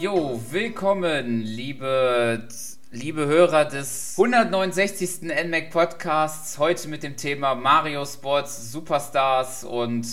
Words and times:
Jo, 0.00 0.38
willkommen, 0.50 1.40
liebe, 1.42 2.46
liebe 2.90 3.26
Hörer 3.26 3.64
des 3.64 4.14
169. 4.18 5.22
NMAC 5.22 5.70
Podcasts. 5.70 6.58
Heute 6.58 6.88
mit 6.88 7.02
dem 7.02 7.16
Thema 7.16 7.54
Mario 7.54 8.04
Sports 8.04 8.72
Superstars 8.72 9.64
und 9.64 10.06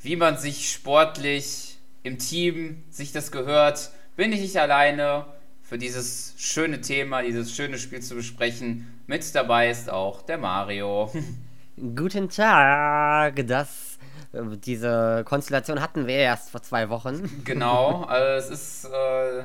wie 0.00 0.16
man 0.16 0.38
sich 0.38 0.72
sportlich 0.72 1.78
im 2.02 2.18
Team 2.18 2.82
sich 2.90 3.12
das 3.12 3.30
gehört. 3.30 3.90
Bin 4.16 4.32
ich 4.32 4.40
nicht 4.40 4.58
alleine 4.58 5.26
für 5.62 5.78
dieses 5.78 6.34
schöne 6.36 6.80
Thema, 6.80 7.22
dieses 7.22 7.54
schöne 7.54 7.78
Spiel 7.78 8.00
zu 8.00 8.16
besprechen. 8.16 9.02
Mit 9.06 9.34
dabei 9.34 9.70
ist 9.70 9.88
auch 9.88 10.22
der 10.22 10.38
Mario. 10.38 11.12
Guten 11.94 12.28
Tag, 12.28 13.46
das 13.46 13.87
diese 14.32 15.24
Konstellation 15.24 15.80
hatten 15.80 16.06
wir 16.06 16.16
erst 16.16 16.50
vor 16.50 16.62
zwei 16.62 16.88
Wochen. 16.88 17.30
Genau, 17.44 18.04
also 18.04 18.54
es 18.54 18.60
ist 18.60 18.84
äh, 18.86 19.44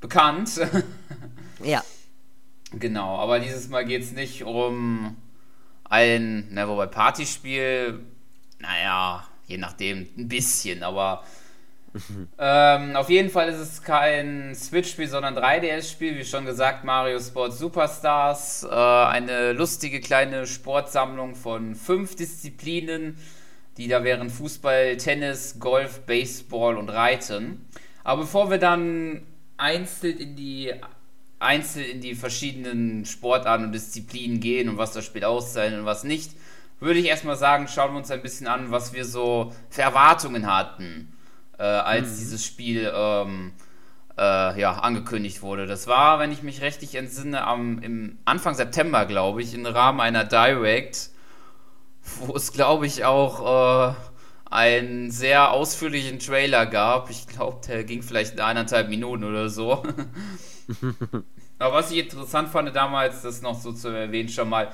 bekannt. 0.00 0.60
ja. 1.62 1.82
Genau, 2.72 3.18
aber 3.18 3.38
dieses 3.38 3.68
Mal 3.68 3.84
geht 3.84 4.02
es 4.02 4.12
nicht 4.12 4.44
um 4.44 5.16
ein, 5.84 6.48
na, 6.50 6.66
wobei 6.66 6.86
Partyspiel, 6.86 8.00
naja, 8.58 9.24
je 9.46 9.58
nachdem, 9.58 10.08
ein 10.16 10.28
bisschen, 10.28 10.82
aber 10.82 11.22
ähm, 12.38 12.96
auf 12.96 13.08
jeden 13.08 13.30
Fall 13.30 13.48
ist 13.48 13.58
es 13.58 13.82
kein 13.82 14.54
Switch-Spiel, 14.56 15.06
sondern 15.06 15.38
3DS-Spiel, 15.38 16.16
wie 16.16 16.24
schon 16.24 16.44
gesagt, 16.44 16.82
Mario 16.82 17.20
Sports 17.20 17.58
Superstars. 17.58 18.64
Äh, 18.64 18.74
eine 18.74 19.52
lustige 19.52 20.00
kleine 20.00 20.46
Sportsammlung 20.46 21.36
von 21.36 21.76
fünf 21.76 22.16
Disziplinen 22.16 23.16
die 23.76 23.88
da 23.88 24.04
wären 24.04 24.30
Fußball, 24.30 24.96
Tennis, 24.96 25.58
Golf, 25.58 26.00
Baseball 26.06 26.76
und 26.76 26.88
Reiten. 26.88 27.66
Aber 28.04 28.22
bevor 28.22 28.50
wir 28.50 28.58
dann 28.58 29.22
einzeln 29.56 30.18
in 30.18 30.36
die 30.36 30.72
einzeln 31.40 31.84
in 31.84 32.00
die 32.00 32.14
verschiedenen 32.14 33.04
Sportarten 33.04 33.64
und 33.64 33.72
Disziplinen 33.72 34.40
gehen 34.40 34.68
und 34.68 34.78
was 34.78 34.92
das 34.92 35.04
Spiel 35.04 35.24
auszeichnet 35.24 35.80
und 35.80 35.86
was 35.86 36.04
nicht, 36.04 36.32
würde 36.80 37.00
ich 37.00 37.06
erstmal 37.06 37.36
sagen, 37.36 37.68
schauen 37.68 37.92
wir 37.92 37.98
uns 37.98 38.10
ein 38.10 38.22
bisschen 38.22 38.46
an, 38.46 38.70
was 38.70 38.92
wir 38.92 39.04
so 39.04 39.52
für 39.70 39.82
Erwartungen 39.82 40.46
hatten, 40.46 41.12
äh, 41.58 41.62
als 41.62 42.12
mhm. 42.12 42.16
dieses 42.18 42.44
Spiel 42.44 42.92
ähm, 42.94 43.52
äh, 44.16 44.60
ja, 44.60 44.72
angekündigt 44.72 45.42
wurde. 45.42 45.66
Das 45.66 45.86
war, 45.86 46.18
wenn 46.18 46.32
ich 46.32 46.42
mich 46.42 46.62
richtig 46.62 46.94
entsinne, 46.94 47.46
am 47.46 47.78
im 47.80 48.18
Anfang 48.24 48.54
September, 48.54 49.06
glaube 49.06 49.42
ich, 49.42 49.54
im 49.54 49.66
Rahmen 49.66 50.00
einer 50.00 50.24
Direct 50.24 51.10
wo 52.20 52.34
es, 52.34 52.52
glaube 52.52 52.86
ich, 52.86 53.04
auch 53.04 53.92
äh, 53.92 53.94
einen 54.50 55.10
sehr 55.10 55.52
ausführlichen 55.52 56.18
Trailer 56.18 56.66
gab. 56.66 57.10
Ich 57.10 57.26
glaube, 57.26 57.60
der 57.66 57.84
ging 57.84 58.02
vielleicht 58.02 58.40
eineinhalb 58.40 58.88
Minuten 58.88 59.24
oder 59.24 59.48
so. 59.48 59.82
Aber 61.58 61.74
was 61.74 61.90
ich 61.90 61.98
interessant 61.98 62.48
fand 62.48 62.74
damals, 62.74 63.22
das 63.22 63.42
noch 63.42 63.58
so 63.58 63.72
zu 63.72 63.88
erwähnen 63.88 64.28
schon 64.28 64.48
mal, 64.48 64.70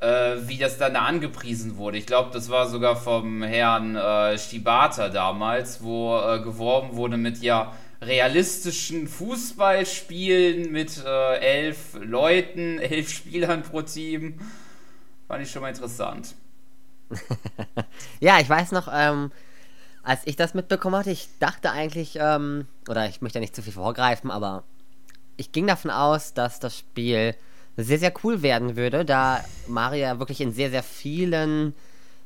äh, 0.00 0.36
wie 0.46 0.58
das 0.58 0.78
dann 0.78 0.94
da 0.94 1.02
angepriesen 1.02 1.76
wurde. 1.76 1.98
Ich 1.98 2.06
glaube, 2.06 2.30
das 2.32 2.50
war 2.50 2.68
sogar 2.68 2.96
vom 2.96 3.42
Herrn 3.42 3.96
äh, 3.96 4.38
Shibata 4.38 5.08
damals, 5.08 5.82
wo 5.82 6.18
äh, 6.18 6.40
geworben 6.40 6.96
wurde 6.96 7.16
mit 7.16 7.38
ja 7.38 7.72
realistischen 8.02 9.08
Fußballspielen 9.08 10.70
mit 10.70 11.02
äh, 11.04 11.36
elf 11.38 11.94
Leuten, 12.00 12.78
elf 12.80 13.10
Spielern 13.10 13.62
pro 13.62 13.82
Team. 13.82 14.38
Fand 15.26 15.42
ich 15.42 15.50
schon 15.50 15.62
mal 15.62 15.70
interessant. 15.70 16.34
ja, 18.20 18.38
ich 18.40 18.48
weiß 18.48 18.72
noch, 18.72 18.88
ähm, 18.92 19.30
als 20.02 20.20
ich 20.24 20.36
das 20.36 20.54
mitbekommen 20.54 20.96
hatte, 20.96 21.10
ich 21.10 21.28
dachte 21.38 21.70
eigentlich, 21.70 22.18
ähm, 22.20 22.66
oder 22.88 23.08
ich 23.08 23.22
möchte 23.22 23.40
nicht 23.40 23.56
zu 23.56 23.62
viel 23.62 23.72
vorgreifen, 23.72 24.30
aber 24.30 24.64
ich 25.36 25.52
ging 25.52 25.66
davon 25.66 25.90
aus, 25.90 26.34
dass 26.34 26.60
das 26.60 26.78
Spiel 26.78 27.34
sehr, 27.76 27.98
sehr 27.98 28.12
cool 28.22 28.42
werden 28.42 28.76
würde, 28.76 29.04
da 29.04 29.44
Mario 29.66 30.18
wirklich 30.18 30.40
in 30.40 30.52
sehr, 30.52 30.70
sehr 30.70 30.82
vielen 30.82 31.74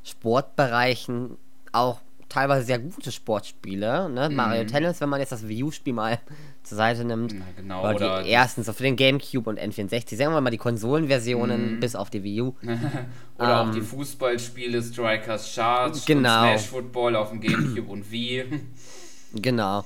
Sportbereichen 0.04 1.37
auch 1.72 2.00
teilweise 2.28 2.65
sehr 2.65 2.78
gute 2.78 3.11
Sportspiele. 3.11 4.09
Ne? 4.09 4.28
Mhm. 4.28 4.37
Mario 4.37 4.65
Tennis, 4.65 5.00
wenn 5.00 5.09
man 5.09 5.21
jetzt 5.21 5.33
das 5.33 5.49
Wii 5.49 5.65
U-Spiel 5.65 5.93
mal 5.93 6.19
zur 6.62 6.77
Seite 6.77 7.05
nimmt. 7.05 7.34
Na, 7.34 7.44
genau, 7.56 7.81
oder, 7.81 7.97
oder 7.97 8.22
die 8.22 8.31
ersten, 8.31 8.62
so 8.62 8.72
für 8.72 8.83
den 8.83 8.97
Gamecube 8.97 9.49
und 9.49 9.59
N64. 9.59 10.16
Sagen 10.16 10.33
wir 10.33 10.41
mal 10.41 10.50
die 10.50 10.59
Konsolenversionen 10.59 11.77
mhm. 11.77 11.81
bis 11.81 11.97
auf 11.97 12.11
die 12.11 12.22
Wii 12.22 12.43
U. 12.43 12.55
oder 13.39 13.62
ähm, 13.62 13.69
auch 13.69 13.71
die 13.72 13.81
Fußballspiele 13.81 14.83
Strikers 14.83 15.53
Charge 15.53 16.00
genau. 16.06 16.43
Smash 16.43 16.66
Football 16.66 17.16
auf 17.16 17.31
dem 17.31 17.41
Gamecube 17.41 17.91
und 17.91 18.11
Wii. 18.11 18.45
Genau. 19.34 19.84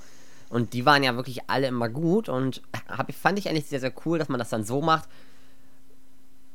Und 0.51 0.73
die 0.73 0.87
waren 0.87 1.03
ja 1.03 1.17
wirklich 1.17 1.49
alle 1.49 1.67
immer 1.67 1.89
gut 1.89 2.29
und 2.29 2.63
hab, 2.89 3.13
fand 3.13 3.41
ich 3.41 3.49
eigentlich 3.49 3.67
sehr, 3.67 3.81
sehr 3.81 3.93
cool, 4.07 4.21
dass 4.21 4.29
man 4.29 4.39
das 4.39 4.51
dann 4.51 4.63
so 4.63 4.81
macht. 4.81 5.09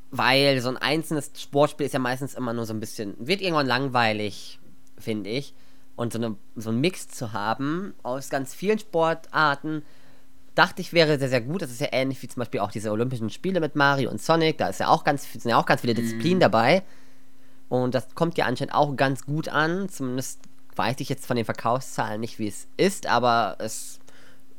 Weil 0.10 0.62
so 0.62 0.70
ein 0.70 0.78
einzelnes 0.78 1.32
Sportspiel 1.36 1.86
ist 1.86 1.92
ja 1.92 2.00
meistens 2.00 2.34
immer 2.34 2.54
nur 2.54 2.66
so 2.66 2.74
ein 2.74 2.80
bisschen, 2.80 3.16
wird 3.20 3.42
irgendwann 3.42 3.68
langweilig, 3.68 4.58
finde 4.98 5.32
ich. 5.32 5.54
Und 5.98 6.14
so, 6.14 6.20
eine, 6.20 6.36
so 6.56 6.70
einen 6.70 6.80
Mix 6.80 7.10
zu 7.10 7.34
haben 7.34 7.94
aus 8.04 8.30
ganz 8.30 8.54
vielen 8.54 8.80
Sportarten, 8.80 9.82
dachte 10.56 10.82
ich, 10.82 10.94
wäre 10.94 11.20
sehr, 11.20 11.30
sehr 11.30 11.42
gut. 11.42 11.62
Das 11.62 11.72
ist 11.72 11.82
ja 11.82 11.88
ähnlich 11.92 12.22
wie 12.22 12.28
zum 12.28 12.40
Beispiel 12.40 12.62
auch 12.62 12.72
diese 12.72 12.92
Olympischen 12.92 13.30
Spiele 13.30 13.60
mit 13.60 13.76
Mario 13.76 14.10
und 14.10 14.22
Sonic. 14.22 14.58
Da 14.58 14.70
ist 14.70 14.80
ja 14.80 14.88
auch 14.88 15.04
ganz, 15.04 15.30
sind 15.30 15.46
ja 15.46 15.58
auch 15.58 15.66
ganz 15.66 15.82
viele 15.82 15.94
mhm. 15.94 15.98
Disziplinen 15.98 16.40
dabei. 16.40 16.84
Und 17.68 17.96
das 17.96 18.16
kommt 18.16 18.38
ja 18.38 18.46
anscheinend 18.46 18.74
auch 18.74 18.96
ganz 18.96 19.26
gut 19.26 19.50
an. 19.50 19.90
Zumindest 19.90 20.40
weiß 20.76 20.98
ich 21.00 21.10
jetzt 21.10 21.26
von 21.26 21.36
den 21.36 21.46
Verkaufszahlen 21.46 22.22
nicht, 22.22 22.40
wie 22.40 22.48
es 22.48 22.68
ist, 22.78 23.08
aber 23.08 23.58
es 23.60 24.00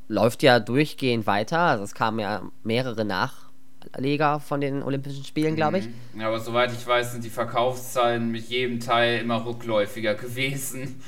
läuft 0.09 0.43
ja 0.43 0.60
durchgehend 0.60 1.27
weiter. 1.27 1.59
Also 1.59 1.84
es 1.84 1.94
kamen 1.94 2.19
ja 2.19 2.43
mehrere 2.65 3.04
Nachleger 3.04 4.41
von 4.41 4.60
den 4.60 4.82
Olympischen 4.82 5.25
Spielen, 5.25 5.54
glaube 5.54 5.78
ich. 5.78 5.87
Mhm. 5.87 6.21
Ja, 6.21 6.28
aber 6.28 6.41
soweit 6.41 6.72
ich 6.72 6.87
weiß, 6.87 7.12
sind 7.12 7.25
die 7.25 7.31
Verkaufszahlen 7.31 8.31
mit 8.31 8.48
jedem 8.48 8.81
Teil 8.81 9.21
immer 9.21 9.44
rückläufiger 9.44 10.15
gewesen. 10.15 11.00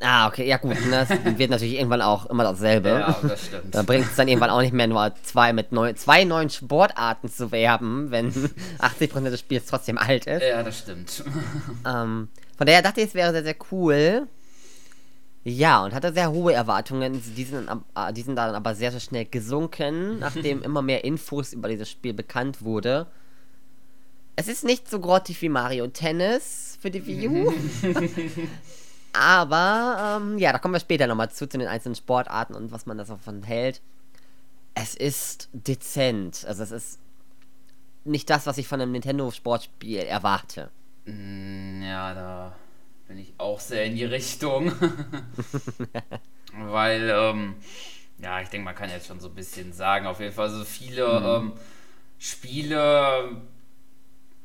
Ah, 0.00 0.28
okay, 0.28 0.46
ja 0.46 0.56
gut. 0.56 0.80
Ne? 0.86 1.06
Das 1.08 1.38
wird 1.38 1.50
natürlich 1.50 1.74
irgendwann 1.74 2.02
auch 2.02 2.26
immer 2.26 2.44
dasselbe. 2.44 2.88
Ja, 2.88 3.16
das 3.22 3.46
stimmt. 3.46 3.74
Da 3.74 3.82
bringt 3.82 4.06
es 4.06 4.16
dann 4.16 4.28
irgendwann 4.28 4.50
auch 4.50 4.62
nicht 4.62 4.72
mehr 4.72 4.86
nur 4.86 5.12
zwei 5.22 5.52
mit 5.52 5.72
neu, 5.72 5.92
zwei 5.92 6.24
neuen 6.24 6.48
Sportarten 6.48 7.28
zu 7.28 7.52
werben, 7.52 8.10
wenn 8.10 8.32
80% 8.78 9.30
des 9.30 9.40
Spiels 9.40 9.66
trotzdem 9.66 9.98
alt 9.98 10.26
ist. 10.26 10.42
Ja, 10.42 10.62
das 10.62 10.78
stimmt. 10.78 11.24
Ähm, 11.86 12.28
von 12.56 12.66
daher 12.66 12.82
dachte 12.82 13.00
ich, 13.00 13.08
es 13.08 13.14
wäre 13.14 13.32
sehr, 13.32 13.42
sehr 13.42 13.56
cool. 13.70 14.26
Ja, 15.44 15.82
und 15.84 15.94
hatte 15.94 16.12
sehr 16.12 16.30
hohe 16.30 16.52
Erwartungen. 16.52 17.22
Die 17.36 17.44
sind, 17.44 17.68
äh, 17.68 18.12
die 18.12 18.22
sind 18.22 18.36
dann 18.36 18.54
aber 18.54 18.74
sehr, 18.74 18.90
sehr 18.90 19.00
schnell 19.00 19.24
gesunken, 19.24 20.18
nachdem 20.20 20.62
immer 20.62 20.82
mehr 20.82 21.04
Infos 21.04 21.52
über 21.52 21.68
dieses 21.68 21.88
Spiel 21.88 22.12
bekannt 22.12 22.62
wurde. 22.62 23.06
Es 24.36 24.48
ist 24.48 24.64
nicht 24.64 24.88
so 24.90 25.00
grottig 25.00 25.40
wie 25.42 25.48
Mario 25.48 25.86
Tennis 25.88 26.78
für 26.80 26.90
die 26.90 27.06
Wii 27.06 27.28
U. 27.28 27.52
Aber 29.12 30.18
ähm, 30.20 30.38
ja, 30.38 30.52
da 30.52 30.58
kommen 30.58 30.74
wir 30.74 30.80
später 30.80 31.06
nochmal 31.06 31.30
zu, 31.30 31.48
zu 31.48 31.58
den 31.58 31.68
einzelnen 31.68 31.94
Sportarten 31.94 32.54
und 32.54 32.72
was 32.72 32.86
man 32.86 32.98
davon 32.98 33.42
hält. 33.42 33.80
Es 34.74 34.94
ist 34.94 35.48
dezent. 35.52 36.44
Also 36.46 36.62
es 36.62 36.70
ist 36.70 37.00
nicht 38.04 38.30
das, 38.30 38.46
was 38.46 38.58
ich 38.58 38.68
von 38.68 38.80
einem 38.80 38.92
Nintendo-Sportspiel 38.92 39.98
erwarte. 39.98 40.70
Mm, 41.06 41.82
ja, 41.82 42.14
da 42.14 42.56
bin 43.08 43.18
ich 43.18 43.34
auch 43.38 43.60
sehr 43.60 43.84
in 43.84 43.96
die 43.96 44.04
Richtung. 44.04 44.72
Weil, 46.54 47.10
ähm, 47.12 47.56
ja, 48.18 48.40
ich 48.40 48.48
denke, 48.48 48.64
man 48.64 48.74
kann 48.74 48.90
jetzt 48.90 49.06
schon 49.06 49.20
so 49.20 49.28
ein 49.28 49.34
bisschen 49.34 49.72
sagen, 49.72 50.06
auf 50.06 50.20
jeden 50.20 50.32
Fall 50.32 50.50
so 50.50 50.64
viele 50.64 51.20
mhm. 51.20 51.26
ähm, 51.26 51.52
Spiele 52.18 53.42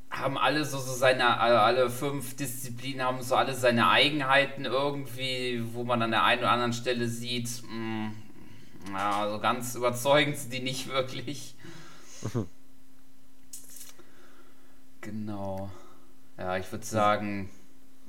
haben 0.10 0.38
alle 0.38 0.64
so, 0.66 0.78
so 0.78 0.94
seine, 0.94 1.40
alle 1.40 1.90
fünf 1.90 2.36
Disziplinen 2.36 3.04
haben 3.04 3.22
so 3.22 3.36
alle 3.36 3.54
seine 3.54 3.90
Eigenheiten 3.90 4.66
irgendwie, 4.66 5.64
wo 5.74 5.84
man 5.84 6.02
an 6.02 6.12
der 6.12 6.24
einen 6.24 6.42
oder 6.42 6.52
anderen 6.52 6.74
Stelle 6.74 7.08
sieht, 7.08 7.50
mh, 7.64 7.74
mm, 7.74 8.14
ja, 8.94 9.30
so 9.32 9.40
ganz 9.40 9.76
überzeugend 9.76 10.38
sind 10.38 10.54
die 10.54 10.62
nicht 10.62 10.88
wirklich. 10.90 11.56
genau. 15.02 15.70
Ja, 16.38 16.58
ich 16.58 16.72
würde 16.72 16.86
sagen, 16.86 17.50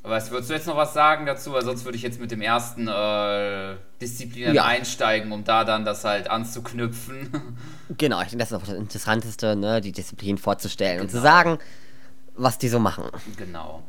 was 0.02 0.31
würdest 0.31 0.50
du 0.50 0.54
jetzt 0.54 0.66
noch 0.66 0.76
was 0.76 0.94
sagen 0.94 1.26
dazu? 1.26 1.52
Weil 1.52 1.64
sonst 1.64 1.84
würde 1.84 1.96
ich 1.96 2.02
jetzt 2.02 2.20
mit 2.20 2.31
dem 2.31 2.40
ersten 2.40 2.87
äh, 2.87 3.76
Disziplin 4.00 4.54
ja. 4.54 4.64
einsteigen, 4.64 5.32
um 5.32 5.44
da 5.44 5.64
dann 5.64 5.84
das 5.84 6.04
halt 6.04 6.31
anzuknüpfen. 6.31 7.31
Genau, 7.98 8.20
ich 8.20 8.31
denke, 8.31 8.38
das 8.38 8.50
ist 8.50 8.58
auch 8.58 8.66
das 8.66 8.75
Interessanteste, 8.75 9.54
ne, 9.54 9.81
die 9.81 9.93
Disziplin 9.93 10.38
vorzustellen 10.38 10.94
genau. 10.94 11.04
und 11.04 11.10
zu 11.10 11.19
genau. 11.19 11.28
sagen, 11.28 11.58
was 12.37 12.59
die 12.59 12.69
so 12.69 12.79
machen. 12.79 13.05
Genau. 13.37 13.83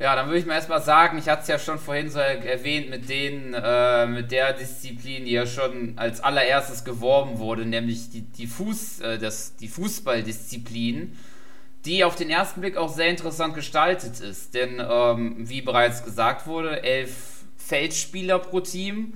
Ja, 0.00 0.14
dann 0.14 0.26
würde 0.26 0.38
ich 0.38 0.46
mal 0.46 0.54
erstmal 0.54 0.80
sagen, 0.80 1.18
ich 1.18 1.28
hatte 1.28 1.42
es 1.42 1.48
ja 1.48 1.58
schon 1.58 1.78
vorhin 1.78 2.08
so 2.08 2.20
erwähnt 2.20 2.88
mit 2.88 3.08
denen, 3.08 3.52
äh, 3.52 4.06
mit 4.06 4.30
der 4.30 4.52
Disziplin, 4.52 5.24
die 5.24 5.32
ja 5.32 5.44
schon 5.44 5.94
als 5.96 6.20
allererstes 6.20 6.84
geworben 6.84 7.38
wurde, 7.38 7.66
nämlich 7.66 8.08
die, 8.10 8.22
die, 8.22 8.46
Fuß, 8.46 9.00
äh, 9.00 9.18
das, 9.18 9.56
die 9.56 9.66
Fußballdisziplin, 9.66 11.18
die 11.84 12.04
auf 12.04 12.14
den 12.14 12.30
ersten 12.30 12.60
Blick 12.60 12.76
auch 12.76 12.90
sehr 12.90 13.08
interessant 13.08 13.54
gestaltet 13.54 14.20
ist. 14.20 14.54
Denn, 14.54 14.80
ähm, 14.80 15.34
wie 15.48 15.62
bereits 15.62 16.04
gesagt 16.04 16.46
wurde, 16.46 16.82
elf 16.84 17.44
Feldspieler 17.56 18.38
pro 18.38 18.60
Team. 18.60 19.14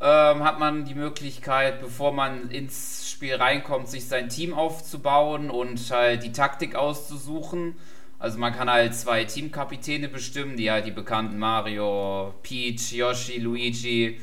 ähm, 0.00 0.44
hat 0.44 0.58
man 0.58 0.84
die 0.84 0.94
Möglichkeit, 0.94 1.80
bevor 1.80 2.12
man 2.12 2.50
ins 2.50 3.08
Spiel 3.10 3.34
reinkommt, 3.36 3.88
sich 3.88 4.06
sein 4.08 4.28
Team 4.28 4.52
aufzubauen 4.52 5.50
und 5.50 5.90
halt 5.90 6.22
die 6.22 6.32
Taktik 6.32 6.74
auszusuchen. 6.74 7.76
Also 8.18 8.38
man 8.38 8.54
kann 8.54 8.70
halt 8.70 8.94
zwei 8.94 9.24
Teamkapitäne 9.24 10.08
bestimmen, 10.08 10.56
die 10.56 10.70
halt 10.70 10.86
die 10.86 10.90
bekannten 10.90 11.38
Mario, 11.38 12.34
Peach, 12.42 12.92
Yoshi, 12.92 13.38
Luigi, 13.38 14.20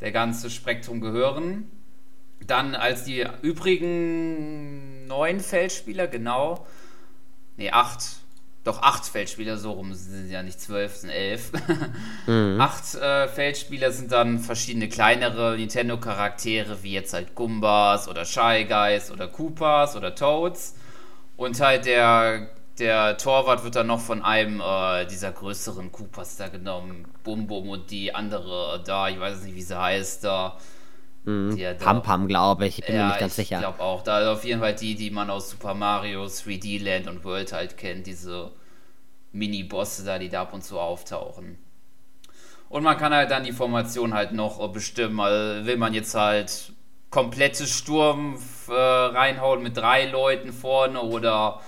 der 0.00 0.12
ganze 0.12 0.48
Spektrum 0.50 1.00
gehören. 1.00 1.70
Dann 2.46 2.74
als 2.74 3.04
die 3.04 3.26
übrigen 3.42 5.06
neun 5.06 5.40
Feldspieler, 5.40 6.06
genau, 6.06 6.66
ne, 7.56 7.72
acht, 7.72 8.04
doch 8.64 8.82
acht 8.82 9.04
Feldspieler, 9.04 9.58
so 9.58 9.72
rum 9.72 9.94
sind 9.94 10.30
ja 10.30 10.42
nicht 10.42 10.60
zwölf, 10.60 10.96
sind 10.96 11.10
elf. 11.10 11.52
Mhm. 12.26 12.60
acht 12.60 12.96
äh, 12.96 13.28
Feldspieler 13.28 13.92
sind 13.92 14.10
dann 14.10 14.40
verschiedene 14.40 14.88
kleinere 14.88 15.56
Nintendo-Charaktere, 15.56 16.82
wie 16.82 16.92
jetzt 16.92 17.12
halt 17.14 17.36
Gumbas 17.36 18.08
oder 18.08 18.24
Shy 18.24 18.64
Guys 18.68 19.12
oder 19.12 19.28
Koopas 19.28 19.94
oder 19.94 20.14
Toads. 20.14 20.74
Und 21.36 21.60
halt 21.60 21.86
der, 21.86 22.48
der 22.78 23.16
Torwart 23.16 23.64
wird 23.64 23.76
dann 23.76 23.86
noch 23.86 24.00
von 24.00 24.22
einem 24.22 24.60
äh, 24.60 25.06
dieser 25.06 25.32
größeren 25.32 25.92
Koopas 25.92 26.36
da 26.36 26.48
genommen. 26.48 27.06
Bum 27.24 27.46
Bum 27.46 27.68
und 27.70 27.90
die 27.90 28.14
andere 28.14 28.82
da, 28.84 29.08
ich 29.08 29.18
weiß 29.18 29.42
nicht, 29.42 29.54
wie 29.54 29.62
sie 29.62 29.78
heißt, 29.78 30.24
da. 30.24 30.58
Mhm. 31.24 31.58
Pam 31.78 32.02
Pam, 32.02 32.28
glaube 32.28 32.66
ich. 32.66 32.78
Ich 32.78 32.86
bin 32.86 32.94
ja, 32.94 33.02
mir 33.02 33.08
nicht 33.08 33.20
ganz 33.20 33.36
sicher. 33.36 33.56
Ich 33.56 33.62
glaube 33.62 33.80
auch. 33.80 34.02
Da 34.02 34.32
auf 34.32 34.44
jeden 34.44 34.60
Fall 34.60 34.74
die, 34.74 34.94
die 34.94 35.10
man 35.10 35.28
aus 35.30 35.50
Super 35.50 35.74
Mario 35.74 36.24
3D 36.24 36.82
Land 36.82 37.08
und 37.08 37.24
World 37.24 37.52
halt 37.52 37.76
kennt. 37.76 38.06
Diese 38.06 38.52
Mini-Bosse 39.32 40.04
da, 40.04 40.18
die 40.18 40.28
da 40.28 40.42
ab 40.42 40.52
und 40.52 40.62
zu 40.62 40.78
auftauchen. 40.78 41.58
Und 42.68 42.82
man 42.82 42.96
kann 42.96 43.12
halt 43.12 43.30
dann 43.30 43.44
die 43.44 43.52
Formation 43.52 44.14
halt 44.14 44.32
noch 44.32 44.66
bestimmen. 44.72 45.18
Also 45.18 45.66
will 45.66 45.76
man 45.78 45.94
jetzt 45.94 46.14
halt 46.14 46.72
komplette 47.10 47.66
Sturm 47.66 48.38
äh, 48.68 48.72
reinhauen 48.72 49.62
mit 49.62 49.76
drei 49.76 50.06
Leuten 50.06 50.52
vorne 50.52 51.00
oder 51.00 51.60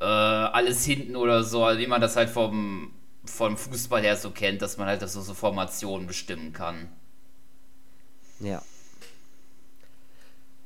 äh, 0.00 0.04
alles 0.04 0.84
hinten 0.84 1.16
oder 1.16 1.44
so. 1.44 1.64
Also 1.64 1.80
wie 1.80 1.86
man 1.86 2.00
das 2.00 2.16
halt 2.16 2.30
vom, 2.30 2.92
vom 3.24 3.56
Fußball 3.56 4.02
her 4.02 4.16
so 4.16 4.30
kennt, 4.30 4.62
dass 4.62 4.76
man 4.76 4.86
halt 4.86 5.02
das 5.02 5.12
so, 5.12 5.20
so 5.20 5.34
Formationen 5.34 6.06
bestimmen 6.06 6.52
kann. 6.52 6.88
Ja. 8.40 8.62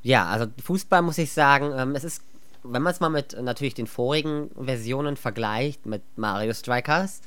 Ja, 0.02 0.26
also 0.26 0.46
Fußball 0.62 1.02
muss 1.02 1.18
ich 1.18 1.32
sagen, 1.32 1.72
ähm, 1.76 1.94
es 1.94 2.04
ist, 2.04 2.22
wenn 2.64 2.82
man 2.82 2.92
es 2.92 3.00
mal 3.00 3.08
mit 3.08 3.34
äh, 3.34 3.42
natürlich 3.42 3.74
den 3.74 3.86
vorigen 3.86 4.50
Versionen 4.60 5.16
vergleicht, 5.16 5.86
mit 5.86 6.02
Mario 6.16 6.52
Strikers, 6.52 7.20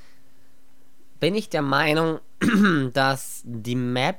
bin 1.19 1.35
ich 1.35 1.49
der 1.49 1.61
Meinung, 1.61 2.19
dass 2.93 3.41
die 3.45 3.75
Map 3.75 4.17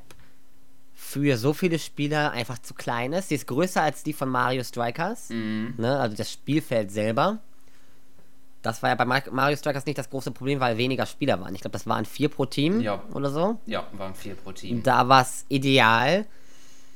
für 0.95 1.37
so 1.37 1.53
viele 1.53 1.79
Spieler 1.79 2.33
einfach 2.33 2.59
zu 2.59 2.73
klein 2.73 3.13
ist. 3.13 3.29
Sie 3.29 3.35
ist 3.35 3.47
größer 3.47 3.83
als 3.83 4.03
die 4.03 4.15
von 4.15 4.31
Mario 4.31 4.65
Strikers, 4.65 5.29
mhm. 5.29 5.75
ne, 5.77 6.01
also 6.01 6.17
das 6.17 6.33
Spielfeld 6.33 6.91
selber. 6.91 7.41
Das 8.67 8.83
war 8.83 8.91
ja 8.91 8.97
bei 8.97 9.05
Mario 9.05 9.57
Strikers 9.57 9.87
nicht 9.87 9.99
das 9.99 10.11
große 10.11 10.33
Problem, 10.33 10.61
weil 10.61 10.77
weniger 10.77 11.07
Spieler 11.07 11.41
waren. 11.41 11.55
Ich 11.55 11.61
glaube, 11.61 11.73
das 11.73 11.87
waren 11.87 12.05
vier 12.05 12.29
pro 12.29 12.47
Team 12.47 12.81
ja. 12.81 13.03
oder 13.15 13.31
so. 13.31 13.59
Ja, 13.67 13.87
waren 13.93 14.15
vier 14.15 14.35
pro 14.35 14.53
Team. 14.53 14.83
Da 14.83 15.09
war 15.09 15.23
es 15.23 15.45
ideal. 15.49 16.27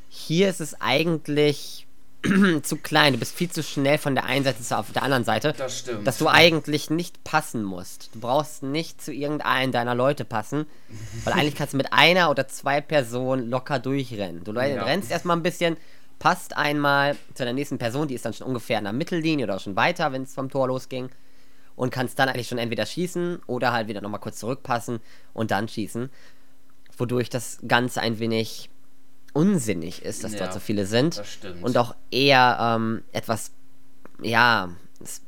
Hier 0.09 0.49
ist 0.49 0.61
es 0.61 0.81
eigentlich 0.81 1.87
zu 2.63 2.77
klein. 2.77 3.13
Du 3.13 3.19
bist 3.19 3.35
viel 3.35 3.51
zu 3.51 3.63
schnell 3.63 3.99
von 3.99 4.15
der 4.15 4.25
einen 4.25 4.45
Seite 4.45 4.63
zur 4.63 4.79
auf 4.79 4.93
der 4.93 5.05
anderen 5.05 5.25
Seite. 5.25 5.55
Das 5.57 5.79
stimmt. 5.79 6.07
Dass 6.07 6.19
du 6.19 6.29
eigentlich 6.29 6.91
nicht 6.91 7.23
passen 7.25 7.63
musst. 7.63 8.11
Du 8.15 8.21
brauchst 8.21 8.63
nicht 8.63 9.01
zu 9.01 9.13
irgendeinem 9.13 9.73
deiner 9.73 9.95
Leute 9.95 10.25
passen, 10.25 10.67
weil 11.25 11.35
eigentlich 11.35 11.55
kannst 11.55 11.73
du 11.73 11.77
mit 11.77 11.93
einer 11.93 12.31
oder 12.31 12.49
zwei 12.49 12.81
Personen 12.81 13.49
locker 13.49 13.79
durchrennen. 13.79 14.45
Du 14.45 14.53
ja. 14.53 14.83
rennst 14.83 15.11
erstmal 15.11 15.37
ein 15.37 15.43
bisschen, 15.45 15.77
passt 16.19 16.57
einmal 16.57 17.17
zu 17.35 17.45
der 17.45 17.53
nächsten 17.53 17.79
Person, 17.79 18.09
die 18.09 18.15
ist 18.15 18.25
dann 18.25 18.35
schon 18.35 18.49
ungefähr 18.49 18.79
in 18.79 18.85
der 18.85 18.93
Mittellinie 18.93 19.47
oder 19.47 19.59
schon 19.59 19.77
weiter, 19.77 20.13
wenn 20.13 20.25
es 20.25 20.35
vom 20.35 20.51
Tor 20.51 20.69
losging. 20.69 21.11
Und 21.81 21.91
kannst 21.91 22.19
dann 22.19 22.29
eigentlich 22.29 22.47
schon 22.47 22.59
entweder 22.59 22.85
schießen 22.85 23.41
oder 23.47 23.73
halt 23.73 23.89
wieder 23.89 24.03
nochmal 24.03 24.21
kurz 24.21 24.39
zurückpassen 24.39 25.01
und 25.33 25.51
dann 25.51 25.67
schießen. 25.67 26.11
Wodurch 26.99 27.31
das 27.31 27.59
Ganze 27.67 28.03
ein 28.03 28.19
wenig 28.19 28.69
unsinnig 29.33 30.03
ist, 30.03 30.23
dass 30.23 30.35
ja, 30.35 30.41
dort 30.41 30.53
so 30.53 30.61
viele 30.61 30.85
sind. 30.85 31.23
Und 31.63 31.79
auch 31.79 31.97
eher 32.11 32.59
ähm, 32.61 33.03
etwas, 33.13 33.53
ja, 34.21 34.69
es 35.01 35.23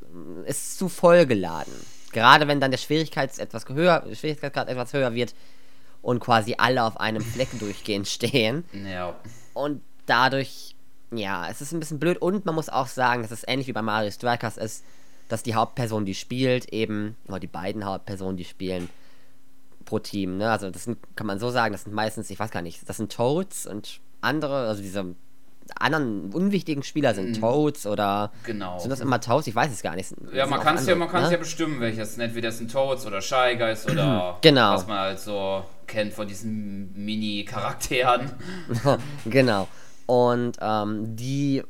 ist 0.45 0.77
zu 0.77 0.91
vollgeladen. 0.91 1.73
Gerade 2.13 2.47
wenn 2.49 2.61
dann 2.61 2.71
der 2.71 2.77
Schwierigkeits 2.77 3.39
etwas 3.39 3.67
höher, 3.71 4.05
Schwierigkeitsgrad 4.13 4.69
etwas 4.69 4.93
höher 4.93 5.15
wird 5.15 5.35
und 6.03 6.21
quasi 6.21 6.57
alle 6.59 6.85
auf 6.85 7.01
einem 7.01 7.23
Fleck 7.23 7.49
durchgehend 7.61 8.09
stehen. 8.09 8.65
Ja. 8.75 9.17
Und 9.55 9.81
dadurch, 10.05 10.77
ja, 11.13 11.49
es 11.49 11.63
ist 11.63 11.73
ein 11.73 11.81
bisschen 11.81 11.99
blöd 11.99 12.19
und 12.21 12.45
man 12.45 12.55
muss 12.55 12.69
auch 12.69 12.89
sagen, 12.89 13.23
dass 13.23 13.31
es 13.31 13.49
ähnlich 13.49 13.69
wie 13.69 13.73
bei 13.73 13.81
Mario 13.81 14.11
Strikers 14.11 14.59
ist, 14.59 14.85
dass 15.33 15.43
die 15.43 15.55
Hauptperson, 15.55 16.05
die 16.05 16.15
spielt, 16.15 16.67
eben, 16.75 17.17
oder 17.27 17.41
die 17.41 17.47
beiden 17.47 17.87
Hauptpersonen, 17.87 18.37
die 18.37 18.45
spielen, 18.45 18.91
pro 19.87 19.99
Team. 19.99 20.37
Ne? 20.37 20.51
Also 20.51 20.71
das 20.71 20.85
sind, 20.85 20.99
kann 21.17 21.27
man 21.27 21.39
so 21.39 21.51
sagen, 21.51 21.73
das 21.73 21.85
sind 21.85 21.95
meistens, 21.95 22.29
ich 22.29 22.39
weiß 22.39 22.51
gar 22.51 22.61
nicht, 22.61 22.87
das 22.87 22.99
sind 22.99 23.11
Toads 23.11 23.67
und 23.67 24.01
andere, 24.21 24.69
also 24.69 24.83
diese 24.83 25.15
anderen 25.79 26.35
unwichtigen 26.35 26.83
Spieler 26.83 27.15
sind 27.15 27.31
mhm. 27.31 27.41
Toads 27.41 27.87
oder 27.87 28.31
genau. 28.45 28.79
sind 28.79 28.91
das 28.91 29.01
immer 29.01 29.23
Toads? 29.23 29.47
Ich 29.47 29.55
weiß 29.55 29.73
es 29.73 29.81
gar 29.81 29.97
nicht. 29.97 30.13
Ja, 30.35 30.47
man 30.47 30.61
kann 30.61 30.77
es 30.77 30.87
ja, 30.87 30.95
man 30.97 31.11
ne? 31.11 31.33
ja 31.33 31.39
bestimmen, 31.39 31.81
welches. 31.81 32.19
Entweder 32.19 32.53
sind 32.53 32.71
Toads 32.71 33.07
oder 33.07 33.23
Shy 33.23 33.57
Guys 33.57 33.89
oder 33.89 34.37
genau. 34.43 34.75
was 34.75 34.87
man 34.87 34.99
halt 34.99 35.19
so 35.19 35.65
kennt 35.87 36.13
von 36.13 36.29
diesen 36.29 36.93
Mini-Charakteren. 36.93 38.33
genau. 39.25 39.67
Und 40.05 40.59
ähm, 40.61 41.17
die 41.17 41.63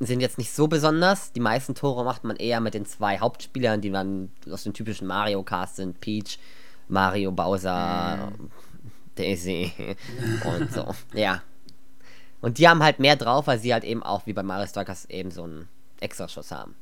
sind 0.00 0.20
jetzt 0.20 0.38
nicht 0.38 0.52
so 0.52 0.66
besonders. 0.66 1.32
Die 1.32 1.40
meisten 1.40 1.74
Tore 1.74 2.04
macht 2.04 2.24
man 2.24 2.36
eher 2.36 2.60
mit 2.60 2.74
den 2.74 2.86
zwei 2.86 3.18
Hauptspielern, 3.18 3.80
die 3.80 3.90
man 3.90 4.30
aus 4.50 4.64
dem 4.64 4.72
typischen 4.72 5.06
Mario 5.06 5.42
Cast 5.42 5.76
sind, 5.76 6.00
Peach 6.00 6.38
Mario, 6.88 7.30
Bowser. 7.30 8.32
Daisy 9.14 9.72
und 10.44 10.72
so. 10.72 10.94
Ja. 11.12 11.42
Und 12.40 12.58
die 12.58 12.68
haben 12.68 12.82
halt 12.82 12.98
mehr 12.98 13.16
drauf, 13.16 13.46
weil 13.46 13.58
sie 13.58 13.72
halt 13.72 13.84
eben 13.84 14.02
auch 14.02 14.26
wie 14.26 14.32
bei 14.32 14.42
Mario 14.42 14.66
Strikers 14.66 15.04
eben 15.06 15.30
so 15.30 15.44
einen 15.44 15.68
Extraschuss 16.00 16.50
haben. 16.50 16.74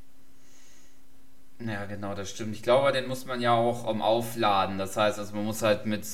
Ja, 1.60 1.86
genau, 1.86 2.14
das 2.14 2.30
stimmt. 2.30 2.54
Ich 2.54 2.62
glaube, 2.62 2.92
den 2.92 3.08
muss 3.08 3.26
man 3.26 3.40
ja 3.40 3.52
auch 3.52 3.84
um, 3.84 4.00
aufladen. 4.00 4.78
Das 4.78 4.96
heißt, 4.96 5.18
also 5.18 5.34
man 5.34 5.44
muss 5.44 5.62
halt 5.62 5.86
mit, 5.86 6.06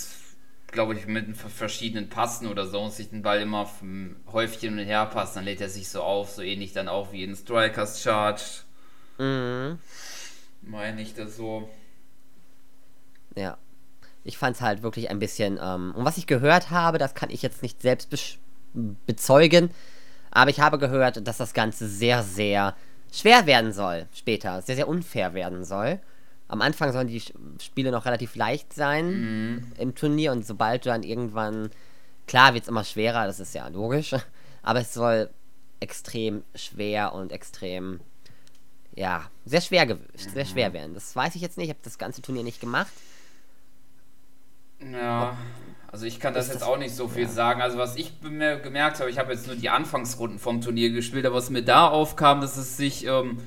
glaube 0.74 0.94
ich, 0.94 1.06
mit 1.06 1.36
verschiedenen 1.36 2.10
Passen 2.10 2.48
oder 2.48 2.66
so 2.66 2.80
und 2.80 2.92
sich 2.92 3.08
den 3.08 3.22
Ball 3.22 3.40
immer 3.40 3.70
häufig 4.32 4.60
hin 4.60 4.78
und 4.78 4.84
her 4.84 5.06
passen. 5.06 5.36
Dann 5.36 5.44
lädt 5.44 5.62
er 5.62 5.70
sich 5.70 5.88
so 5.88 6.02
auf, 6.02 6.30
so 6.30 6.42
ähnlich 6.42 6.72
dann 6.72 6.88
auch 6.88 7.12
wie 7.12 7.24
in 7.24 7.34
Strikers 7.34 8.02
Charge. 8.02 8.42
Mhm. 9.16 9.78
Meine 10.60 11.00
ich 11.00 11.14
das 11.14 11.36
so. 11.36 11.68
Ja 13.34 13.56
ich 14.24 14.38
fand 14.38 14.56
es 14.56 14.62
halt 14.62 14.82
wirklich 14.82 15.10
ein 15.10 15.18
bisschen. 15.18 15.60
Ähm, 15.62 15.92
und 15.94 16.04
was 16.04 16.16
ich 16.16 16.26
gehört 16.26 16.70
habe, 16.70 16.98
das 16.98 17.14
kann 17.14 17.30
ich 17.30 17.42
jetzt 17.42 17.62
nicht 17.62 17.80
selbst 17.82 18.10
be 18.10 18.16
bezeugen, 19.06 19.70
aber 20.32 20.50
ich 20.50 20.58
habe 20.58 20.78
gehört, 20.78 21.28
dass 21.28 21.36
das 21.36 21.54
Ganze 21.54 21.86
sehr, 21.86 22.24
sehr 22.24 22.74
schwer 23.12 23.46
werden 23.46 23.72
soll 23.72 24.08
später, 24.12 24.62
sehr, 24.62 24.74
sehr 24.74 24.88
unfair 24.88 25.32
werden 25.32 25.64
soll. 25.64 26.00
Am 26.54 26.62
Anfang 26.62 26.92
sollen 26.92 27.08
die 27.08 27.22
Spiele 27.60 27.90
noch 27.90 28.06
relativ 28.06 28.36
leicht 28.36 28.72
sein 28.72 29.06
mhm. 29.20 29.72
im 29.78 29.94
Turnier 29.94 30.32
und 30.32 30.46
sobald 30.46 30.86
du 30.86 30.90
dann 30.90 31.02
irgendwann. 31.02 31.70
Klar 32.26 32.54
wird 32.54 32.62
es 32.62 32.70
immer 32.70 32.84
schwerer, 32.84 33.26
das 33.26 33.38
ist 33.38 33.54
ja 33.54 33.68
logisch, 33.68 34.14
aber 34.62 34.80
es 34.80 34.94
soll 34.94 35.28
extrem 35.80 36.42
schwer 36.54 37.12
und 37.12 37.32
extrem. 37.32 38.00
Ja, 38.94 39.28
sehr 39.44 39.60
schwer, 39.60 39.98
sehr 40.14 40.46
schwer 40.46 40.70
mhm. 40.70 40.74
werden. 40.74 40.94
Das 40.94 41.14
weiß 41.14 41.34
ich 41.34 41.42
jetzt 41.42 41.58
nicht, 41.58 41.66
ich 41.66 41.70
habe 41.70 41.80
das 41.82 41.98
ganze 41.98 42.22
Turnier 42.22 42.44
nicht 42.44 42.60
gemacht. 42.60 42.92
Ja, 44.80 45.36
also 45.94 46.06
ich 46.06 46.18
kann 46.18 46.34
das 46.34 46.48
jetzt 46.48 46.62
das, 46.62 46.68
auch 46.68 46.76
nicht 46.76 46.94
so 46.94 47.08
viel 47.08 47.22
ja. 47.22 47.28
sagen. 47.28 47.62
Also 47.62 47.78
was 47.78 47.96
ich 47.96 48.20
gemerkt 48.20 49.00
habe, 49.00 49.10
ich 49.10 49.18
habe 49.18 49.32
jetzt 49.32 49.46
nur 49.46 49.56
die 49.56 49.70
Anfangsrunden 49.70 50.38
vom 50.38 50.60
Turnier 50.60 50.90
gespielt, 50.90 51.26
aber 51.26 51.36
was 51.36 51.50
mir 51.50 51.62
da 51.62 51.88
aufkam, 51.88 52.40
dass 52.40 52.56
es 52.56 52.76
sich, 52.76 53.06
ähm, 53.06 53.38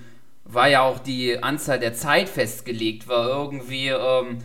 war 0.48 0.70
ja 0.70 0.82
auch 0.82 1.00
die 1.00 1.42
Anzahl 1.44 1.80
der 1.80 1.94
Zeit 1.94 2.30
festgelegt, 2.30 3.08
war 3.08 3.28
irgendwie, 3.28 3.90
ähm, 3.90 4.40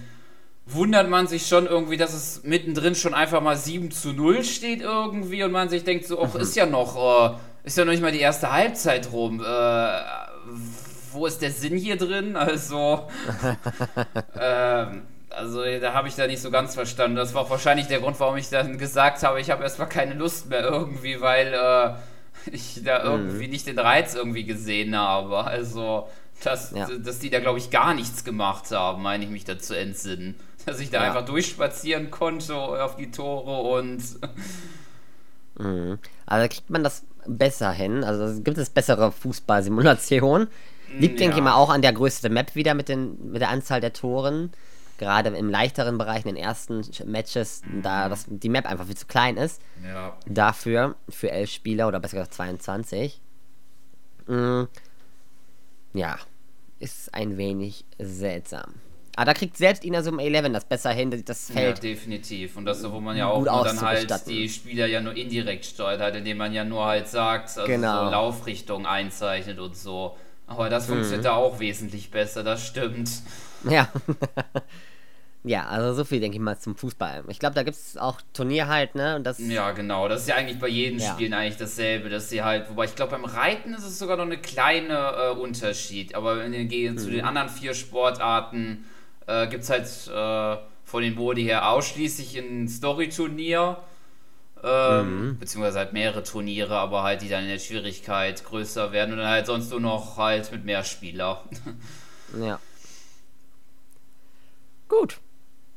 wundert 0.67 1.09
man 1.09 1.27
sich 1.27 1.47
schon 1.47 1.67
irgendwie, 1.67 1.97
dass 1.97 2.13
es 2.13 2.43
mittendrin 2.45 2.95
schon 2.95 3.15
einfach 3.15 3.41
mal 3.41 3.57
7 3.57 3.91
zu 3.91 4.13
0 4.13 4.45
steht 4.45 4.81
irgendwie 4.81 5.45
und 5.45 5.53
man 5.53 5.69
sich 5.69 5.85
denkt 5.85 6.07
so, 6.07 6.21
ach, 6.21 6.35
mhm. 6.35 6.41
ist 6.41 6.57
ja 6.57 6.67
noch, 6.67 6.97
äh, 6.97 7.37
ist 7.65 7.79
ja 7.79 7.85
noch 7.85 7.93
nicht 7.93 8.03
mal 8.03 8.13
die 8.13 8.21
erste 8.21 8.51
Halbzeit 8.51 9.13
rum. 9.13 9.41
Äh, 9.41 10.01
wo 11.13 11.27
ist 11.27 11.43
der 11.43 11.51
Sinn 11.51 11.77
hier 11.77 11.97
drin? 11.97 12.37
Also, 12.37 13.09
ähm, 14.41 15.03
also 15.31 15.63
da 15.81 15.95
habe 15.95 16.09
ich 16.09 16.15
da 16.15 16.27
nicht 16.27 16.43
so 16.43 16.51
ganz 16.51 16.75
verstanden. 16.75 17.17
Das 17.17 17.35
war 17.35 17.43
auch 17.43 17.51
wahrscheinlich 17.51 17.87
der 17.87 18.01
Grund, 18.01 18.19
warum 18.19 18.37
ich 18.37 18.51
dann 18.51 18.77
gesagt 18.77 19.23
habe, 19.23 19.41
ich 19.41 19.51
habe 19.51 19.63
erstmal 19.63 19.89
keine 19.89 20.15
Lust 20.15 20.49
mehr 20.49 20.63
irgendwie, 20.63 21.21
weil 21.21 21.55
äh, 21.55 21.95
ich 22.53 22.83
da 22.85 23.03
irgendwie 23.03 23.45
mhm. 23.47 23.51
nicht 23.51 23.67
den 23.67 23.79
Reiz 23.79 24.15
irgendwie 24.15 24.45
gesehen 24.45 24.97
habe. 24.97 25.45
Also, 25.45 26.09
dass, 26.43 26.73
ja. 26.73 26.89
dass 26.99 27.19
die 27.19 27.31
da, 27.31 27.41
glaube 27.41 27.59
ich, 27.59 27.71
gar 27.71 27.95
nichts 27.95 28.25
gemacht 28.25 28.71
haben, 28.71 29.03
meine 29.03 29.25
ich 29.25 29.31
mich 29.31 29.45
da 29.45 29.59
zu 29.59 29.77
entsinnen. 29.79 30.35
Dass 30.65 30.79
ich 30.79 30.91
da 30.91 30.99
ja. 30.99 31.09
einfach 31.09 31.25
durchspazieren 31.25 32.13
konnte 32.13 32.55
auf 32.55 32.95
die 32.95 33.11
Tore 33.11 33.63
und 33.77 34.01
Mhm. 35.59 35.99
Also 36.27 36.49
kriegt 36.49 36.71
man 36.71 36.85
das 36.85 37.05
besser 37.27 37.73
hin. 37.73 38.05
Also 38.05 38.41
gibt 38.43 38.59
es 38.59 38.71
bessere 38.71 39.13
Fußballsimulationen. 39.13 40.49
Liegt, 40.99 41.21
denke 41.21 41.33
ich 41.33 41.39
Ja. 41.39 41.45
mal, 41.45 41.55
auch 41.55 41.71
an 41.71 41.83
der 41.83 41.93
Größe 41.93 42.23
der 42.23 42.31
Map 42.31 42.55
wieder 42.55 42.75
mit, 42.75 42.89
den, 42.89 43.33
mit 43.33 43.41
der 43.41 43.49
Anzahl 43.49 43.81
der 43.81 43.93
Toren. 43.93 44.53
Gerade 45.03 45.31
im 45.31 45.51
leichteren 45.51 45.99
Bereich, 45.99 46.25
in 46.25 46.37
den 46.37 46.45
ersten 46.45 46.83
Matches, 47.07 47.63
da 47.83 48.09
das, 48.09 48.25
die 48.29 48.49
Map 48.49 48.67
einfach 48.67 48.87
viel 48.87 48.97
zu 48.97 49.07
klein 49.07 49.37
ist. 49.37 49.61
Ja. 49.85 50.17
Dafür, 50.27 50.95
für 51.09 51.29
elf 51.33 51.51
Spieler 51.51 51.89
oder 51.89 51.99
besser 51.99 52.19
gesagt 52.19 52.35
22. 52.35 53.21
Mm, 54.29 54.63
ja, 55.95 56.19
ist 56.79 57.13
ein 57.13 57.37
wenig 57.37 57.85
seltsam. 57.99 58.75
Aber 59.17 59.25
da 59.27 59.35
kriegt 59.35 59.57
selbst 59.57 59.85
Inazuma 59.85 60.23
11 60.23 60.53
das 60.53 60.65
besser 60.67 60.91
hin, 60.93 61.11
das 61.25 61.49
Ja, 61.49 61.55
Feld. 61.55 61.83
definitiv. 61.83 62.57
Und 62.57 62.65
das, 62.65 62.89
wo 62.89 63.01
man 63.01 63.17
ja 63.17 63.27
auch 63.27 63.45
dann 63.65 63.81
halt 63.81 64.27
die 64.29 64.49
Spieler 64.49 64.87
ja 64.87 65.01
nur 65.01 65.17
indirekt 65.17 65.65
steuert, 65.65 66.01
halt, 66.01 66.15
indem 66.15 66.37
man 66.37 66.53
ja 66.53 66.65
nur 66.65 66.85
halt 66.87 67.09
sagt, 67.09 67.49
also 67.59 67.67
Genau. 67.67 68.05
so 68.05 68.11
Laufrichtung 68.13 68.87
einzeichnet 68.87 69.59
und 69.59 69.77
so. 69.77 70.17
Aber 70.47 70.71
das 70.71 70.87
Mhm. 70.87 70.93
funktioniert 70.93 71.25
da 71.25 71.35
auch 71.35 71.59
wesentlich 71.59 72.13
besser, 72.13 72.45
das 72.45 72.65
stimmt. 72.65 73.11
Ja. 73.69 73.89
ja, 75.45 75.67
also 75.67 75.95
so 75.95 76.05
viel 76.05 76.21
denke 76.21 76.37
ich 76.37 76.43
mal 76.43 76.59
zum 76.59 76.77
Fußball. 76.77 77.25
Ich 77.29 77.39
glaube, 77.39 77.55
da 77.55 77.63
gibt 77.65 77.77
es 77.77 77.97
auch 77.97 78.21
Turnier 78.33 78.69
halt, 78.69 78.95
ne? 78.95 79.17
Und 79.17 79.25
das, 79.25 79.39
Ja, 79.41 79.73
genau. 79.73 80.07
Das 80.09 80.23
ist 80.23 80.29
ja 80.29 80.37
eigentlich 80.37 80.59
bei 80.61 80.69
jedem 80.69 80.99
Ja. 81.01 81.13
Spielen 81.13 81.33
eigentlich 81.35 81.57
dasselbe, 81.57 82.09
dass 82.09 82.29
sie 82.29 82.43
halt, 82.43 82.71
wobei 82.71 82.85
ich 82.85 82.95
glaube, 82.95 83.13
beim 83.13 83.25
Reiten 83.25 83.75
ist 83.75 83.85
es 83.85 83.99
sogar 83.99 84.17
noch 84.17 84.25
eine 84.27 84.39
kleine 84.39 84.95
äh, 85.17 85.31
Unterschied. 85.31 86.15
Aber 86.15 86.45
in 86.45 86.53
den, 86.53 86.69
Gegen- 86.69 86.97
zu 86.99 87.09
Mhm. 87.09 87.13
den 87.13 87.25
anderen 87.25 87.49
vier 87.49 87.75
Sportarten 87.75 88.85
äh, 89.27 89.47
gibt 89.49 89.65
es 89.65 89.71
halt 89.71 89.85
äh, 90.09 90.63
von 90.85 91.03
den 91.03 91.15
Modi 91.15 91.43
her 91.45 91.69
ausschließlich 91.71 92.37
ein 92.39 92.69
Story-Turnier. 92.69 93.79
Ähm, 94.65 95.31
Mhm. 95.31 95.39
Beziehungsweise 95.41 95.79
halt 95.81 95.93
mehrere 95.93 96.23
Turniere, 96.23 96.77
aber 96.79 97.03
halt 97.03 97.21
die 97.23 97.29
dann 97.29 97.43
in 97.43 97.49
der 97.49 97.59
Schwierigkeit 97.59 98.45
größer 98.45 98.93
werden 98.93 99.11
und 99.11 99.19
dann 99.19 99.27
halt 99.27 99.47
sonst 99.47 99.71
nur 99.73 99.81
noch 99.81 100.19
halt 100.19 100.53
mit 100.53 100.65
mehr 100.65 100.85
Spieler. 100.85 101.43
ja. 102.41 102.61
Gut. 104.89 105.19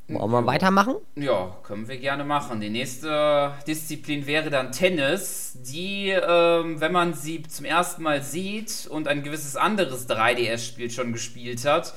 Wollen 0.07 0.31
wir 0.31 0.45
weitermachen? 0.45 0.95
Ja, 1.15 1.57
können 1.63 1.87
wir 1.87 1.97
gerne 1.97 2.23
machen. 2.23 2.61
Die 2.61 2.69
nächste 2.69 3.53
Disziplin 3.67 4.27
wäre 4.27 4.51
dann 4.51 4.71
Tennis, 4.71 5.57
die, 5.61 6.09
ähm, 6.09 6.79
wenn 6.79 6.91
man 6.91 7.15
sie 7.15 7.41
zum 7.41 7.65
ersten 7.65 8.03
Mal 8.03 8.21
sieht 8.21 8.85
und 8.87 9.07
ein 9.07 9.23
gewisses 9.23 9.55
anderes 9.55 10.07
3DS-Spiel 10.07 10.91
schon 10.91 11.11
gespielt 11.11 11.65
hat, 11.65 11.95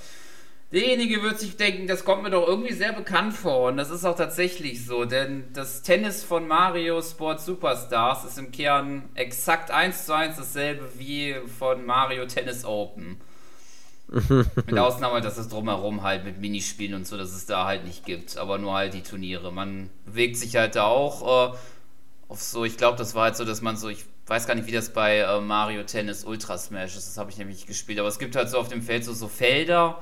derjenige 0.73 1.23
wird 1.23 1.39
sich 1.39 1.59
denken, 1.59 1.87
das 1.87 2.07
kommt 2.07 2.23
mir 2.23 2.31
doch 2.31 2.49
irgendwie 2.49 2.73
sehr 2.73 2.95
bekannt 2.95 3.35
vor. 3.35 3.69
Und 3.69 3.77
das 3.77 3.91
ist 3.91 4.07
auch 4.07 4.17
tatsächlich 4.17 4.87
so, 4.87 5.05
denn 5.05 5.45
das 5.53 5.83
Tennis 5.83 6.25
von 6.25 6.49
Mario 6.49 7.03
Sport 7.03 7.43
Superstars 7.43 8.25
ist 8.25 8.39
im 8.39 8.53
Kern 8.53 9.11
exakt 9.17 9.71
eins 9.71 10.07
zu 10.07 10.15
eins 10.15 10.37
dasselbe 10.37 10.89
wie 10.97 11.37
von 11.59 11.85
Mario 11.85 12.25
Tennis 12.25 12.65
Open. 12.65 13.21
Mit 14.09 14.79
Ausnahme, 14.79 15.21
dass 15.21 15.37
es 15.37 15.49
drumherum 15.49 16.03
halt 16.03 16.25
mit 16.25 16.41
Minispielen 16.41 16.95
und 16.95 17.07
so, 17.07 17.17
dass 17.19 17.33
es 17.33 17.45
da 17.47 17.67
halt 17.67 17.85
nicht 17.85 18.05
gibt, 18.07 18.37
aber 18.39 18.59
nur 18.59 18.75
halt 18.75 18.95
die 18.95 19.03
Turniere. 19.03 19.53
Man 19.53 19.91
bewegt 20.07 20.37
sich 20.37 20.57
halt 20.57 20.77
da 20.77 20.85
auch 20.87 21.53
äh, 21.53 21.57
auf 22.29 22.41
so, 22.43 22.65
ich 22.65 22.77
glaube, 22.77 22.97
das 22.97 23.15
war 23.15 23.25
halt 23.25 23.37
so, 23.37 23.45
dass 23.45 23.61
man 23.61 23.77
so, 23.77 23.89
ich 23.89 24.05
weiß 24.27 24.47
gar 24.47 24.55
nicht, 24.55 24.67
wie 24.67 24.73
das 24.73 24.91
bei 24.93 25.19
äh, 25.19 25.41
Mario 25.41 25.83
Tennis 25.85 26.25
Ultra 26.25 26.57
Smash 26.59 26.97
ist, 26.97 27.07
das 27.07 27.19
habe 27.19 27.31
ich 27.31 27.39
nämlich 27.39 27.57
nicht 27.59 27.67
gespielt, 27.69 27.99
aber 27.99 28.09
es 28.09 28.19
gibt 28.19 28.35
halt 28.37 28.49
so 28.49 28.59
auf 28.59 28.69
dem 28.69 28.83
Feld 28.83 29.05
so, 29.05 29.13
so 29.13 29.29
Felder, 29.29 29.99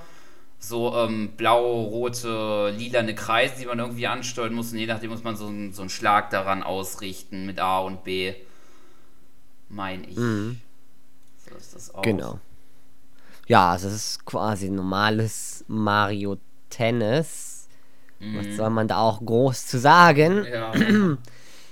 so 0.59 0.95
ähm, 0.97 1.33
blau, 1.37 1.83
rote, 1.83 2.75
lilane 2.77 3.15
Kreise, 3.15 3.55
die 3.61 3.67
man 3.67 3.79
irgendwie 3.79 4.07
ansteuern 4.07 4.55
muss 4.55 4.73
und 4.73 4.79
je 4.79 4.87
nachdem 4.87 5.11
muss 5.11 5.23
man 5.25 5.37
so, 5.37 5.47
einen- 5.49 5.73
so 5.73 5.83
einen 5.83 5.91
Schlag 5.91 6.31
daran 6.31 6.63
ausrichten 6.63 7.45
mit 7.45 7.59
A 7.61 7.81
und 7.81 8.05
B. 8.05 8.35
Mein 9.69 10.05
ich. 10.05 10.15
So 10.17 11.57
ist 11.59 11.75
das 11.75 11.95
auch. 11.95 12.03
Genau. 12.03 12.39
Ja, 13.47 13.71
also 13.73 13.89
es 13.89 13.95
ist 13.95 14.25
quasi 14.27 14.71
normales 14.71 15.65
Mario 15.69 16.37
Tennis. 16.71 17.69
Was 18.19 18.57
soll 18.57 18.71
man 18.71 18.89
da 18.89 18.97
auch 18.99 19.21
groß 19.25 19.67
zu 19.67 19.79
sagen? 19.79 20.47
Ja. 20.51 20.73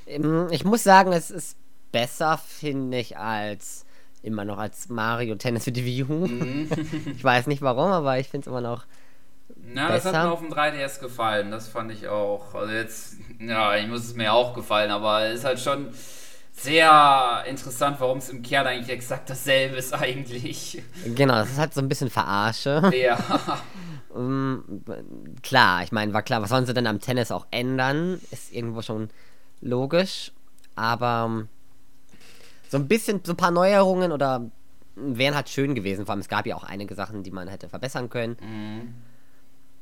Ähm, 0.06 0.48
Ich 0.50 0.66
muss 0.66 0.82
sagen, 0.84 1.14
es 1.14 1.30
ist 1.30 1.56
besser, 1.90 2.36
finde 2.36 2.98
ich, 2.98 3.16
als 3.16 3.86
immer 4.22 4.44
noch 4.44 4.58
als 4.58 4.90
Mario 4.90 5.34
Tennis 5.36 5.64
für 5.64 5.72
die 5.72 5.82
Wii 5.86 6.04
U. 6.04 6.26
ich 7.16 7.24
weiß 7.24 7.46
nicht 7.46 7.62
warum, 7.62 7.90
aber 7.90 8.18
ich 8.18 8.28
finde 8.28 8.44
es 8.44 8.46
immer 8.48 8.60
noch. 8.60 8.84
Na, 9.56 9.88
das 9.88 10.04
hat 10.04 10.12
besser. 10.12 10.24
mir 10.26 10.32
auf 10.32 10.40
dem 10.40 10.52
3DS 10.52 11.00
gefallen, 11.00 11.50
das 11.50 11.68
fand 11.68 11.90
ich 11.90 12.08
auch. 12.08 12.54
Also 12.54 12.74
jetzt, 12.74 13.14
ja, 13.40 13.76
ich 13.76 13.86
muss 13.86 14.04
es 14.04 14.14
mir 14.14 14.34
auch 14.34 14.52
gefallen, 14.54 14.90
aber 14.90 15.22
es 15.24 15.38
ist 15.38 15.44
halt 15.46 15.60
schon 15.60 15.88
sehr 16.56 17.44
interessant, 17.48 17.96
warum 18.00 18.18
es 18.18 18.28
im 18.30 18.42
Kern 18.42 18.66
eigentlich 18.66 18.88
exakt 18.90 19.28
dasselbe 19.28 19.76
ist 19.76 19.92
eigentlich. 19.92 20.82
Genau, 21.14 21.34
das 21.34 21.50
ist 21.50 21.58
halt 21.58 21.74
so 21.74 21.80
ein 21.80 21.88
bisschen 21.88 22.10
Verarsche. 22.10 22.90
Ja, 22.96 23.18
Ähm, 24.16 24.84
klar, 25.42 25.82
ich 25.82 25.90
meine, 25.90 26.12
war 26.14 26.22
klar, 26.22 26.40
was 26.40 26.48
sollen 26.50 26.66
sie 26.66 26.72
denn 26.74 26.86
am 26.86 27.00
Tennis 27.00 27.32
auch 27.32 27.46
ändern? 27.50 28.20
Ist 28.30 28.52
irgendwo 28.52 28.80
schon 28.80 29.10
logisch. 29.60 30.30
Aber 30.76 31.24
ähm, 31.28 31.48
so 32.68 32.76
ein 32.78 32.86
bisschen, 32.86 33.22
so 33.24 33.32
ein 33.32 33.36
paar 33.36 33.50
Neuerungen 33.50 34.12
oder 34.12 34.48
wären 34.94 35.34
halt 35.34 35.48
schön 35.48 35.74
gewesen. 35.74 36.06
Vor 36.06 36.12
allem, 36.12 36.20
es 36.20 36.28
gab 36.28 36.46
ja 36.46 36.54
auch 36.54 36.62
einige 36.62 36.94
Sachen, 36.94 37.24
die 37.24 37.32
man 37.32 37.48
hätte 37.48 37.68
verbessern 37.68 38.08
können. 38.08 38.94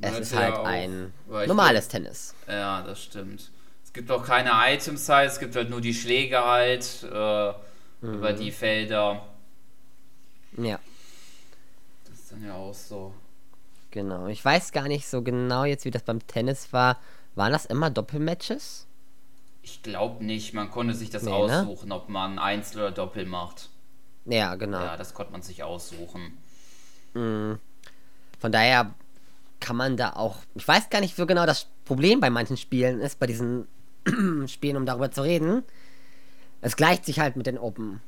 Es 0.00 0.12
Man 0.12 0.22
ist 0.22 0.34
halt 0.34 0.54
auch- 0.54 0.64
ein 0.64 1.12
normales 1.46 1.88
Tennis. 1.88 2.34
ja, 2.48 2.80
das 2.80 3.02
stimmt. 3.02 3.50
Es 3.92 3.94
gibt 3.94 4.10
auch 4.10 4.24
keine 4.24 4.52
Items 4.72 5.06
halt, 5.10 5.30
es 5.30 5.38
gibt 5.38 5.54
halt 5.54 5.68
nur 5.68 5.82
die 5.82 5.92
Schläge 5.92 6.42
halt 6.42 7.02
äh, 7.02 7.52
über 8.00 8.32
die 8.32 8.50
Felder. 8.50 9.26
Ja, 10.56 10.78
Das 12.08 12.18
ist 12.18 12.32
dann 12.32 12.42
ja 12.42 12.54
auch 12.54 12.72
so. 12.72 13.12
genau. 13.90 14.28
Ich 14.28 14.42
weiß 14.42 14.72
gar 14.72 14.88
nicht 14.88 15.06
so 15.06 15.20
genau 15.20 15.64
jetzt, 15.64 15.84
wie 15.84 15.90
das 15.90 16.02
beim 16.04 16.26
Tennis 16.26 16.72
war. 16.72 16.98
Waren 17.34 17.52
das 17.52 17.66
immer 17.66 17.90
Doppelmatches? 17.90 18.86
Ich 19.62 19.82
glaube 19.82 20.24
nicht, 20.24 20.54
man 20.54 20.70
konnte 20.70 20.94
sich 20.94 21.10
das 21.10 21.24
Nee, 21.24 21.30
ne? 21.30 21.34
aussuchen, 21.36 21.92
ob 21.92 22.08
man 22.08 22.38
Einzel 22.38 22.78
oder 22.78 22.92
Doppel 22.92 23.26
macht. 23.26 23.68
Ja, 24.24 24.54
genau. 24.54 24.80
Ja, 24.80 24.96
das 24.96 25.12
konnte 25.12 25.32
man 25.32 25.42
sich 25.42 25.62
aussuchen. 25.64 26.38
Von 27.12 27.58
daher 28.40 28.94
kann 29.60 29.76
man 29.76 29.98
da 29.98 30.14
auch. 30.14 30.38
Ich 30.54 30.66
weiß 30.66 30.88
gar 30.88 31.00
nicht 31.02 31.14
so 31.14 31.26
genau, 31.26 31.44
das 31.44 31.66
Problem 31.84 32.20
bei 32.20 32.30
manchen 32.30 32.56
Spielen 32.56 33.00
ist, 33.00 33.18
bei 33.18 33.26
diesen 33.26 33.68
Spielen, 34.46 34.76
um 34.76 34.86
darüber 34.86 35.10
zu 35.10 35.22
reden. 35.22 35.62
Es 36.60 36.76
gleicht 36.76 37.04
sich 37.06 37.18
halt 37.20 37.36
mit 37.36 37.46
den 37.46 37.58
Open 37.58 38.00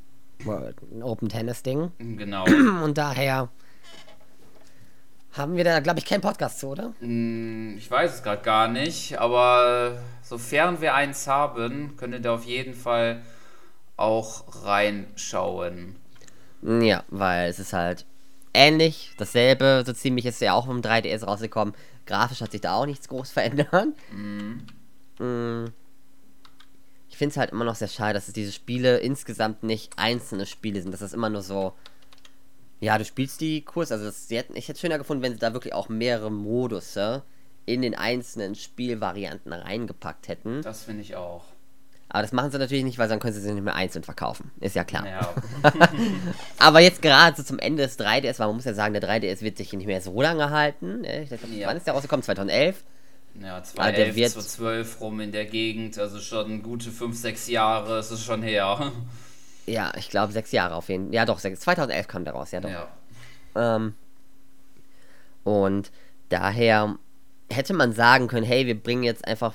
World, 0.45 0.77
Open 1.03 1.29
Tennis 1.29 1.63
Ding. 1.63 1.93
Genau. 1.99 2.45
Und 2.85 2.99
daher 2.99 3.49
haben 5.33 5.57
wir 5.57 5.65
da, 5.65 5.81
glaube 5.81 5.99
ich, 5.99 6.05
keinen 6.05 6.21
Podcast 6.21 6.61
zu, 6.61 6.69
oder? 6.69 6.95
Hm, 7.01 7.77
Ich 7.77 7.91
weiß 7.91 8.15
es 8.15 8.23
gerade 8.23 8.43
gar 8.43 8.69
nicht, 8.69 9.19
aber 9.19 9.99
sofern 10.23 10.81
wir 10.81 10.95
eins 10.95 11.27
haben, 11.27 11.97
könnt 11.97 12.15
ihr 12.15 12.21
da 12.21 12.35
auf 12.35 12.45
jeden 12.45 12.75
Fall 12.75 13.23
auch 13.97 14.65
reinschauen. 14.65 15.97
Ja, 16.63 17.03
weil 17.09 17.51
es 17.51 17.59
ist 17.59 17.73
halt 17.73 18.07
ähnlich, 18.55 19.13
dasselbe, 19.19 19.83
so 19.85 19.93
ziemlich 19.93 20.25
ist 20.27 20.41
ja 20.41 20.55
auch 20.55 20.69
im 20.69 20.81
3DS 20.83 21.25
rausgekommen. 21.25 21.75
Grafisch 22.07 22.41
hat 22.41 22.53
sich 22.53 22.61
da 22.61 22.75
auch 22.75 22.87
nichts 22.87 23.09
groß 23.09 23.31
verändert. 23.33 23.89
Mm. 25.19 25.67
Ich 27.15 27.19
finde 27.19 27.31
es 27.31 27.37
halt 27.37 27.53
immer 27.53 27.65
noch 27.65 27.77
sehr 27.77 27.87
schade, 27.87 28.15
dass 28.15 28.27
es 28.27 28.35
diese 28.35 28.51
Spiele 28.51 28.99
insgesamt 28.99 29.63
nicht 29.63 29.93
einzelne 29.95 30.47
Spiele 30.47 30.83
sind. 30.83 30.91
Dass 30.91 30.99
das 30.99 31.13
immer 31.13 31.31
nur 31.31 31.43
so. 31.43 31.73
Ja, 32.81 32.99
du 32.99 33.05
spielst 33.05 33.41
die 33.41 33.63
kurz. 33.63 33.93
Also, 33.93 34.05
das, 34.07 34.29
hätten, 34.31 34.57
ich 34.57 34.65
hätte 34.67 34.73
es 34.75 34.81
schöner 34.81 34.99
gefunden, 34.99 35.23
wenn 35.23 35.33
sie 35.33 35.39
da 35.39 35.53
wirklich 35.53 35.75
auch 35.75 35.89
mehrere 35.89 36.33
Modusse 36.33 37.23
in 37.67 37.83
den 37.83 37.95
einzelnen 37.95 38.57
Spielvarianten 38.57 39.53
reingepackt 39.53 40.27
hätten. 40.27 40.63
Das 40.63 40.83
finde 40.83 41.03
ich 41.03 41.15
auch. 41.15 41.45
Aber 42.09 42.23
das 42.23 42.33
machen 42.33 42.51
sie 42.51 42.59
natürlich 42.59 42.83
nicht, 42.83 42.99
weil 42.99 43.09
dann 43.09 43.21
können 43.21 43.33
sie 43.33 43.41
sie 43.41 43.53
nicht 43.53 43.63
mehr 43.63 43.77
einzeln 43.77 44.03
verkaufen. 44.03 44.51
Ist 44.59 44.75
ja 44.75 44.83
klar. 44.83 45.07
Ja, 45.07 45.35
Aber 46.59 46.81
jetzt 46.81 47.01
gerade 47.01 47.37
so 47.37 47.45
zum 47.45 47.61
Ende 47.61 47.85
des 47.85 47.97
3DS, 47.97 48.41
weil 48.41 48.49
man 48.49 48.57
muss 48.57 48.65
ja 48.65 48.75
sagen, 48.75 48.93
der 48.93 49.09
3DS 49.09 49.43
wird 49.43 49.57
sich 49.57 49.73
nicht 49.73 49.87
mehr 49.87 50.01
so 50.01 50.21
lange 50.21 50.51
halten. 50.51 51.03
ne? 51.03 51.23
Ich 51.23 51.29
glaub, 51.29 51.49
Ja. 51.53 51.69
Wann 51.69 51.77
ist 51.77 51.87
der 51.87 51.95
rausgekommen? 51.95 52.25
2011? 52.25 52.83
Ja 53.41 53.57
Ah, 53.57 53.61
der 53.61 53.65
2011, 53.65 54.17
wird- 54.17 54.33
2012 54.33 55.01
rum 55.01 55.21
in 55.21 55.33
der 55.33 55.45
Gegend, 55.47 55.99
also 55.99 56.19
schon 56.21 56.63
gute 56.63 56.91
5, 56.91 57.17
6 57.19 57.49
Jahre 57.49 57.99
ist 57.99 58.11
es 58.11 58.25
schon 58.25 58.43
her. 58.43 58.93
Ja, 59.67 59.93
ich 59.97 60.11
glaube 60.11 60.33
sechs 60.33 60.53
Jahre 60.53 60.75
auf 60.75 60.89
jeden 60.91 61.07
Fall. 61.07 61.15
Ja, 61.15 61.25
doch, 61.25 61.39
sechs, 61.39 61.61
2011 61.61 62.07
kam 62.07 62.25
der 62.25 62.35
raus, 62.35 62.51
ja 62.51 62.61
doch. 62.61 62.69
Ja. 62.69 62.89
Ähm, 63.57 63.95
und 65.43 65.91
daher 66.29 66.99
hätte 67.51 67.75
man 67.75 67.93
sagen 67.93 68.29
können, 68.29 68.45
hey, 68.47 68.67
wir 68.67 68.81
bringen 68.81 69.05
jetzt 69.05 69.27
einfach 69.27 69.55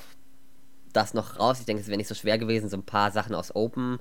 das 0.92 1.14
noch 1.14 1.38
raus. 1.38 1.60
Ich 1.60 1.66
denke, 1.66 1.82
es 1.82 1.88
wäre 1.88 1.96
nicht 1.96 2.08
so 2.08 2.14
schwer 2.14 2.38
gewesen, 2.38 2.68
so 2.68 2.76
ein 2.76 2.82
paar 2.84 3.10
Sachen 3.12 3.34
aus 3.34 3.54
Open 3.54 3.98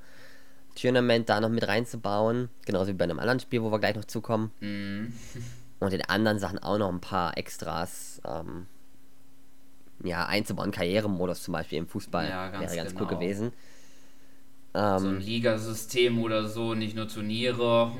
Tournament 0.79 1.29
da 1.29 1.41
noch 1.41 1.49
mit 1.49 1.67
reinzubauen. 1.67 2.49
Genauso 2.65 2.87
wie 2.89 2.93
bei 2.93 3.03
einem 3.03 3.19
anderen 3.19 3.39
Spiel, 3.39 3.61
wo 3.61 3.71
wir 3.71 3.79
gleich 3.79 3.95
noch 3.95 4.05
zukommen. 4.05 4.51
Mhm. 4.61 5.13
Und 5.79 5.93
in 5.93 6.01
anderen 6.03 6.39
Sachen 6.39 6.57
auch 6.59 6.77
noch 6.77 6.89
ein 6.89 7.01
paar 7.01 7.37
Extras 7.37 8.21
ähm, 8.25 8.65
ja, 10.03 10.25
einzubauen. 10.25 10.71
Karrieremodus 10.71 11.43
zum 11.43 11.53
Beispiel 11.53 11.79
im 11.79 11.87
Fußball 11.87 12.27
Ja, 12.27 12.49
ganz 12.49 12.71
wäre 12.71 12.75
ganz 12.77 12.91
genau. 12.91 13.03
cool 13.03 13.17
gewesen. 13.17 13.51
Ähm, 14.73 14.99
so 14.99 15.07
ein 15.07 15.21
Ligasystem 15.21 16.19
oder 16.19 16.47
so, 16.47 16.75
nicht 16.75 16.95
nur 16.95 17.07
Turniere. 17.07 17.91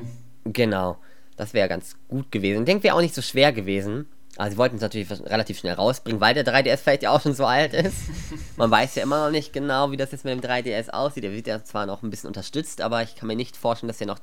Genau, 0.46 0.98
das 1.36 1.53
wäre 1.53 1.68
ganz 1.68 1.96
gut 2.08 2.32
gewesen. 2.32 2.60
Ich 2.60 2.65
denke, 2.65 2.84
wäre 2.84 2.96
auch 2.96 3.01
nicht 3.01 3.15
so 3.15 3.22
schwer 3.22 3.51
gewesen. 3.51 4.08
Also 4.38 4.51
sie 4.53 4.58
wollten 4.58 4.75
es 4.75 4.82
natürlich 4.82 5.10
relativ 5.12 5.60
schnell 5.60 5.74
rausbringen, 5.74 6.22
weil 6.22 6.34
der 6.34 6.46
3DS 6.46 6.77
vielleicht 6.77 7.03
ja 7.03 7.12
auch 7.12 7.22
schon 7.22 7.34
so 7.34 7.46
alt 7.46 7.74
ist. 7.74 7.98
Man 8.58 8.72
weiß 8.72 8.96
ja 8.96 9.03
immer 9.03 9.25
noch 9.25 9.32
nicht 9.32 9.51
genau, 9.51 9.91
wie 9.91 9.98
das 9.98 10.12
jetzt 10.12 10.24
mit 10.24 10.32
dem 10.32 10.48
3DS 10.48 10.89
aussieht. 10.91 11.24
Der 11.24 11.34
wird 11.34 11.48
ja 11.48 11.63
zwar 11.63 11.86
noch 11.86 12.03
ein 12.03 12.10
bisschen 12.10 12.27
unterstützt, 12.27 12.82
aber 12.82 13.03
ich 13.03 13.15
kann 13.15 13.27
mir 13.27 13.36
nicht 13.36 13.58
vorstellen, 13.58 13.89
dass 13.89 14.00
er 14.00 14.08
noch 14.08 14.20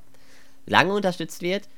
lange 0.64 0.94
unterstützt 0.94 1.42
wird. 1.42 1.68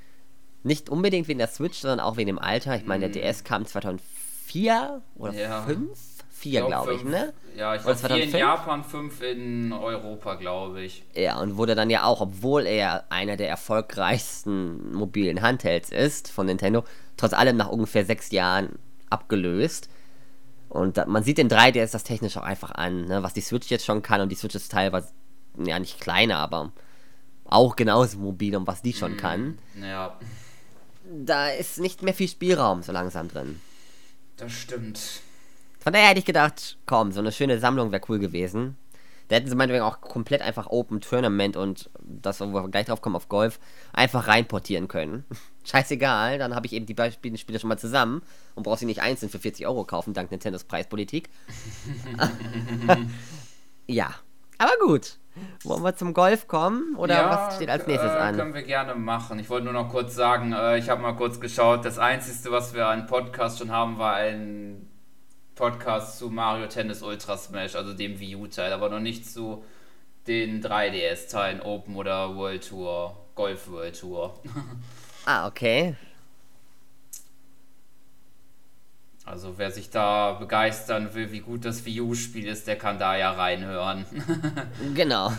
Nicht 0.62 0.88
unbedingt 0.88 1.28
wegen 1.28 1.38
der 1.38 1.49
Switch, 1.49 1.78
sondern 1.78 2.00
auch 2.00 2.17
wegen 2.17 2.28
dem 2.28 2.38
Alter. 2.38 2.76
Ich 2.76 2.85
meine, 2.85 3.09
der 3.09 3.23
mhm. 3.23 3.26
DS 3.26 3.43
kam 3.43 3.67
2004 3.67 4.27
oder 5.17 5.33
2005? 5.33 5.78
Ja. 5.78 6.19
4, 6.38 6.67
glaube 6.67 6.95
ich, 6.95 7.05
ne? 7.05 7.33
Ja, 7.57 7.75
ich 7.75 7.83
glaube 7.83 7.99
4 7.99 8.23
in 8.23 8.31
Japan, 8.31 8.85
5 8.85 9.23
in 9.23 9.73
Europa, 9.73 10.37
glaube 10.37 10.83
ich. 10.83 11.02
Ja, 11.14 11.40
und 11.40 11.57
wurde 11.57 11.75
dann 11.75 11.90
ja 11.90 12.05
auch, 12.05 12.21
obwohl 12.21 12.64
er 12.67 13.05
einer 13.11 13.37
der 13.37 13.49
erfolgreichsten 13.49 14.93
mobilen 14.93 15.43
Handhelds 15.43 15.90
ist 15.90 16.31
von 16.31 16.47
Nintendo, 16.47 16.85
trotz 17.17 17.33
allem 17.33 17.57
nach 17.57 17.69
ungefähr 17.69 18.05
6 18.05 18.31
Jahren 18.31 18.78
abgelöst. 19.11 19.88
Und 20.69 20.97
da, 20.97 21.07
man 21.07 21.25
sieht 21.25 21.38
den 21.38 21.50
3DS 21.50 21.93
das 21.93 22.05
technisch 22.05 22.37
auch 22.37 22.43
einfach 22.43 22.71
an, 22.73 23.07
ne? 23.07 23.23
was 23.23 23.35
die 23.35 23.40
Switch 23.40 23.69
jetzt 23.71 23.85
schon 23.85 24.02
kann. 24.02 24.21
Und 24.21 24.28
die 24.28 24.37
Switch 24.37 24.55
ist 24.55 24.71
teilweise, 24.71 25.09
ja, 25.57 25.78
nicht 25.78 26.00
kleiner, 26.00 26.38
aber 26.38 26.73
auch 27.47 27.75
genauso 27.75 28.19
mobil 28.19 28.55
und 28.55 28.67
was 28.67 28.83
die 28.83 28.93
schon 28.93 29.14
mm, 29.14 29.17
kann. 29.17 29.59
Ja. 29.81 30.19
Da 31.11 31.49
ist 31.49 31.81
nicht 31.81 32.02
mehr 32.02 32.12
viel 32.12 32.28
Spielraum 32.28 32.83
so 32.83 32.93
langsam 32.93 33.28
drin. 33.28 33.59
Das 34.38 34.52
stimmt. 34.52 34.99
Von 35.80 35.92
daher 35.92 36.09
hätte 36.09 36.21
ich 36.21 36.25
gedacht, 36.25 36.78
komm, 36.87 37.12
so 37.12 37.21
eine 37.21 37.33
schöne 37.33 37.59
Sammlung 37.59 37.92
wäre 37.92 38.02
cool 38.09 38.18
gewesen. 38.18 38.76
Da 39.28 39.37
hätten 39.37 39.49
sie 39.49 39.54
meinetwegen 39.54 39.85
auch 39.85 40.00
komplett 40.00 40.40
einfach 40.40 40.68
Open 40.68 41.02
Tournament 41.02 41.57
und 41.57 41.90
das, 42.00 42.40
wo 42.40 42.47
wir 42.47 42.68
gleich 42.68 42.87
drauf 42.87 43.02
kommen, 43.02 43.16
auf 43.16 43.28
Golf, 43.28 43.61
einfach 43.92 44.26
reinportieren 44.26 44.88
können. 44.88 45.25
Scheißegal, 45.64 46.38
dann 46.38 46.54
habe 46.54 46.66
ich 46.66 46.73
eben 46.73 46.87
die 46.87 46.95
beiden 46.95 47.37
Spiele 47.37 47.59
schon 47.59 47.68
mal 47.68 47.78
zusammen 47.78 48.23
und 48.54 48.62
brauche 48.62 48.78
sie 48.78 48.87
nicht 48.87 49.02
einzeln 49.02 49.28
für 49.28 49.38
40 49.38 49.66
Euro 49.66 49.85
kaufen, 49.85 50.14
dank 50.14 50.30
Nintendos 50.30 50.64
Preispolitik. 50.64 51.28
ja, 53.87 54.14
aber 54.59 54.73
gut. 54.81 55.17
Wollen 55.62 55.83
wir 55.85 55.95
zum 55.95 56.15
Golf 56.15 56.49
kommen 56.49 56.97
oder 56.97 57.15
ja, 57.15 57.31
was 57.31 57.57
steht 57.57 57.71
als 57.71 57.87
nächstes 57.87 58.11
äh, 58.11 58.17
an? 58.17 58.37
Können 58.37 58.55
wir 58.55 58.62
gerne 58.62 58.95
machen. 58.95 59.38
Ich 59.38 59.49
wollte 59.49 59.65
nur 59.65 59.73
noch 59.73 59.88
kurz 59.88 60.15
sagen, 60.15 60.53
äh, 60.53 60.79
ich 60.79 60.88
habe 60.88 61.00
mal 61.00 61.12
kurz 61.12 61.41
geschaut. 61.41 61.85
Das 61.85 61.99
Einzige, 61.99 62.50
was 62.50 62.75
wir 62.75 62.87
an 62.87 63.07
Podcast 63.07 63.59
schon 63.59 63.71
haben, 63.71 63.99
war 63.99 64.15
ein 64.15 64.88
Podcast 65.55 66.19
zu 66.19 66.31
Mario 66.31 66.67
Tennis 66.67 67.03
Ultra 67.03 67.37
Smash, 67.37 67.77
also 67.77 67.93
dem 67.93 68.19
Wii 68.21 68.37
U-Teil, 68.37 68.73
aber 68.73 68.88
noch 68.88 69.00
nicht 69.00 69.29
zu 69.29 69.65
den 70.27 70.62
3DS-Teilen 70.62 71.61
Open 71.62 71.97
oder 71.97 72.37
World 72.37 72.69
Tour, 72.69 73.17
Golf 73.35 73.71
World 73.71 73.99
Tour. 73.99 74.35
ah, 75.25 75.47
okay. 75.47 75.97
Also 79.30 79.58
wer 79.58 79.70
sich 79.70 79.90
da 79.90 80.32
begeistern 80.32 81.12
will, 81.12 81.30
wie 81.32 81.40
gut 81.40 81.66
das 81.66 81.85
Wii 81.85 82.00
U-Spiel 82.00 82.49
ist, 82.49 82.66
der 82.66 82.76
kann 82.76 82.99
da 82.99 83.14
ja 83.14 83.32
reinhören. 83.32 84.06
genau. 84.94 85.30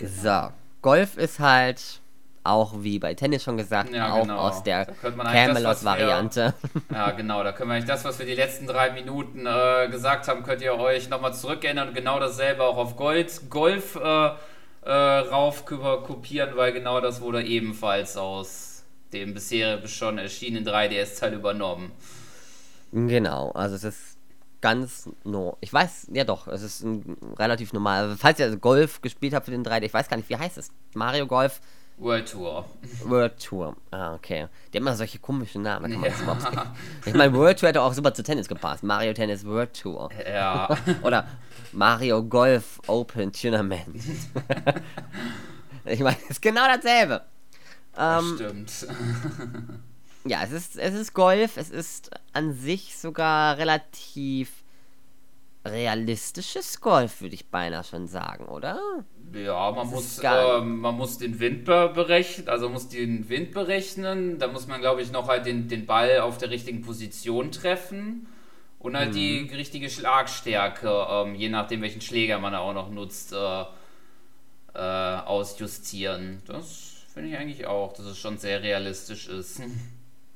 so, 0.00 0.48
Golf 0.82 1.16
ist 1.16 1.38
halt 1.38 2.00
auch 2.42 2.74
wie 2.78 2.98
bei 2.98 3.14
Tennis 3.14 3.44
schon 3.44 3.56
gesagt, 3.56 3.94
ja, 3.94 4.12
auch 4.12 4.22
genau. 4.22 4.38
aus 4.38 4.64
der 4.64 4.86
Camelot-Variante. 4.86 6.54
Ja, 6.92 7.12
genau, 7.12 7.44
da 7.44 7.52
können 7.52 7.70
wir 7.70 7.76
eigentlich 7.76 7.88
das, 7.88 8.04
was 8.04 8.18
wir 8.18 8.26
die 8.26 8.34
letzten 8.34 8.66
drei 8.66 8.90
Minuten 8.90 9.46
äh, 9.46 9.88
gesagt 9.90 10.26
haben, 10.26 10.42
könnt 10.42 10.60
ihr 10.60 10.74
euch 10.74 11.08
nochmal 11.08 11.34
zurückerinnern 11.34 11.88
und 11.88 11.94
genau 11.94 12.18
dasselbe 12.18 12.64
auch 12.64 12.76
auf 12.78 12.96
Gold, 12.96 13.48
Golf 13.48 13.94
äh, 13.94 14.30
äh, 14.82 14.92
rauf 14.92 15.64
kopieren, 15.64 16.56
weil 16.56 16.72
genau 16.72 17.00
das 17.00 17.20
wurde 17.20 17.44
ebenfalls 17.44 18.16
aus 18.16 18.73
dem 19.14 19.34
bisher 19.34 19.86
schon 19.86 20.18
erschienenen 20.18 20.66
3DS-Teil 20.66 21.34
übernommen. 21.34 21.92
Genau, 22.92 23.50
also 23.52 23.74
es 23.76 23.84
ist 23.84 24.18
ganz 24.60 25.10
no. 25.24 25.56
Ich 25.60 25.72
weiß, 25.72 26.08
ja 26.12 26.24
doch, 26.24 26.48
es 26.48 26.62
ist 26.62 26.82
ein 26.82 27.16
relativ 27.38 27.72
normal. 27.72 28.16
Falls 28.18 28.38
ihr 28.38 28.56
Golf 28.56 29.00
gespielt 29.00 29.34
habt 29.34 29.46
für 29.46 29.52
den 29.52 29.64
3D, 29.64 29.82
ich 29.82 29.94
weiß 29.94 30.08
gar 30.08 30.16
nicht, 30.16 30.28
wie 30.28 30.36
heißt 30.36 30.58
es? 30.58 30.70
Mario 30.94 31.26
Golf 31.26 31.60
World 31.98 32.30
Tour. 32.30 32.64
World 33.04 33.38
Tour. 33.38 33.76
Ah, 33.92 34.14
okay. 34.14 34.48
Die 34.72 34.78
haben 34.78 34.84
immer 34.84 34.96
solche 34.96 35.18
komischen 35.18 35.62
Namen. 35.62 35.92
Kann 35.92 36.00
man 36.00 36.10
ja. 36.10 36.16
das 36.26 37.06
ich 37.06 37.14
meine, 37.14 37.32
World 37.34 37.60
Tour 37.60 37.68
hätte 37.68 37.82
auch 37.82 37.92
super 37.92 38.12
zu 38.12 38.22
Tennis 38.22 38.48
gepasst. 38.48 38.82
Mario 38.82 39.12
Tennis 39.12 39.44
World 39.46 39.80
Tour. 39.80 40.08
Ja. 40.26 40.76
Oder 41.02 41.28
Mario 41.72 42.22
Golf 42.24 42.80
Open 42.88 43.32
Tournament. 43.32 43.86
ich 45.84 46.00
meine, 46.00 46.16
es 46.24 46.30
ist 46.30 46.42
genau 46.42 46.66
dasselbe. 46.66 47.22
Das 47.94 48.24
ähm, 48.24 48.34
stimmt. 48.36 48.86
ja, 50.24 50.42
es 50.42 50.52
ist, 50.52 50.76
es 50.76 50.94
ist 50.94 51.14
Golf. 51.14 51.56
Es 51.56 51.70
ist 51.70 52.10
an 52.32 52.52
sich 52.54 52.96
sogar 52.96 53.58
relativ 53.58 54.50
realistisches 55.66 56.80
Golf, 56.80 57.22
würde 57.22 57.34
ich 57.34 57.46
beinahe 57.46 57.84
schon 57.84 58.06
sagen, 58.06 58.46
oder? 58.46 58.78
Ja, 59.32 59.70
man 59.70 59.88
muss, 59.88 60.18
äh, 60.18 60.60
man 60.60 60.94
muss 60.94 61.18
den 61.18 61.40
Wind 61.40 61.64
berechnen, 61.64 62.48
also 62.48 62.68
muss 62.68 62.88
den 62.88 63.28
Wind 63.28 63.52
berechnen. 63.52 64.38
Da 64.38 64.48
muss 64.48 64.66
man, 64.66 64.80
glaube 64.80 65.00
ich, 65.00 65.10
noch 65.10 65.28
halt 65.28 65.46
den, 65.46 65.68
den 65.68 65.86
Ball 65.86 66.20
auf 66.20 66.36
der 66.36 66.50
richtigen 66.50 66.82
Position 66.82 67.50
treffen 67.50 68.26
und 68.78 68.96
halt 68.96 69.10
mhm. 69.10 69.14
die 69.14 69.38
richtige 69.54 69.88
Schlagstärke, 69.88 71.06
ähm, 71.10 71.34
je 71.34 71.48
nachdem, 71.48 71.80
welchen 71.80 72.02
Schläger 72.02 72.38
man 72.38 72.54
auch 72.54 72.74
noch 72.74 72.90
nutzt, 72.90 73.32
äh, 73.32 73.64
äh, 74.74 74.78
ausjustieren. 74.78 76.42
Das 76.46 77.03
finde 77.14 77.30
ich 77.30 77.38
eigentlich 77.38 77.66
auch, 77.66 77.92
dass 77.92 78.06
es 78.06 78.18
schon 78.18 78.38
sehr 78.38 78.62
realistisch 78.62 79.28
ist. 79.28 79.62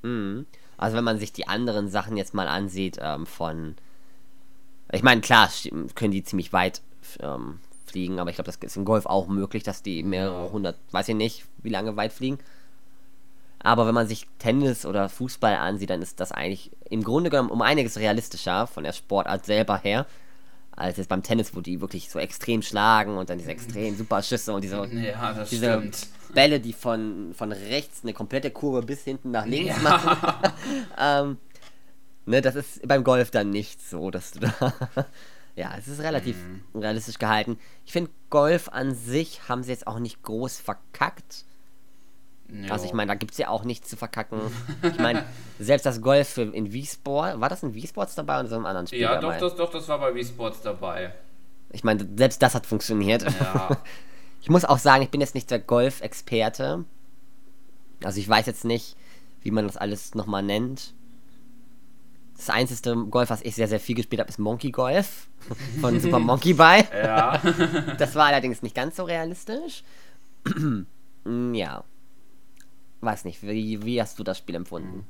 Mhm. 0.03 0.47
Also 0.77 0.97
wenn 0.97 1.05
man 1.05 1.19
sich 1.19 1.33
die 1.33 1.49
anderen 1.49 1.89
Sachen 1.89 2.17
jetzt 2.17 2.35
mal 2.35 2.49
ansieht 2.49 2.99
ähm, 3.03 3.27
von 3.27 3.75
ich 4.93 5.03
meine, 5.03 5.21
klar, 5.21 5.51
können 5.95 6.13
die 6.13 6.25
ziemlich 6.25 6.53
weit 6.53 6.81
ähm, 7.21 7.59
fliegen, 7.87 8.19
aber 8.19 8.31
ich 8.31 8.37
glaube, 8.37 8.51
das 8.51 8.57
ist 8.57 8.77
im 8.77 8.85
Golf 8.85 9.07
auch 9.07 9.27
möglich, 9.29 9.63
dass 9.63 9.83
die 9.83 10.03
mehrere 10.03 10.51
hundert, 10.51 10.77
weiß 10.93 11.09
ich 11.09 11.15
nicht, 11.15 11.45
wie 11.63 11.69
lange 11.69 11.97
weit 11.97 12.13
fliegen. 12.13 12.39
Aber 13.61 13.87
wenn 13.87 13.95
man 13.95 14.07
sich 14.07 14.27
Tennis 14.39 14.87
oder 14.87 15.09
Fußball 15.09 15.57
ansieht, 15.57 15.91
dann 15.91 16.01
ist 16.01 16.21
das 16.21 16.33
eigentlich 16.33 16.71
im 16.89 17.03
Grunde 17.03 17.29
genommen 17.29 17.51
um 17.51 17.61
einiges 17.61 17.99
realistischer 17.99 18.67
von 18.67 18.85
der 18.85 18.93
Sportart 18.93 19.45
selber 19.45 19.79
her, 19.79 20.07
als 20.73 20.97
jetzt 20.97 21.09
beim 21.09 21.25
Tennis, 21.25 21.55
wo 21.55 21.61
die 21.61 21.81
wirklich 21.81 22.09
so 22.09 22.19
extrem 22.19 22.63
schlagen 22.63 23.17
und 23.19 23.31
dann 23.31 23.39
diese 23.39 23.51
extrem 23.51 23.97
super 23.97 24.23
Schüsse 24.23 24.55
und 24.55 24.63
diese, 24.63 24.87
ja, 24.87 25.45
diese 25.45 25.91
Bälle, 26.35 26.61
die 26.61 26.73
von, 26.73 27.33
von 27.35 27.53
rechts 27.53 28.01
eine 28.03 28.13
komplette 28.13 28.51
Kurve 28.51 28.83
bis 28.83 29.05
hinten 29.05 29.31
nach 29.31 29.47
links 29.47 29.77
ja. 29.77 29.83
machen. 29.83 30.53
ähm, 30.99 31.39
Ne, 32.29 32.43
das 32.43 32.57
ist 32.57 32.87
beim 32.87 33.05
Golf 33.05 33.31
dann 33.31 33.49
nicht 33.49 33.81
so, 33.81 34.11
dass 34.11 34.33
du 34.33 34.41
da. 34.41 34.53
ja, 35.57 35.73
es 35.79 35.89
ist 35.89 36.01
relativ 36.01 36.37
mhm. 36.37 36.81
realistisch 36.83 37.19
gehalten. 37.19 37.59
Ich 37.87 37.93
finde, 37.93 38.11
Golf 38.29 38.69
an 38.69 38.95
sich 38.95 39.49
haben 39.49 39.63
sie 39.63 39.71
jetzt 39.71 39.87
auch 39.87 39.99
nicht 39.99 40.23
groß 40.23 40.59
verkackt. 40.59 41.47
Jo. 42.51 42.71
Also 42.71 42.85
ich 42.85 42.93
meine, 42.93 43.09
da 43.09 43.15
gibt 43.15 43.33
es 43.33 43.39
ja 43.39 43.49
auch 43.49 43.65
nichts 43.65 43.89
zu 43.89 43.97
verkacken. 43.97 44.43
Ich 44.83 44.99
meine, 44.99 45.25
selbst 45.59 45.87
das 45.87 46.03
Golf 46.03 46.37
in 46.37 46.71
Wii-Sport, 46.71 47.41
war 47.41 47.49
das 47.49 47.63
in 47.63 47.75
Wii-Sports 47.75 48.15
dabei 48.15 48.41
oder 48.41 48.49
so 48.51 48.57
einem 48.57 48.67
anderen 48.67 48.87
Spiel? 48.89 49.01
Ja, 49.01 49.19
dabei? 49.19 49.39
doch, 49.39 49.49
das, 49.49 49.57
doch, 49.57 49.71
das 49.71 49.89
war 49.89 49.99
bei 49.99 50.15
Wii-Sports 50.15 50.61
dabei. 50.61 51.15
Ich 51.73 51.83
meine, 51.83 52.07
selbst 52.15 52.43
das 52.43 52.55
hat 52.55 52.67
funktioniert. 52.67 53.23
Ja. 53.23 53.79
Ich 54.41 54.51
muss 54.51 54.65
auch 54.65 54.79
sagen, 54.79 55.03
ich 55.03 55.11
bin 55.11 55.21
jetzt 55.21 55.35
nicht 55.35 55.51
der 55.51 55.59
Golf-Experte. 55.59 56.85
Also 58.05 58.21
ich 58.21 58.29
weiß 58.29 58.47
jetzt 58.47 58.65
nicht, 58.65 58.97
wie 59.43 59.51
man 59.51 59.67
das 59.67 59.77
alles 59.77 60.15
nochmal 60.15 60.43
nennt. 60.43 60.95
Das 62.37 62.51
einzige 62.51 63.07
Golf, 63.07 63.31
was 63.31 63.43
ich 63.43 63.57
sehr, 63.57 63.67
sehr 63.67 63.81
viel 63.81 63.97
gespielt 63.97 64.21
habe, 64.21 64.31
ist 64.31 64.39
Monkey 64.39 64.71
Golf 64.71 65.29
von 65.81 65.99
Super 65.99 66.21
Monkey 66.21 66.55
Ball. 66.55 66.87
Ja. 66.93 67.39
das 67.99 68.15
war 68.15 68.27
allerdings 68.27 68.63
nicht 68.63 68.77
ganz 68.77 68.97
so 68.97 69.05
realistisch. 69.05 69.83
ja. 71.53 71.85
Weiß 73.01 73.25
nicht, 73.25 73.43
wie, 73.43 73.85
wie 73.85 74.01
hast 74.01 74.19
du 74.19 74.25
das 74.25 74.39
Spiel 74.39 74.55
empfunden? 74.55 75.07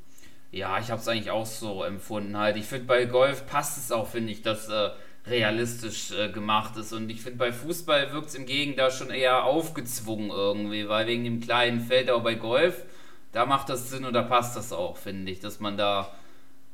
Ja, 0.51 0.79
ich 0.79 0.91
habe 0.91 1.01
es 1.01 1.09
eigentlich 1.09 1.31
auch 1.31 1.45
so 1.45 1.85
empfunden 1.85 2.37
halt. 2.37 2.57
Ich 2.57 2.64
finde, 2.64 2.87
bei 2.87 3.05
Golf 3.05 3.47
passt 3.47 3.77
es 3.77 3.93
auch, 3.93 4.09
finde 4.09 4.33
ich, 4.33 4.41
dass 4.41 4.69
äh, 4.69 4.91
realistisch 5.29 6.12
äh, 6.12 6.31
gemacht 6.31 6.77
ist. 6.77 6.93
Und 6.93 7.11
ich 7.11 7.21
finde, 7.21 7.38
bei 7.38 7.53
Fußball 7.53 8.12
wirkt 8.12 8.29
es 8.29 8.35
im 8.35 8.47
Gegenteil 8.47 8.91
schon 8.91 9.11
eher 9.11 9.45
aufgezwungen 9.45 10.31
irgendwie, 10.31 10.88
weil 10.88 11.07
wegen 11.07 11.25
dem 11.25 11.41
kleinen 11.41 11.81
Feld, 11.81 12.11
aber 12.11 12.21
bei 12.21 12.35
Golf, 12.35 12.85
da 13.33 13.47
macht 13.47 13.69
das 13.69 13.91
Sinn 13.91 14.05
und 14.05 14.14
da 14.14 14.23
passt 14.23 14.57
das 14.57 14.73
auch, 14.73 14.97
finde 14.97 15.31
ich, 15.31 15.41
dass 15.41 15.61
man 15.61 15.77
da 15.77 16.12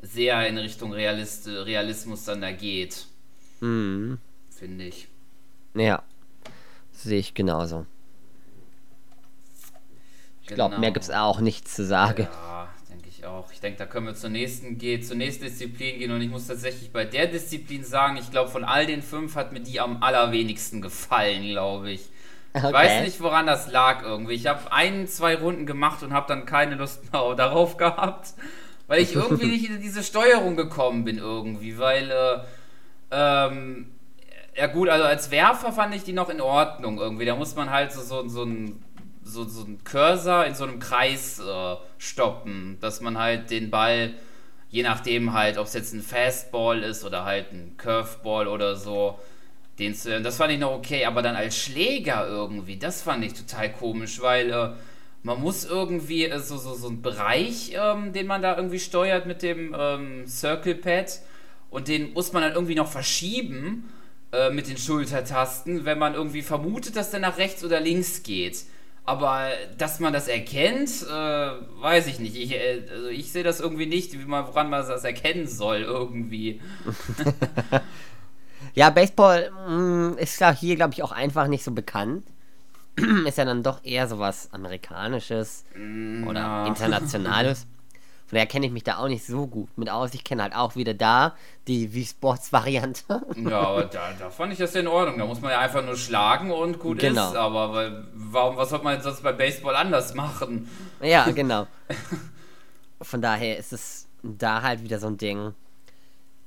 sehr 0.03 0.47
in 0.47 0.59
Richtung 0.59 0.93
Realist, 0.93 1.49
Realismus 1.49 2.25
dann 2.25 2.41
da 2.41 2.53
geht. 2.53 3.07
Mhm. 3.61 4.19
Finde 4.51 4.85
ich. 4.85 5.09
Ja, 5.75 6.03
sehe 6.93 7.19
ich 7.19 7.35
genauso. 7.35 7.87
Ich 10.43 10.49
genau. 10.49 10.69
glaube, 10.69 10.81
mehr 10.81 10.91
gibt 10.93 11.05
es 11.05 11.11
auch 11.11 11.41
nichts 11.41 11.75
zu 11.75 11.85
sagen. 11.85 12.29
Ja, 12.31 12.54
ich 13.25 13.27
auch. 13.27 13.51
Ich 13.53 13.61
denke, 13.61 13.79
da 13.79 13.87
können 13.87 14.07
wir 14.07 14.15
zur 14.15 14.31
nächsten, 14.31 14.79
gehen, 14.79 15.03
zur 15.03 15.17
nächsten 15.17 15.45
Disziplin 15.45 15.99
gehen 15.99 16.11
und 16.11 16.21
ich 16.21 16.29
muss 16.29 16.47
tatsächlich 16.47 16.93
bei 16.93 17.05
der 17.05 17.27
Disziplin 17.27 17.85
sagen, 17.85 18.17
ich 18.17 18.31
glaube, 18.31 18.51
von 18.51 18.65
all 18.65 18.87
den 18.87 19.03
fünf 19.03 19.35
hat 19.35 19.53
mir 19.53 19.61
die 19.61 19.81
am 19.81 20.03
allerwenigsten 20.03 20.83
gefallen, 20.83 21.49
glaube 21.49 21.91
ich. 21.93 22.11
Okay. 22.53 22.67
Ich 22.67 22.73
weiß 22.73 23.05
nicht, 23.05 23.21
woran 23.21 23.47
das 23.47 23.71
lag 23.71 24.03
irgendwie. 24.05 24.35
Ich 24.35 24.47
habe 24.47 24.73
ein, 24.73 25.09
zwei 25.09 25.37
Runden 25.37 25.67
gemacht 25.67 26.03
und 26.03 26.13
habe 26.13 26.29
dann 26.29 26.47
keine 26.47 26.77
Lust 26.77 27.13
mehr 27.13 27.35
darauf 27.35 27.77
gehabt, 27.77 28.35
weil 28.87 29.01
ich 29.01 29.15
irgendwie 29.15 29.47
nicht 29.47 29.71
in 29.71 29.81
diese 29.81 30.03
Steuerung 30.03 30.57
gekommen 30.57 31.05
bin 31.05 31.19
irgendwie, 31.19 31.79
weil 31.79 32.11
äh, 32.11 32.39
ähm, 33.11 33.91
ja 34.57 34.69
gut, 34.69 34.89
also 34.89 35.05
als 35.05 35.31
Werfer 35.31 35.73
fand 35.73 35.95
ich 35.95 36.05
die 36.05 36.13
noch 36.13 36.29
in 36.29 36.41
Ordnung 36.41 36.99
irgendwie. 36.99 37.25
Da 37.25 37.35
muss 37.35 37.57
man 37.57 37.71
halt 37.71 37.93
so, 37.93 38.03
so, 38.03 38.29
so 38.29 38.45
ein 38.45 38.85
so, 39.35 39.45
so 39.45 39.65
ein 39.65 39.83
Cursor 39.85 40.47
in 40.47 40.55
so 40.55 40.65
einem 40.65 40.79
Kreis 40.79 41.41
äh, 41.41 41.77
stoppen, 41.99 42.79
dass 42.81 43.01
man 43.01 43.19
halt 43.19 43.51
den 43.51 43.71
Ball, 43.71 44.15
je 44.71 44.83
nachdem 44.83 45.33
halt, 45.33 45.59
ob 45.59 45.67
es 45.67 45.75
jetzt 45.75 45.93
ein 45.93 46.03
Fastball 46.03 46.83
ist 46.83 47.05
oder 47.05 47.25
halt 47.25 47.53
ein 47.53 47.77
Curveball 47.77 48.49
oder 48.49 48.77
so, 48.77 49.19
den 49.79 49.95
zu, 49.95 50.23
das 50.23 50.37
fand 50.37 50.53
ich 50.53 50.59
noch 50.59 50.73
okay, 50.73 51.05
aber 51.05 51.21
dann 51.23 51.37
als 51.37 51.59
Schläger 51.59 52.27
irgendwie, 52.29 52.77
das 52.77 53.03
fand 53.03 53.25
ich 53.25 53.35
total 53.35 53.73
komisch, 53.73 54.21
weil 54.23 54.51
äh, 54.51 54.71
man 55.25 55.41
muss 55.41 55.65
irgendwie 55.65 56.27
äh, 56.27 56.39
so, 56.39 56.57
so, 56.57 56.75
so 56.75 56.89
einen 56.89 57.03
Bereich, 57.03 57.73
ähm, 57.75 58.13
den 58.13 58.27
man 58.27 58.43
da 58.43 58.57
irgendwie 58.57 58.79
steuert 58.79 59.27
mit 59.27 59.43
dem 59.43 59.75
ähm, 59.77 60.27
Circle 60.29 60.77
Pad 60.77 61.21
und 61.71 61.89
den 61.89 62.13
muss 62.13 62.33
man 62.33 62.43
dann 62.43 62.53
irgendwie 62.53 62.77
noch 62.77 62.91
verschieben 62.91 63.93
äh, 64.33 64.51
mit 64.51 64.69
den 64.69 64.77
Schultertasten, 64.77 65.85
wenn 65.85 65.99
man 65.99 66.15
irgendwie 66.15 66.43
vermutet, 66.43 66.95
dass 66.97 67.11
der 67.11 67.21
nach 67.21 67.39
rechts 67.39 67.65
oder 67.65 67.81
links 67.81 68.23
geht. 68.23 68.65
Aber 69.07 69.51
dass 69.77 70.01
man 70.01 70.15
das 70.15 70.29
erkennt, 70.29 71.03
äh, 71.03 71.11
weiß 71.11 72.07
ich 72.07 72.21
nicht. 72.21 72.37
Ich, 72.37 72.53
äh, 72.53 72.83
also 72.91 73.09
ich 73.09 73.31
sehe 73.31 73.43
das 73.43 73.61
irgendwie 73.61 73.87
nicht, 73.87 74.19
wie 74.19 74.25
man, 74.25 74.47
woran 74.47 74.71
man 74.71 74.87
das 74.87 75.05
erkennen 75.05 75.47
soll, 75.47 75.83
irgendwie. 75.83 76.61
ja, 78.75 78.89
Baseball 78.89 79.51
mh, 79.69 80.13
mm, 80.15 80.19
ist 80.19 80.41
ja 80.41 80.53
hier, 80.53 80.77
glaube 80.77 80.95
ich, 80.95 81.03
auch 81.03 81.13
einfach 81.13 81.49
nicht 81.49 81.65
so 81.65 81.73
bekannt. 81.73 82.27
ist 83.27 83.37
ja 83.37 83.45
dann 83.45 83.63
doch 83.63 83.85
eher 83.85 84.09
sowas 84.09 84.49
Amerikanisches 84.53 85.65
mm, 85.77 86.27
oder. 86.27 86.67
Internationales. 86.67 87.67
Von 88.27 88.37
daher 88.37 88.47
kenne 88.47 88.67
ich 88.67 88.73
mich 88.73 88.85
da 88.85 88.97
auch 88.99 89.09
nicht 89.09 89.27
so 89.27 89.47
gut 89.47 89.69
mit 89.77 89.91
aus. 89.91 90.15
Ich 90.15 90.25
kenne 90.25 90.43
halt 90.43 90.55
auch 90.55 90.77
wieder 90.77 90.95
da 90.95 91.37
die 91.67 91.93
Wii-Sports-Variante. 91.93 93.23
Ja, 93.37 93.61
aber 93.61 93.85
da, 93.85 94.13
da 94.19 94.31
fand 94.31 94.53
ich 94.53 94.59
das 94.59 94.73
ja 94.75 94.81
in 94.81 94.87
Ordnung. 94.87 95.19
Da 95.19 95.27
muss 95.27 95.41
man 95.41 95.51
ja 95.51 95.59
einfach 95.59 95.85
nur 95.85 95.97
schlagen 95.97 96.51
und 96.51 96.79
gut 96.79 97.01
genau. 97.01 97.29
ist. 97.29 97.37
Aber 97.37 97.73
weil, 97.75 98.05
warum, 98.15 98.57
was 98.57 98.71
sollte 98.71 98.85
man 98.85 99.01
sonst 99.03 99.23
bei 99.23 99.33
Baseball 99.33 99.77
anders 99.77 100.15
machen? 100.15 100.69
Ja, 101.03 101.31
genau. 101.35 101.67
Von 103.03 103.21
daher 103.21 103.59
ist 103.59 103.73
es 103.73 104.09
da 104.23 104.63
halt 104.63 104.83
wieder 104.83 104.99
so 104.99 105.09
ein 105.09 105.19
Ding. 105.19 105.53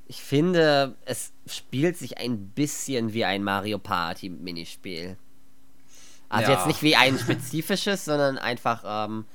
Ich 0.07 0.23
finde, 0.23 0.95
es 1.05 1.31
spielt 1.45 1.97
sich 1.97 2.17
ein 2.17 2.47
bisschen 2.49 3.13
wie 3.13 3.25
ein 3.25 3.43
Mario 3.43 3.77
Party 3.77 4.29
Minispiel. 4.29 5.17
Also 6.29 6.51
ja. 6.51 6.57
jetzt 6.57 6.67
nicht 6.67 6.81
wie 6.81 6.95
ein 6.95 7.19
spezifisches, 7.19 8.05
sondern 8.05 8.37
einfach 8.37 8.83
ähm, 8.85 9.25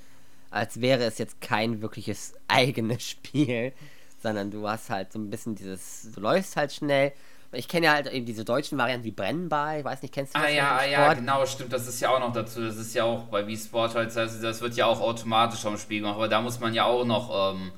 als 0.52 0.80
wäre 0.80 1.04
es 1.04 1.18
jetzt 1.18 1.40
kein 1.40 1.82
wirkliches 1.82 2.34
eigenes 2.48 3.08
Spiel, 3.08 3.72
sondern 4.22 4.50
du 4.50 4.68
hast 4.68 4.90
halt 4.90 5.12
so 5.12 5.18
ein 5.18 5.30
bisschen 5.30 5.54
dieses, 5.54 6.08
du 6.14 6.20
läufst 6.20 6.56
halt 6.56 6.72
schnell. 6.72 7.12
Ich 7.54 7.68
kenne 7.68 7.86
ja 7.86 7.92
halt 7.92 8.06
eben 8.06 8.24
diese 8.24 8.46
deutschen 8.46 8.78
Varianten 8.78 9.04
wie 9.04 9.10
Brennball, 9.10 9.80
ich 9.80 9.84
weiß 9.84 10.00
nicht, 10.00 10.14
kennst 10.14 10.34
du 10.34 10.38
das? 10.38 10.48
Ah 10.48 10.50
ja, 10.50 10.76
ah, 10.78 10.86
ja, 10.86 11.12
genau, 11.12 11.44
stimmt, 11.44 11.72
das 11.72 11.86
ist 11.86 12.00
ja 12.00 12.08
auch 12.08 12.20
noch 12.20 12.32
dazu, 12.32 12.62
das 12.62 12.76
ist 12.76 12.94
ja 12.94 13.04
auch 13.04 13.24
bei 13.24 13.46
Wii 13.46 13.58
Sport 13.58 13.94
halt, 13.94 14.16
das 14.16 14.60
wird 14.62 14.74
ja 14.74 14.86
auch 14.86 15.00
automatisch 15.02 15.60
vom 15.60 15.76
Spiel 15.76 16.00
gemacht, 16.00 16.14
aber 16.14 16.28
da 16.28 16.40
muss 16.40 16.60
man 16.60 16.72
ja 16.72 16.86
auch 16.86 17.04
noch 17.04 17.52
ähm, 17.52 17.72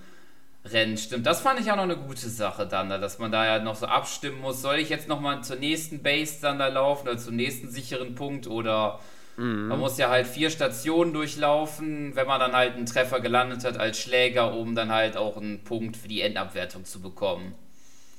rennen, 0.64 0.96
stimmt. 0.96 1.26
Das 1.26 1.40
fand 1.40 1.58
ich 1.58 1.72
auch 1.72 1.76
noch 1.76 1.82
eine 1.82 1.96
gute 1.96 2.28
Sache 2.28 2.68
dann, 2.68 2.88
dass 2.88 3.18
man 3.18 3.32
da 3.32 3.44
ja 3.44 3.58
noch 3.58 3.74
so 3.74 3.86
abstimmen 3.86 4.40
muss, 4.40 4.62
soll 4.62 4.76
ich 4.76 4.90
jetzt 4.90 5.08
nochmal 5.08 5.42
zur 5.42 5.56
nächsten 5.56 6.04
Base 6.04 6.38
dann 6.40 6.60
da 6.60 6.68
laufen 6.68 7.08
oder 7.08 7.18
zum 7.18 7.34
nächsten 7.34 7.68
sicheren 7.68 8.14
Punkt 8.14 8.46
oder 8.46 9.00
Mhm. 9.36 9.68
Man 9.68 9.80
muss 9.80 9.98
ja 9.98 10.10
halt 10.10 10.26
vier 10.26 10.50
Stationen 10.50 11.12
durchlaufen, 11.12 12.14
wenn 12.14 12.26
man 12.26 12.40
dann 12.40 12.52
halt 12.52 12.74
einen 12.74 12.86
Treffer 12.86 13.20
gelandet 13.20 13.64
hat 13.64 13.78
als 13.78 13.98
Schläger, 13.98 14.54
um 14.54 14.74
dann 14.74 14.92
halt 14.92 15.16
auch 15.16 15.36
einen 15.36 15.64
Punkt 15.64 15.96
für 15.96 16.08
die 16.08 16.20
Endabwertung 16.20 16.84
zu 16.84 17.00
bekommen. 17.00 17.54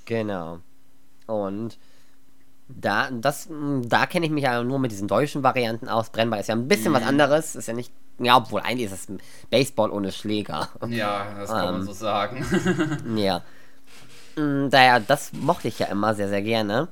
Genau. 0.05 0.59
Und 1.27 1.77
da, 2.67 3.09
das, 3.11 3.47
da 3.49 4.05
kenne 4.07 4.25
ich 4.25 4.31
mich 4.31 4.43
ja 4.43 4.63
nur 4.63 4.79
mit 4.79 4.91
diesen 4.91 5.07
deutschen 5.07 5.43
Varianten 5.43 5.87
aus. 5.87 6.09
Brennball 6.09 6.39
ist 6.39 6.47
ja 6.47 6.55
ein 6.55 6.67
bisschen 6.67 6.91
mhm. 6.91 6.95
was 6.95 7.03
anderes. 7.03 7.55
Ist 7.55 7.67
ja 7.67 7.73
nicht, 7.73 7.91
ja, 8.19 8.37
obwohl 8.37 8.61
eigentlich 8.61 8.91
ist 8.91 9.09
es 9.09 9.17
Baseball 9.49 9.91
ohne 9.91 10.11
Schläger. 10.11 10.69
Ja, 10.89 11.33
das 11.37 11.49
kann 11.49 11.67
ähm, 11.67 11.73
man 11.73 11.83
so 11.85 11.93
sagen. 11.93 12.45
ja. 13.15 13.41
Mm, 14.35 14.69
daher, 14.69 14.99
das 14.99 15.31
mochte 15.33 15.67
ich 15.67 15.79
ja 15.79 15.87
immer 15.87 16.15
sehr, 16.15 16.29
sehr 16.29 16.41
gerne. 16.41 16.87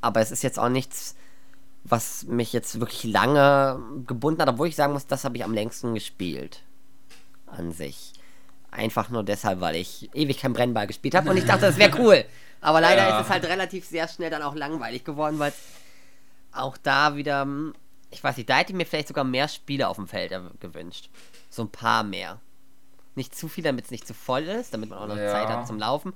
Aber 0.00 0.20
es 0.20 0.30
ist 0.30 0.42
jetzt 0.42 0.58
auch 0.58 0.68
nichts, 0.68 1.14
was 1.84 2.24
mich 2.24 2.52
jetzt 2.52 2.78
wirklich 2.80 3.04
lange 3.04 3.80
gebunden 4.06 4.42
hat, 4.42 4.48
obwohl 4.48 4.68
ich 4.68 4.76
sagen 4.76 4.92
muss, 4.92 5.06
das 5.06 5.24
habe 5.24 5.36
ich 5.36 5.44
am 5.44 5.54
längsten 5.54 5.94
gespielt. 5.94 6.62
An 7.46 7.72
sich. 7.72 8.12
Einfach 8.70 9.08
nur 9.08 9.24
deshalb, 9.24 9.60
weil 9.60 9.76
ich 9.76 10.08
ewig 10.14 10.38
kein 10.38 10.52
Brennball 10.52 10.86
gespielt 10.86 11.14
habe 11.14 11.30
und 11.30 11.36
ich 11.36 11.44
dachte, 11.44 11.62
das 11.62 11.78
wäre 11.78 11.98
cool. 12.00 12.24
Aber 12.60 12.80
leider 12.80 13.08
ja. 13.08 13.18
ist 13.18 13.26
es 13.26 13.30
halt 13.32 13.44
relativ 13.44 13.86
sehr 13.86 14.06
schnell 14.06 14.30
dann 14.30 14.42
auch 14.42 14.54
langweilig 14.54 15.04
geworden, 15.04 15.38
weil 15.38 15.52
auch 16.52 16.76
da 16.76 17.16
wieder, 17.16 17.42
hm, 17.42 17.74
ich 18.10 18.22
weiß 18.22 18.36
nicht, 18.36 18.48
da 18.48 18.58
hätte 18.58 18.72
ich 18.72 18.76
mir 18.76 18.86
vielleicht 18.86 19.08
sogar 19.08 19.24
mehr 19.24 19.48
Spiele 19.48 19.88
auf 19.88 19.96
dem 19.96 20.06
Feld 20.06 20.32
gewünscht. 20.60 21.08
So 21.48 21.62
ein 21.62 21.70
paar 21.70 22.04
mehr. 22.04 22.38
Nicht 23.14 23.34
zu 23.34 23.48
viel, 23.48 23.64
damit 23.64 23.86
es 23.86 23.90
nicht 23.90 24.06
zu 24.06 24.14
voll 24.14 24.42
ist, 24.42 24.74
damit 24.74 24.90
man 24.90 24.98
auch 24.98 25.08
noch 25.08 25.16
ja. 25.16 25.32
Zeit 25.32 25.48
hat 25.48 25.66
zum 25.66 25.78
Laufen 25.78 26.12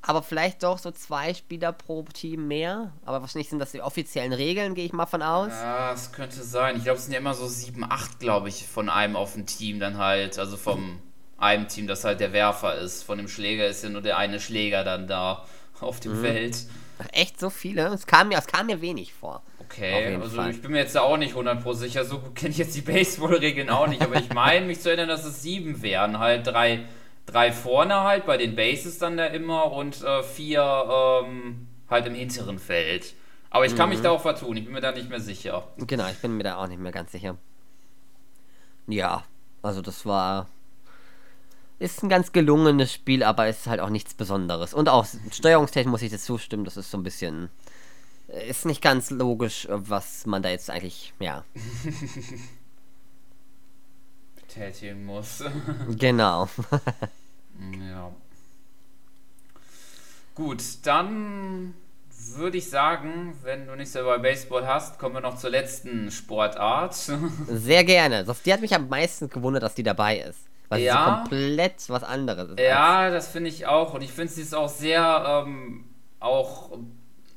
aber 0.00 0.22
vielleicht 0.22 0.62
doch 0.62 0.78
so 0.78 0.90
zwei 0.90 1.34
Spieler 1.34 1.72
pro 1.72 2.02
Team 2.02 2.48
mehr. 2.48 2.92
Aber 3.04 3.20
wahrscheinlich 3.20 3.50
sind 3.50 3.58
das 3.58 3.72
die 3.72 3.82
offiziellen 3.82 4.32
Regeln, 4.32 4.74
gehe 4.74 4.84
ich 4.84 4.92
mal 4.92 5.06
von 5.06 5.22
aus. 5.22 5.50
Ja, 5.50 5.92
es 5.92 6.12
könnte 6.12 6.42
sein. 6.42 6.76
Ich 6.76 6.84
glaube, 6.84 6.98
es 6.98 7.04
sind 7.04 7.12
ja 7.12 7.18
immer 7.18 7.34
so 7.34 7.46
sieben, 7.46 7.84
acht, 7.84 8.20
glaube 8.20 8.48
ich, 8.48 8.66
von 8.66 8.88
einem 8.88 9.16
auf 9.16 9.34
dem 9.34 9.46
Team 9.46 9.80
dann 9.80 9.98
halt. 9.98 10.38
Also 10.38 10.56
vom 10.56 11.00
einem 11.36 11.68
Team, 11.68 11.86
das 11.86 12.04
halt 12.04 12.20
der 12.20 12.32
Werfer 12.32 12.76
ist. 12.76 13.02
Von 13.02 13.18
dem 13.18 13.28
Schläger 13.28 13.66
ist 13.66 13.82
ja 13.82 13.90
nur 13.90 14.02
der 14.02 14.18
eine 14.18 14.40
Schläger 14.40 14.84
dann 14.84 15.06
da 15.06 15.44
auf 15.80 16.00
dem 16.00 16.18
mhm. 16.18 16.22
Feld. 16.22 16.64
Echt 17.12 17.38
so 17.38 17.48
viele? 17.48 17.86
Es 17.88 18.06
kam 18.06 18.28
mir, 18.28 18.38
es 18.38 18.46
kam 18.46 18.66
mir 18.66 18.80
wenig 18.80 19.14
vor. 19.14 19.42
Okay, 19.60 20.16
also 20.16 20.36
Fall. 20.36 20.50
ich 20.50 20.62
bin 20.62 20.72
mir 20.72 20.78
jetzt 20.78 20.94
da 20.94 21.02
auch 21.02 21.16
nicht 21.16 21.34
100% 21.34 21.74
sicher. 21.74 22.04
So 22.04 22.18
gut 22.18 22.34
kenne 22.34 22.50
ich 22.50 22.58
jetzt 22.58 22.74
die 22.74 22.80
Baseball-Regeln 22.82 23.70
auch 23.70 23.86
nicht. 23.86 24.02
Aber 24.02 24.16
ich 24.16 24.32
meine, 24.32 24.66
mich 24.66 24.80
zu 24.80 24.88
erinnern, 24.88 25.08
dass 25.08 25.24
es 25.24 25.42
sieben 25.42 25.82
wären. 25.82 26.18
Halt 26.18 26.46
drei 26.46 26.86
drei 27.28 27.52
vorne 27.52 28.02
halt, 28.02 28.26
bei 28.26 28.36
den 28.36 28.56
Bases 28.56 28.98
dann 28.98 29.16
da 29.16 29.26
immer 29.26 29.72
und 29.72 30.02
äh, 30.02 30.22
vier 30.22 30.62
ähm, 31.22 31.68
halt 31.88 32.06
im 32.06 32.14
hinteren 32.14 32.58
Feld. 32.58 33.14
Aber 33.50 33.64
ich 33.66 33.76
kann 33.76 33.88
mhm. 33.88 33.94
mich 33.94 34.02
da 34.02 34.10
auch 34.10 34.20
vertun, 34.20 34.56
ich 34.56 34.64
bin 34.64 34.74
mir 34.74 34.80
da 34.80 34.92
nicht 34.92 35.08
mehr 35.08 35.20
sicher. 35.20 35.68
Genau, 35.78 36.08
ich 36.08 36.18
bin 36.18 36.36
mir 36.36 36.44
da 36.44 36.56
auch 36.56 36.66
nicht 36.66 36.80
mehr 36.80 36.92
ganz 36.92 37.12
sicher. 37.12 37.36
Ja, 38.86 39.24
also 39.62 39.82
das 39.82 40.04
war. 40.06 40.48
Ist 41.78 42.02
ein 42.02 42.08
ganz 42.08 42.32
gelungenes 42.32 42.92
Spiel, 42.92 43.22
aber 43.22 43.48
ist 43.48 43.68
halt 43.68 43.80
auch 43.80 43.90
nichts 43.90 44.12
Besonderes. 44.12 44.74
Und 44.74 44.88
auch 44.88 45.06
steuerungstechnisch 45.30 45.90
muss 45.90 46.02
ich 46.02 46.10
das 46.10 46.24
zustimmen, 46.24 46.64
das 46.64 46.76
ist 46.76 46.90
so 46.90 46.98
ein 46.98 47.04
bisschen. 47.04 47.50
Ist 48.48 48.66
nicht 48.66 48.82
ganz 48.82 49.10
logisch, 49.10 49.66
was 49.70 50.26
man 50.26 50.42
da 50.42 50.50
jetzt 50.50 50.68
eigentlich, 50.68 51.14
ja. 51.18 51.44
tätigen 54.48 55.04
muss. 55.04 55.44
genau. 55.98 56.48
ja. 57.88 58.10
Gut, 60.34 60.62
dann 60.84 61.74
würde 62.36 62.58
ich 62.58 62.68
sagen, 62.68 63.36
wenn 63.42 63.66
du 63.66 63.74
nichts 63.76 63.94
über 63.94 64.18
Baseball 64.18 64.66
hast, 64.66 64.98
kommen 64.98 65.14
wir 65.14 65.20
noch 65.20 65.36
zur 65.36 65.50
letzten 65.50 66.10
Sportart. 66.10 66.94
Sehr 67.48 67.84
gerne. 67.84 68.24
Die 68.44 68.52
hat 68.52 68.60
mich 68.60 68.74
am 68.74 68.88
meisten 68.88 69.28
gewundert, 69.28 69.62
dass 69.62 69.74
die 69.74 69.82
dabei 69.82 70.18
ist. 70.18 70.40
Weil 70.68 70.82
ja, 70.82 70.92
sie 70.92 71.30
komplett 71.30 71.88
was 71.88 72.02
anderes 72.02 72.50
ist. 72.50 72.60
Ja, 72.60 73.10
das 73.10 73.28
finde 73.28 73.48
ich 73.48 73.66
auch. 73.66 73.94
Und 73.94 74.02
ich 74.02 74.12
finde, 74.12 74.32
sie 74.32 74.42
ist 74.42 74.54
auch 74.54 74.68
sehr 74.68 75.44
ähm, 75.46 75.84
auch 76.20 76.78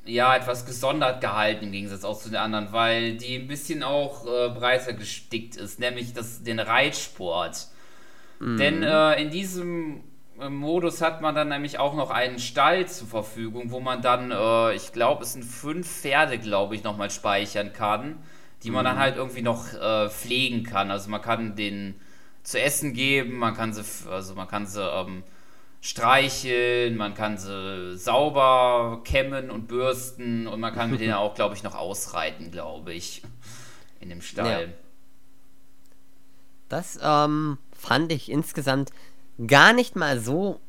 ja, 0.04 0.34
etwas 0.36 0.66
gesondert 0.66 1.20
gehalten 1.20 1.66
im 1.66 1.72
Gegensatz 1.72 2.04
auch 2.04 2.18
zu 2.18 2.28
den 2.28 2.38
anderen, 2.38 2.72
weil 2.72 3.16
die 3.16 3.36
ein 3.36 3.46
bisschen 3.46 3.82
auch 3.82 4.26
äh, 4.26 4.48
breiter 4.48 4.94
gestickt 4.94 5.56
ist, 5.56 5.78
nämlich 5.78 6.12
das, 6.12 6.42
den 6.42 6.58
Reitsport. 6.58 7.68
Mhm. 8.40 8.56
Denn 8.56 8.82
äh, 8.82 9.22
in 9.22 9.30
diesem 9.30 10.02
äh, 10.40 10.48
Modus 10.48 11.00
hat 11.00 11.20
man 11.20 11.34
dann 11.34 11.48
nämlich 11.48 11.78
auch 11.78 11.94
noch 11.94 12.10
einen 12.10 12.40
Stall 12.40 12.88
zur 12.88 13.06
Verfügung, 13.06 13.70
wo 13.70 13.80
man 13.80 14.02
dann, 14.02 14.32
äh, 14.32 14.74
ich 14.74 14.92
glaube, 14.92 15.22
es 15.22 15.34
sind 15.34 15.44
fünf 15.44 15.88
Pferde, 15.88 16.38
glaube 16.38 16.74
ich, 16.74 16.82
nochmal 16.82 17.10
speichern 17.10 17.72
kann, 17.72 18.16
die 18.64 18.70
man 18.70 18.84
mhm. 18.84 18.88
dann 18.88 18.98
halt 18.98 19.16
irgendwie 19.16 19.42
noch 19.42 19.72
äh, 19.72 20.08
pflegen 20.08 20.64
kann. 20.64 20.90
Also 20.90 21.10
man 21.10 21.22
kann 21.22 21.54
den 21.54 21.94
zu 22.42 22.60
essen 22.60 22.92
geben, 22.92 23.36
man 23.36 23.54
kann 23.54 23.72
sie, 23.72 23.84
also 24.10 24.34
man 24.34 24.48
kann 24.48 24.66
sie 24.66 24.82
ähm, 24.82 25.22
streicheln, 25.82 26.96
man 26.96 27.12
kann 27.12 27.36
sie 27.36 27.98
sauber 27.98 29.00
kämmen 29.04 29.50
und 29.50 29.66
bürsten 29.66 30.46
und 30.46 30.60
man 30.60 30.72
kann 30.72 30.90
mit 30.90 31.00
denen 31.00 31.12
auch, 31.14 31.34
glaube 31.34 31.56
ich, 31.56 31.64
noch 31.64 31.74
ausreiten, 31.74 32.52
glaube 32.52 32.94
ich, 32.94 33.22
in 34.00 34.08
dem 34.08 34.22
Stall. 34.22 34.62
Ja. 34.62 34.72
Das 36.68 36.98
ähm, 37.02 37.58
fand 37.76 38.12
ich 38.12 38.30
insgesamt 38.30 38.92
gar 39.46 39.72
nicht 39.72 39.96
mal 39.96 40.20
so 40.20 40.60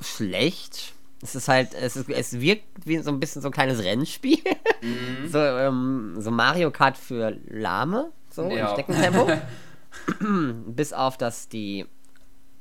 schlecht. 0.00 0.94
Es 1.22 1.34
ist 1.34 1.48
halt, 1.48 1.74
es, 1.74 1.96
ist, 1.96 2.08
es 2.08 2.40
wirkt 2.40 2.64
wie 2.86 2.98
so 2.98 3.10
ein 3.10 3.20
bisschen 3.20 3.42
so 3.42 3.48
ein 3.48 3.52
kleines 3.52 3.82
Rennspiel. 3.82 4.38
Mhm. 4.80 5.08
So, 5.28 5.38
ähm, 5.38 6.14
so 6.18 6.30
Mario 6.30 6.70
Kart 6.70 6.96
für 6.96 7.36
Lahme, 7.48 8.10
so 8.30 8.48
ja. 8.48 8.68
im 8.68 8.72
Steckentempo. 8.74 9.28
Bis 10.66 10.92
auf, 10.92 11.18
dass 11.18 11.48
die, 11.48 11.86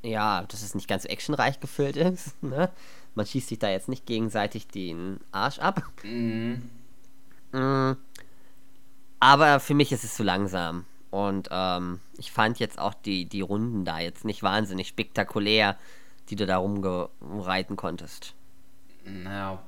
ja, 0.01 0.43
dass 0.43 0.61
es 0.61 0.75
nicht 0.75 0.87
ganz 0.87 1.05
actionreich 1.05 1.59
gefüllt 1.59 1.97
ist. 1.97 2.35
Ne? 2.41 2.69
Man 3.15 3.25
schießt 3.25 3.49
sich 3.49 3.59
da 3.59 3.69
jetzt 3.69 3.89
nicht 3.89 4.05
gegenseitig 4.05 4.67
den 4.67 5.19
Arsch 5.31 5.59
ab. 5.59 5.83
Mhm. 6.03 6.69
Mhm. 7.51 7.97
Aber 9.19 9.59
für 9.59 9.73
mich 9.73 9.91
ist 9.91 10.03
es 10.03 10.15
zu 10.15 10.23
langsam. 10.23 10.85
Und 11.11 11.49
ähm, 11.51 11.99
ich 12.17 12.31
fand 12.31 12.59
jetzt 12.59 12.79
auch 12.79 12.93
die, 12.93 13.25
die 13.25 13.41
Runden 13.41 13.83
da 13.83 13.99
jetzt 13.99 14.25
nicht 14.25 14.43
wahnsinnig 14.43 14.87
spektakulär, 14.87 15.75
die 16.29 16.35
du 16.35 16.45
da 16.45 16.57
rumreiten 16.57 17.75
konntest. 17.75 18.35
Naja. 19.05 19.59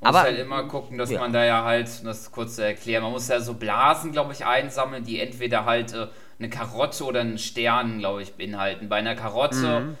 Man 0.00 0.12
muss 0.12 0.22
halt 0.22 0.38
immer 0.38 0.64
gucken, 0.64 0.96
dass 0.96 1.10
ja. 1.10 1.20
man 1.20 1.32
da 1.32 1.44
ja 1.44 1.64
halt, 1.64 2.04
das 2.06 2.32
kurz 2.32 2.56
zu 2.56 2.64
erklären, 2.64 3.02
man 3.02 3.12
muss 3.12 3.28
ja 3.28 3.40
so 3.40 3.54
Blasen, 3.54 4.12
glaube 4.12 4.32
ich, 4.32 4.46
einsammeln, 4.46 5.04
die 5.04 5.20
entweder 5.20 5.66
halt 5.66 5.92
äh, 5.92 6.06
eine 6.40 6.48
Karotte 6.48 7.04
oder 7.04 7.20
einen 7.20 7.38
Stern, 7.38 7.98
glaube 7.98 8.22
ich, 8.22 8.34
beinhalten. 8.34 8.88
Bei 8.88 8.96
einer 8.96 9.14
Karotte, 9.14 9.80
mhm. 9.80 9.98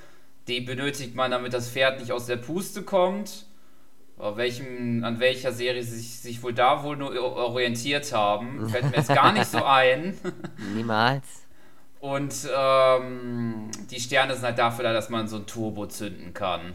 die 0.48 0.60
benötigt 0.60 1.14
man, 1.14 1.30
damit 1.30 1.52
das 1.52 1.70
Pferd 1.70 2.00
nicht 2.00 2.12
aus 2.12 2.26
der 2.26 2.36
Puste 2.36 2.82
kommt. 2.82 3.46
Welchem, 4.16 5.02
an 5.02 5.18
welcher 5.18 5.52
Serie 5.52 5.82
sie 5.82 5.96
sich, 5.96 6.18
sich 6.18 6.42
wohl 6.42 6.52
da 6.52 6.82
wohl 6.82 6.96
nur 6.96 7.14
orientiert 7.36 8.12
haben, 8.12 8.68
fällt 8.68 8.90
mir 8.90 8.96
jetzt 8.96 9.08
gar 9.08 9.32
nicht 9.32 9.46
so 9.46 9.64
ein. 9.64 10.18
Niemals. 10.74 11.24
Und 12.00 12.34
ähm, 12.54 13.70
die 13.90 14.00
Sterne 14.00 14.34
sind 14.34 14.44
halt 14.44 14.58
dafür 14.58 14.84
da, 14.84 14.92
dass 14.92 15.08
man 15.08 15.28
so 15.28 15.36
ein 15.36 15.46
Turbo 15.46 15.86
zünden 15.86 16.34
kann. 16.34 16.74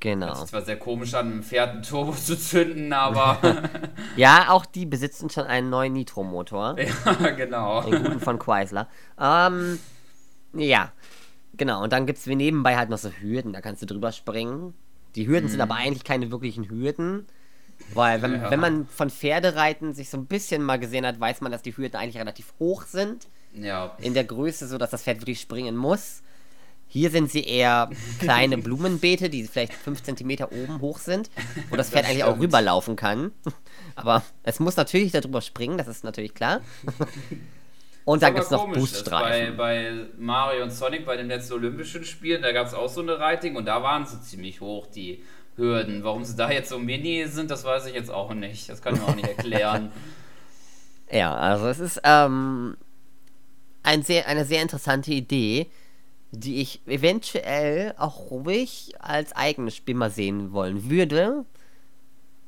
Genau. 0.00 0.28
Das 0.28 0.40
ist 0.40 0.48
zwar 0.48 0.62
sehr 0.62 0.78
komisch 0.78 1.12
an, 1.12 1.26
einem 1.26 1.42
Pferd 1.42 1.76
ein 1.76 1.82
Turbo 1.82 2.12
zu 2.12 2.38
zünden, 2.38 2.92
aber. 2.92 3.38
ja, 4.16 4.46
auch 4.48 4.64
die 4.64 4.86
besitzen 4.86 5.28
schon 5.28 5.44
einen 5.44 5.68
neuen 5.68 5.92
Nitro-Motor. 5.92 6.76
ja, 6.78 7.30
genau. 7.30 7.82
Den 7.82 8.02
guten 8.02 8.20
von 8.20 8.38
Chrysler. 8.38 8.88
Ähm, 9.20 9.78
ja, 10.54 10.92
genau. 11.54 11.82
Und 11.82 11.92
dann 11.92 12.06
gibt 12.06 12.18
es 12.18 12.26
wie 12.26 12.34
nebenbei 12.34 12.78
halt 12.78 12.88
noch 12.88 12.98
so 12.98 13.10
Hürden, 13.10 13.52
da 13.52 13.60
kannst 13.60 13.82
du 13.82 13.86
drüber 13.86 14.10
springen. 14.12 14.72
Die 15.16 15.26
Hürden 15.26 15.46
mhm. 15.46 15.50
sind 15.50 15.60
aber 15.60 15.74
eigentlich 15.74 16.04
keine 16.04 16.30
wirklichen 16.30 16.70
Hürden. 16.70 17.26
Weil, 17.94 18.22
wenn, 18.22 18.34
ja. 18.34 18.50
wenn 18.50 18.60
man 18.60 18.86
von 18.86 19.10
Pferdereiten 19.10 19.94
sich 19.94 20.10
so 20.10 20.16
ein 20.16 20.26
bisschen 20.26 20.62
mal 20.62 20.78
gesehen 20.78 21.06
hat, 21.06 21.18
weiß 21.18 21.40
man, 21.40 21.52
dass 21.52 21.62
die 21.62 21.76
Hürden 21.76 21.96
eigentlich 21.96 22.18
relativ 22.18 22.54
hoch 22.58 22.84
sind. 22.84 23.26
Ja. 23.52 23.96
In 23.98 24.14
der 24.14 24.24
Größe, 24.24 24.66
so 24.66 24.78
dass 24.78 24.90
das 24.90 25.02
Pferd 25.02 25.20
wirklich 25.20 25.40
springen 25.40 25.76
muss. 25.76 26.22
Hier 26.92 27.10
sind 27.10 27.30
sie 27.30 27.44
eher 27.44 27.88
kleine 28.18 28.58
Blumenbeete, 28.58 29.30
die 29.30 29.44
vielleicht 29.44 29.72
5 29.72 30.02
cm 30.02 30.30
oben 30.50 30.80
hoch 30.80 30.98
sind, 30.98 31.30
wo 31.70 31.76
das 31.76 31.90
Pferd 31.90 32.02
das 32.02 32.10
eigentlich 32.10 32.24
auch 32.24 32.40
rüberlaufen 32.40 32.96
kann. 32.96 33.30
Aber 33.94 34.24
es 34.42 34.58
muss 34.58 34.76
natürlich 34.76 35.12
darüber 35.12 35.40
springen, 35.40 35.78
das 35.78 35.86
ist 35.86 36.02
natürlich 36.02 36.34
klar. 36.34 36.60
Und 38.04 38.24
dann 38.24 38.34
gibt 38.34 38.46
es 38.46 38.50
noch 38.50 38.72
Booststreifen. 38.72 39.56
Bei, 39.56 39.90
bei 39.92 40.06
Mario 40.18 40.64
und 40.64 40.72
Sonic 40.72 41.06
bei 41.06 41.16
den 41.16 41.28
letzten 41.28 41.52
Olympischen 41.52 42.04
Spielen, 42.04 42.42
da 42.42 42.50
gab 42.50 42.66
es 42.66 42.74
auch 42.74 42.88
so 42.88 43.02
eine 43.02 43.20
Reiting 43.20 43.54
und 43.54 43.66
da 43.66 43.84
waren 43.84 44.04
sie 44.04 44.20
ziemlich 44.22 44.60
hoch, 44.60 44.88
die 44.88 45.22
Hürden. 45.54 46.02
Warum 46.02 46.24
sie 46.24 46.34
da 46.34 46.50
jetzt 46.50 46.70
so 46.70 46.78
mini 46.80 47.24
sind, 47.28 47.52
das 47.52 47.62
weiß 47.62 47.86
ich 47.86 47.94
jetzt 47.94 48.10
auch 48.10 48.34
nicht. 48.34 48.68
Das 48.68 48.82
kann 48.82 48.96
ich 48.96 49.00
mir 49.00 49.06
auch 49.06 49.14
nicht 49.14 49.28
erklären. 49.36 49.92
ja, 51.08 51.36
also 51.36 51.68
es 51.68 51.78
ist 51.78 52.00
ähm, 52.02 52.76
ein 53.84 54.02
sehr, 54.02 54.26
eine 54.26 54.44
sehr 54.44 54.62
interessante 54.62 55.12
Idee 55.12 55.70
die 56.32 56.60
ich 56.60 56.86
eventuell 56.86 57.94
auch 57.98 58.30
ruhig 58.30 58.92
als 58.98 59.32
eigenes 59.32 59.74
Spiel 59.76 59.94
mal 59.94 60.10
sehen 60.10 60.52
wollen 60.52 60.88
würde. 60.90 61.44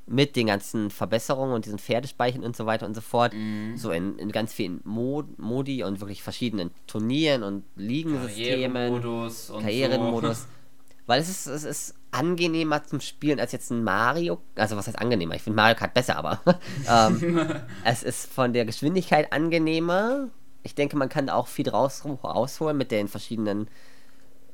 Mit 0.04 0.34
den 0.34 0.48
ganzen 0.48 0.90
Verbesserungen 0.90 1.54
und 1.54 1.64
diesen 1.64 1.78
Pferdespeichern 1.78 2.42
und 2.42 2.56
so 2.56 2.66
weiter 2.66 2.86
und 2.86 2.94
so 2.94 3.00
fort. 3.00 3.32
Mm. 3.34 3.76
So 3.76 3.92
in, 3.92 4.18
in 4.18 4.32
ganz 4.32 4.52
vielen 4.52 4.80
Mod 4.84 5.38
Modi 5.38 5.84
und 5.84 6.00
wirklich 6.00 6.22
verschiedenen 6.22 6.72
Turnieren 6.88 7.44
und 7.44 7.64
Ligensystemen. 7.76 8.72
Karrieremodus 8.72 9.50
und 9.50 9.62
Karrieremodus. 9.62 10.40
So. 10.42 10.46
Weil 11.06 11.20
es 11.20 11.28
ist, 11.28 11.46
es 11.46 11.64
ist 11.64 11.94
angenehmer 12.10 12.84
zum 12.84 13.00
Spielen 13.00 13.40
als 13.40 13.52
jetzt 13.52 13.70
ein 13.70 13.82
Mario. 13.82 14.38
Also 14.54 14.76
was 14.76 14.86
heißt 14.86 14.98
angenehmer? 14.98 15.34
Ich 15.34 15.42
finde 15.42 15.56
Mario 15.56 15.74
Kart 15.74 15.94
besser, 15.94 16.16
aber 16.16 16.40
ähm, 16.88 17.50
es 17.84 18.02
ist 18.02 18.32
von 18.32 18.52
der 18.52 18.64
Geschwindigkeit 18.64 19.32
angenehmer 19.32 20.28
ich 20.62 20.74
denke, 20.74 20.96
man 20.96 21.08
kann 21.08 21.28
auch 21.28 21.46
viel 21.46 21.64
draus 21.64 22.04
rausholen 22.04 22.76
mit 22.76 22.90
den 22.90 23.08
verschiedenen 23.08 23.68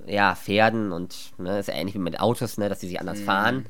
ja, 0.07 0.35
Pferden 0.35 0.92
und 0.92 1.33
ne, 1.38 1.59
ist 1.59 1.68
ja 1.68 1.75
ähnlich 1.75 1.94
wie 1.94 2.01
mit 2.01 2.21
Autos, 2.21 2.59
ne, 2.59 2.68
dass 2.68 2.81
die 2.81 2.88
sich 2.88 3.01
anders 3.01 3.21
mhm. 3.21 3.25
fahren. 3.25 3.66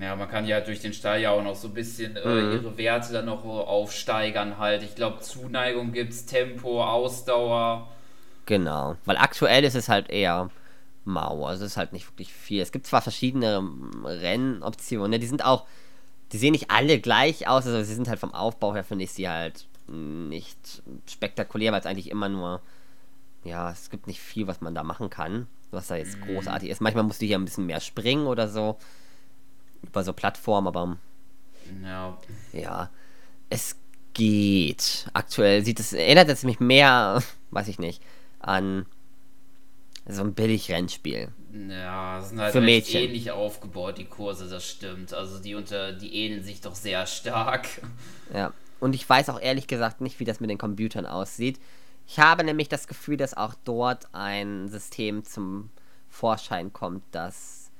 Ja, 0.00 0.16
man 0.16 0.28
kann 0.28 0.46
ja 0.46 0.60
durch 0.60 0.80
den 0.80 0.92
Stall 0.92 1.20
ja 1.20 1.30
auch 1.30 1.42
noch 1.42 1.54
so 1.54 1.68
ein 1.68 1.74
bisschen 1.74 2.16
äh, 2.16 2.26
mhm. 2.26 2.52
ihre 2.52 2.78
Werte 2.78 3.12
dann 3.12 3.26
noch 3.26 3.44
aufsteigern 3.44 4.58
halt. 4.58 4.82
Ich 4.82 4.96
glaube, 4.96 5.20
Zuneigung 5.20 5.92
gibt 5.92 6.12
es, 6.12 6.26
Tempo, 6.26 6.82
Ausdauer. 6.82 7.88
Genau, 8.46 8.96
weil 9.04 9.16
aktuell 9.16 9.64
ist 9.64 9.76
es 9.76 9.88
halt 9.88 10.10
eher 10.10 10.50
mau, 11.04 11.46
also 11.46 11.64
es 11.64 11.72
ist 11.72 11.76
halt 11.76 11.92
nicht 11.92 12.10
wirklich 12.10 12.32
viel. 12.32 12.60
Es 12.60 12.72
gibt 12.72 12.86
zwar 12.86 13.02
verschiedene 13.02 13.56
ähm, 13.56 14.04
Rennoptionen, 14.04 15.10
ne, 15.10 15.18
die 15.18 15.26
sind 15.26 15.44
auch, 15.44 15.66
die 16.32 16.38
sehen 16.38 16.52
nicht 16.52 16.70
alle 16.70 16.98
gleich 16.98 17.46
aus, 17.46 17.66
also 17.66 17.82
sie 17.82 17.94
sind 17.94 18.08
halt 18.08 18.18
vom 18.18 18.34
Aufbau 18.34 18.74
her, 18.74 18.84
finde 18.84 19.04
ich 19.04 19.12
sie 19.12 19.28
halt 19.28 19.66
nicht 19.86 20.82
spektakulär, 21.08 21.72
weil 21.72 21.80
es 21.80 21.86
eigentlich 21.86 22.10
immer 22.10 22.28
nur, 22.28 22.60
ja, 23.44 23.70
es 23.70 23.90
gibt 23.90 24.06
nicht 24.06 24.20
viel, 24.20 24.46
was 24.46 24.60
man 24.60 24.74
da 24.74 24.82
machen 24.82 25.10
kann, 25.10 25.46
was 25.70 25.88
da 25.88 25.96
jetzt 25.96 26.18
mhm. 26.18 26.26
großartig 26.26 26.70
ist. 26.70 26.80
Manchmal 26.80 27.04
musst 27.04 27.20
du 27.20 27.26
hier 27.26 27.38
ein 27.38 27.44
bisschen 27.44 27.66
mehr 27.66 27.80
springen 27.80 28.26
oder 28.26 28.48
so, 28.48 28.78
über 29.82 30.04
so 30.04 30.12
Plattformen, 30.12 30.68
aber 30.68 30.96
ja. 31.82 32.18
ja, 32.52 32.90
es 33.50 33.76
geht. 34.14 35.08
Aktuell 35.12 35.64
sieht 35.64 35.80
es, 35.80 35.92
erinnert 35.92 36.28
es 36.28 36.44
mich 36.44 36.60
mehr, 36.60 37.22
weiß 37.50 37.68
ich 37.68 37.78
nicht, 37.78 38.02
an 38.38 38.86
so 40.06 40.22
ein 40.22 40.34
Billig-Rennspiel. 40.34 41.28
Ja, 41.68 42.20
sind 42.20 42.40
halt 42.40 42.52
Für 42.52 42.60
Mädchen. 42.60 43.02
ähnlich 43.02 43.30
aufgebaut, 43.30 43.98
die 43.98 44.06
Kurse, 44.06 44.48
das 44.48 44.68
stimmt. 44.68 45.14
Also 45.14 45.38
die 45.38 45.54
unter, 45.54 45.92
die 45.92 46.14
ähneln 46.14 46.42
sich 46.42 46.60
doch 46.60 46.74
sehr 46.74 47.06
stark. 47.06 47.68
Ja. 48.32 48.52
Und 48.84 48.94
ich 48.94 49.08
weiß 49.08 49.30
auch 49.30 49.40
ehrlich 49.40 49.66
gesagt 49.66 50.02
nicht, 50.02 50.20
wie 50.20 50.26
das 50.26 50.40
mit 50.40 50.50
den 50.50 50.58
Computern 50.58 51.06
aussieht. 51.06 51.58
Ich 52.06 52.18
habe 52.18 52.44
nämlich 52.44 52.68
das 52.68 52.86
Gefühl, 52.86 53.16
dass 53.16 53.34
auch 53.34 53.54
dort 53.64 54.08
ein 54.12 54.68
System 54.68 55.24
zum 55.24 55.70
Vorschein 56.10 56.70
kommt, 56.70 57.02
dass 57.10 57.70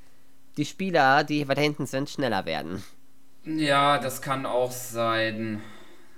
die 0.57 0.65
Spieler, 0.65 1.23
die 1.23 1.47
weiter 1.47 1.61
hinten 1.61 1.85
sind, 1.85 2.09
schneller 2.09 2.47
werden. 2.47 2.83
Ja, 3.45 3.99
das 3.99 4.23
kann 4.23 4.47
auch 4.47 4.71
sein. 4.71 5.61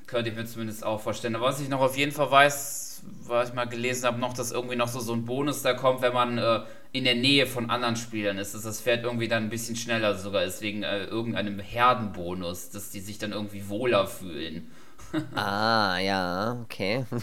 Könnte 0.06 0.30
ich 0.30 0.36
mir 0.36 0.46
zumindest 0.46 0.84
auch 0.84 1.00
vorstellen. 1.00 1.34
Aber 1.34 1.46
was 1.46 1.58
ich 1.58 1.68
noch 1.68 1.80
auf 1.80 1.96
jeden 1.96 2.12
Fall 2.12 2.30
weiß, 2.30 3.02
was 3.22 3.48
ich 3.48 3.56
mal 3.56 3.64
gelesen 3.64 4.06
habe, 4.06 4.20
noch, 4.20 4.34
dass 4.34 4.52
irgendwie 4.52 4.76
noch 4.76 4.86
so, 4.86 5.00
so 5.00 5.14
ein 5.14 5.24
Bonus 5.24 5.62
da 5.62 5.74
kommt, 5.74 6.00
wenn 6.00 6.14
man 6.14 6.38
äh, 6.38 6.60
in 6.96 7.04
der 7.04 7.14
Nähe 7.14 7.46
von 7.46 7.68
anderen 7.70 7.96
Spielern 7.96 8.38
ist, 8.38 8.54
dass 8.54 8.62
das 8.62 8.80
Pferd 8.80 9.04
irgendwie 9.04 9.28
dann 9.28 9.44
ein 9.44 9.50
bisschen 9.50 9.76
schneller 9.76 10.14
sogar 10.14 10.44
ist, 10.44 10.62
wegen 10.62 10.82
äh, 10.82 11.04
irgendeinem 11.04 11.58
Herdenbonus, 11.58 12.70
dass 12.70 12.90
die 12.90 13.00
sich 13.00 13.18
dann 13.18 13.32
irgendwie 13.32 13.68
wohler 13.68 14.06
fühlen. 14.06 14.70
ah, 15.34 15.98
ja, 15.98 16.58
okay. 16.62 17.04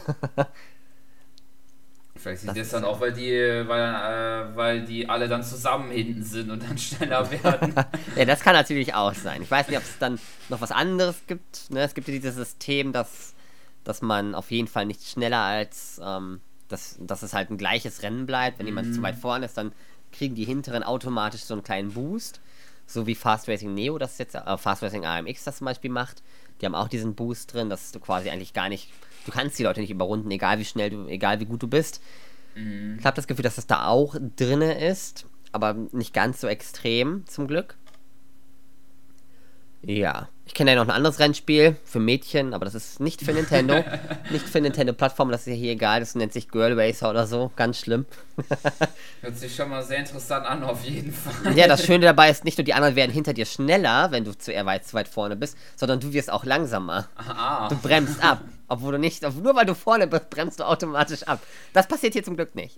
Vielleicht 2.16 2.48
das, 2.48 2.56
das 2.56 2.70
dann 2.70 2.86
auch, 2.86 3.02
weil 3.02 3.12
die, 3.12 3.32
weil, 3.32 3.82
äh, 3.82 4.56
weil 4.56 4.86
die 4.86 5.10
alle 5.10 5.28
dann 5.28 5.44
zusammen 5.44 5.92
hinten 5.92 6.24
sind 6.24 6.52
und 6.52 6.64
dann 6.64 6.78
schneller 6.80 7.30
werden. 7.32 7.74
ja, 8.16 8.26
das 8.26 8.42
kann 8.42 8.54
natürlich 8.54 8.94
auch 8.94 9.16
sein. 9.16 9.42
Ich 9.42 9.50
weiß 9.50 9.68
nicht, 9.68 9.78
ob 9.78 9.84
es 9.84 9.98
dann 9.98 10.20
noch 10.50 10.62
was 10.62 10.72
anderes 10.72 11.16
gibt. 11.28 11.72
Ne? 11.72 11.82
Es 11.82 11.96
gibt 11.96 12.08
ja 12.08 12.14
dieses 12.14 12.36
System, 12.36 12.94
dass, 12.94 13.34
dass 13.84 14.04
man 14.04 14.36
auf 14.36 14.52
jeden 14.52 14.68
Fall 14.68 14.86
nicht 14.86 15.06
schneller 15.10 15.40
als, 15.40 16.00
ähm, 16.04 16.40
dass, 16.74 16.98
dass 17.00 17.24
es 17.24 17.34
halt 17.34 17.50
ein 17.50 17.58
gleiches 17.58 18.04
Rennen 18.04 18.26
bleibt. 18.26 18.60
Wenn 18.60 18.66
mhm. 18.66 18.72
jemand 18.72 18.96
zu 18.96 19.02
weit 19.02 19.16
vorne 19.16 19.46
ist, 19.46 19.58
dann 19.58 19.72
kriegen 20.12 20.36
die 20.36 20.44
hinteren 20.44 20.84
automatisch 20.84 21.42
so 21.44 21.54
einen 21.54 21.64
kleinen 21.64 21.94
Boost. 21.94 22.42
So 22.86 23.08
wie 23.08 23.16
Fast 23.16 23.48
Racing 23.48 23.74
Neo 23.74 23.98
das 23.98 24.18
jetzt, 24.18 24.36
äh, 24.36 24.58
Fast 24.58 24.84
Racing 24.84 25.06
AMX 25.06 25.46
das 25.46 25.58
zum 25.58 25.66
Beispiel 25.66 25.90
macht. 25.90 26.22
Die 26.60 26.66
haben 26.66 26.76
auch 26.76 26.90
diesen 26.90 27.16
Boost 27.16 27.54
drin, 27.54 27.70
dass 27.70 27.92
du 27.92 28.00
quasi 28.00 28.30
eigentlich 28.30 28.54
gar 28.54 28.70
nicht, 28.70 28.90
du 29.26 29.32
kannst 29.32 29.58
die 29.58 29.64
Leute 29.64 29.80
nicht 29.80 29.90
überrunden, 29.90 30.30
egal 30.32 30.60
wie 30.60 30.66
schnell 30.66 30.90
du, 30.90 31.08
egal 31.08 31.40
wie 31.40 31.46
gut 31.46 31.64
du 31.64 31.68
bist. 31.68 32.02
Mhm. 32.56 32.98
Ich 33.00 33.06
habe 33.06 33.16
das 33.16 33.28
Gefühl, 33.28 33.44
dass 33.44 33.56
das 33.56 33.68
da 33.68 33.88
auch 33.88 34.16
drinne 34.36 34.86
ist, 34.86 35.26
aber 35.52 35.74
nicht 35.74 36.14
ganz 36.14 36.42
so 36.42 36.48
extrem, 36.48 37.26
zum 37.26 37.48
Glück. 37.48 37.78
Ja, 39.82 40.30
ich 40.46 40.54
kenne 40.54 40.72
ja 40.72 40.76
noch 40.76 40.84
ein 40.84 40.96
anderes 40.96 41.20
Rennspiel 41.20 41.78
für 41.86 42.00
Mädchen, 42.00 42.54
aber 42.54 42.66
das 42.66 42.76
ist 42.76 43.00
nicht 43.00 43.22
für 43.22 43.32
Nintendo. 43.32 43.84
nicht 44.30 44.48
für 44.48 44.60
Nintendo-Plattform, 44.60 45.32
das 45.32 45.42
ist 45.42 45.48
ja 45.48 45.54
hier 45.54 45.72
egal. 45.72 46.02
Das 46.02 46.16
nennt 46.16 46.34
sich 46.34 46.50
Girl 46.50 46.78
Racer 46.78 47.10
oder 47.10 47.26
so. 47.26 47.52
Ganz 47.56 47.80
schlimm. 47.80 48.06
Hört 49.22 49.38
sich 49.38 49.56
schon 49.56 49.70
mal 49.70 49.84
sehr 49.84 50.00
interessant 50.00 50.46
an, 50.46 50.64
auf 50.64 50.84
jeden 50.84 51.14
Fall. 51.14 51.58
Ja, 51.58 51.68
das 51.68 51.86
Schöne 51.86 52.06
dabei 52.06 52.30
ist, 52.30 52.44
nicht 52.44 52.58
nur 52.58 52.66
die 52.66 52.74
anderen 52.74 52.98
werden 52.98 53.12
hinter 53.12 53.34
dir 53.34 53.46
schneller, 53.46 54.12
wenn 54.12 54.26
du 54.26 54.38
zu 54.38 54.52
weit, 54.52 54.86
zu 54.86 54.96
weit 54.96 55.08
vorne 55.08 55.38
bist, 55.38 55.58
sondern 55.78 56.02
du 56.02 56.12
wirst 56.12 56.30
auch 56.30 56.44
langsamer. 56.44 57.08
Ah. 57.16 57.70
Du 57.70 57.78
bremst 57.78 58.22
ab. 58.22 58.42
Obwohl 58.68 58.94
du 58.94 59.00
nicht, 59.00 59.22
nur 59.22 59.56
weil 59.56 59.66
du 59.66 59.76
vorne 59.76 60.08
bist, 60.08 60.30
bremst 60.30 60.60
du 60.60 60.66
automatisch 60.66 61.24
ab. 61.24 61.40
Das 61.72 61.88
passiert 61.88 62.14
hier 62.14 62.24
zum 62.24 62.36
Glück 62.36 62.54
nicht. 62.54 62.78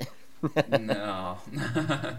Ja. 0.88 1.42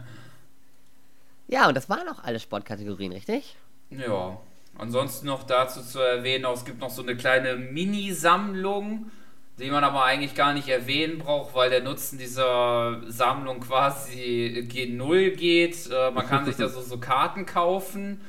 ja, 1.46 1.68
und 1.68 1.76
das 1.76 1.88
waren 1.88 2.08
auch 2.08 2.24
alle 2.24 2.40
Sportkategorien, 2.40 3.12
richtig? 3.12 3.54
Ja. 3.90 4.38
Ansonsten 4.78 5.26
noch 5.26 5.44
dazu 5.44 5.82
zu 5.82 6.00
erwähnen, 6.00 6.44
es 6.52 6.64
gibt 6.64 6.80
noch 6.80 6.90
so 6.90 7.02
eine 7.02 7.16
kleine 7.16 7.56
Mini-Sammlung, 7.56 9.10
die 9.58 9.70
man 9.70 9.84
aber 9.84 10.04
eigentlich 10.04 10.34
gar 10.34 10.52
nicht 10.52 10.68
erwähnen 10.68 11.18
braucht, 11.18 11.54
weil 11.54 11.70
der 11.70 11.82
Nutzen 11.82 12.18
dieser 12.18 13.00
Sammlung 13.08 13.60
quasi 13.60 14.68
G0 14.70 15.30
geht. 15.30 15.90
Äh, 15.90 16.10
man 16.10 16.26
kann 16.26 16.44
sich 16.44 16.56
da 16.56 16.68
so, 16.68 16.82
so 16.82 16.98
Karten 16.98 17.46
kaufen. 17.46 18.20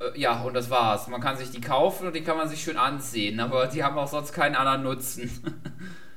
Äh, 0.00 0.18
ja, 0.18 0.42
und 0.42 0.54
das 0.54 0.68
war's. 0.68 1.06
Man 1.06 1.20
kann 1.20 1.36
sich 1.36 1.52
die 1.52 1.60
kaufen 1.60 2.08
und 2.08 2.16
die 2.16 2.22
kann 2.22 2.36
man 2.36 2.48
sich 2.48 2.62
schön 2.62 2.76
ansehen, 2.76 3.38
aber 3.38 3.68
die 3.68 3.84
haben 3.84 3.96
auch 3.96 4.08
sonst 4.08 4.32
keinen 4.32 4.56
anderen 4.56 4.82
Nutzen. 4.82 5.30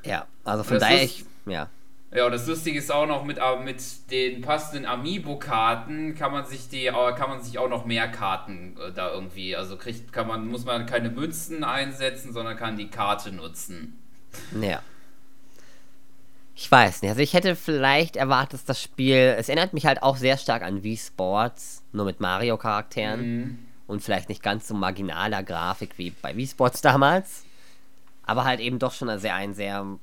ja, 0.03 0.25
also 0.43 0.63
von 0.63 0.79
daher, 0.79 1.03
ich, 1.03 1.25
ja. 1.45 1.69
Ja, 2.15 2.27
und 2.27 2.31
das 2.31 2.45
Lustige 2.45 2.77
ist 2.77 2.91
auch 2.91 3.07
noch 3.07 3.23
mit, 3.23 3.39
äh, 3.39 3.59
mit 3.63 3.81
den 4.11 4.41
passenden 4.41 4.85
Amiibo-Karten 4.85 6.13
kann 6.13 6.31
man 6.31 6.45
sich 6.45 6.69
die, 6.69 6.85
äh, 6.85 7.13
kann 7.15 7.29
man 7.29 7.41
sich 7.41 7.57
auch 7.57 7.69
noch 7.69 7.85
mehr 7.85 8.07
Karten 8.07 8.77
äh, 8.77 8.91
da 8.91 9.11
irgendwie, 9.11 9.55
also 9.55 9.77
kriegt, 9.77 10.13
kann 10.13 10.27
man, 10.27 10.47
muss 10.47 10.63
man 10.63 10.85
keine 10.85 11.09
Münzen 11.09 11.63
einsetzen, 11.63 12.31
sondern 12.31 12.55
kann 12.55 12.77
die 12.77 12.89
Karte 12.89 13.31
nutzen. 13.31 13.99
Ja. 14.61 14.81
Ich 16.55 16.71
weiß 16.71 17.01
nicht. 17.01 17.09
Also 17.09 17.21
ich 17.21 17.33
hätte 17.33 17.55
vielleicht 17.55 18.15
erwartet, 18.15 18.53
dass 18.53 18.65
das 18.65 18.81
Spiel. 18.81 19.35
Es 19.37 19.49
erinnert 19.49 19.73
mich 19.73 19.87
halt 19.87 20.03
auch 20.03 20.17
sehr 20.17 20.37
stark 20.37 20.61
an 20.61 20.83
Wii 20.83 20.97
Sports, 20.97 21.83
nur 21.93 22.05
mit 22.05 22.19
Mario-Charakteren. 22.19 23.21
Mhm. 23.21 23.59
Und 23.87 24.01
vielleicht 24.01 24.29
nicht 24.29 24.43
ganz 24.43 24.67
so 24.67 24.75
marginaler 24.75 25.43
Grafik 25.43 25.97
wie 25.97 26.11
bei 26.11 26.35
Wii 26.35 26.47
Sports 26.47 26.81
damals. 26.81 27.43
Aber 28.25 28.45
halt 28.45 28.59
eben 28.59 28.77
doch 28.77 28.93
schon 28.93 29.17
sehr, 29.19 29.35
ein 29.35 29.53
sehr 29.55 29.97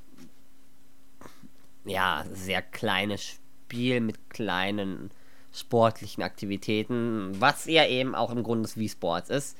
ja, 1.85 2.25
sehr 2.33 2.63
kleines 2.63 3.23
Spiel 3.23 4.01
mit 4.01 4.31
kleinen 4.31 5.11
sportlichen 5.53 6.23
Aktivitäten, 6.23 7.33
was 7.41 7.67
ja 7.67 7.87
eben 7.87 8.15
auch 8.15 8.31
im 8.31 8.43
Grunde 8.43 8.63
des 8.63 8.77
Wii 8.77 8.89
Sports 8.89 9.31
ist. 9.31 9.57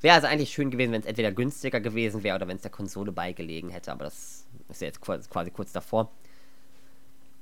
Wäre 0.00 0.16
also 0.16 0.26
eigentlich 0.26 0.50
schön 0.52 0.70
gewesen, 0.70 0.92
wenn 0.92 1.00
es 1.00 1.06
entweder 1.06 1.32
günstiger 1.32 1.80
gewesen 1.80 2.22
wäre 2.22 2.36
oder 2.36 2.46
wenn 2.46 2.56
es 2.56 2.62
der 2.62 2.70
Konsole 2.70 3.10
beigelegen 3.10 3.70
hätte, 3.70 3.90
aber 3.90 4.04
das 4.04 4.44
ist 4.68 4.80
ja 4.80 4.86
jetzt 4.86 5.00
quasi, 5.00 5.28
quasi 5.28 5.50
kurz 5.50 5.72
davor. 5.72 6.10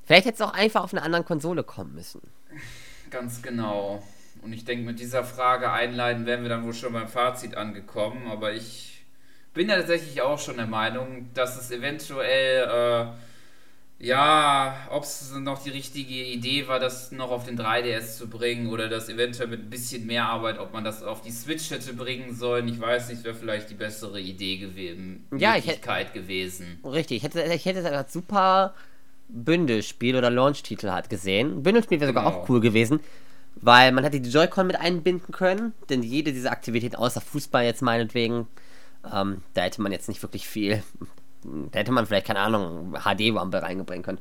Vielleicht 0.04 0.26
hätte 0.26 0.36
es 0.36 0.40
auch 0.40 0.54
einfach 0.54 0.84
auf 0.84 0.92
einer 0.92 1.02
anderen 1.02 1.24
Konsole 1.24 1.64
kommen 1.64 1.94
müssen. 1.94 2.20
Ganz 3.10 3.42
genau. 3.42 4.02
Und 4.42 4.52
ich 4.52 4.64
denke, 4.64 4.84
mit 4.84 4.98
dieser 4.98 5.24
Frage 5.24 5.70
einleiten 5.70 6.26
wären 6.26 6.42
wir 6.42 6.48
dann 6.48 6.64
wohl 6.64 6.74
schon 6.74 6.92
beim 6.92 7.08
Fazit 7.08 7.56
angekommen, 7.56 8.26
aber 8.28 8.52
ich 8.52 9.04
bin 9.54 9.68
ja 9.68 9.76
tatsächlich 9.76 10.22
auch 10.22 10.38
schon 10.38 10.56
der 10.56 10.66
Meinung, 10.66 11.30
dass 11.34 11.60
es 11.60 11.70
eventuell 11.70 12.68
äh, 12.68 13.06
ja, 14.02 14.74
ob 14.90 15.04
es 15.04 15.32
noch 15.32 15.62
die 15.62 15.70
richtige 15.70 16.24
Idee 16.24 16.66
war, 16.66 16.80
das 16.80 17.12
noch 17.12 17.30
auf 17.30 17.44
den 17.44 17.56
3DS 17.56 18.16
zu 18.16 18.28
bringen 18.28 18.66
oder 18.66 18.88
das 18.88 19.08
eventuell 19.08 19.48
mit 19.48 19.60
ein 19.60 19.70
bisschen 19.70 20.06
mehr 20.06 20.24
Arbeit, 20.24 20.58
ob 20.58 20.72
man 20.72 20.82
das 20.82 21.04
auf 21.04 21.22
die 21.22 21.30
Switch 21.30 21.70
hätte 21.70 21.94
bringen 21.94 22.34
sollen. 22.34 22.66
Ich 22.66 22.80
weiß 22.80 23.10
nicht, 23.10 23.22
wäre 23.22 23.36
vielleicht 23.36 23.70
die 23.70 23.74
bessere 23.74 24.20
Idee 24.20 24.56
gewesen. 24.56 25.24
Ja, 25.38 25.54
Möglichkeit 25.54 26.08
hätte, 26.08 26.18
gewesen. 26.18 26.80
Richtig, 26.84 27.18
ich 27.18 27.22
hätte, 27.22 27.42
ich 27.54 27.64
hätte 27.64 27.78
es 27.78 27.84
als 27.84 28.12
super 28.12 28.74
Bündelspiel 29.28 30.16
oder 30.16 30.30
Launch-Titel 30.30 30.90
halt 30.90 31.08
gesehen. 31.08 31.62
Bündelspiel 31.62 32.00
wäre 32.00 32.10
sogar 32.10 32.24
genau. 32.24 32.36
auch 32.38 32.48
cool 32.48 32.60
gewesen, 32.60 32.98
weil 33.54 33.92
man 33.92 34.02
hätte 34.02 34.20
die 34.20 34.30
Joy-Con 34.30 34.66
mit 34.66 34.80
einbinden 34.80 35.32
können, 35.32 35.74
denn 35.90 36.02
jede 36.02 36.32
dieser 36.32 36.50
Aktivitäten, 36.50 36.96
außer 36.96 37.20
Fußball 37.20 37.64
jetzt 37.64 37.82
meinetwegen, 37.82 38.48
ähm, 39.14 39.42
da 39.54 39.62
hätte 39.62 39.80
man 39.80 39.92
jetzt 39.92 40.08
nicht 40.08 40.22
wirklich 40.22 40.48
viel 40.48 40.82
da 41.44 41.78
hätte 41.78 41.92
man 41.92 42.06
vielleicht, 42.06 42.26
keine 42.26 42.40
Ahnung, 42.40 42.94
HD-Rumble 42.94 43.60
reingebringen 43.60 44.02
können. 44.02 44.18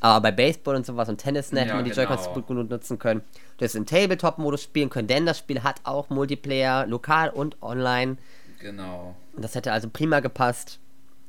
Aber 0.00 0.20
bei 0.20 0.32
Baseball 0.32 0.74
und 0.74 0.84
sowas 0.84 1.08
und 1.08 1.18
Tennis 1.18 1.52
hätte 1.52 1.68
ja, 1.68 1.74
man 1.74 1.84
die 1.84 1.90
genau. 1.90 2.02
Joy-Cons 2.02 2.30
gut 2.34 2.48
genug 2.48 2.68
nutzen 2.68 2.98
können. 2.98 3.20
Du 3.56 3.62
hättest 3.64 3.76
im 3.76 3.86
Tabletop-Modus 3.86 4.62
spielen 4.62 4.90
können, 4.90 5.06
denn 5.06 5.26
das 5.26 5.38
Spiel 5.38 5.62
hat 5.62 5.80
auch 5.84 6.10
Multiplayer, 6.10 6.86
lokal 6.86 7.30
und 7.30 7.62
online. 7.62 8.16
Genau. 8.58 9.14
Das 9.36 9.54
hätte 9.54 9.72
also 9.72 9.88
prima 9.88 10.20
gepasst. 10.20 10.80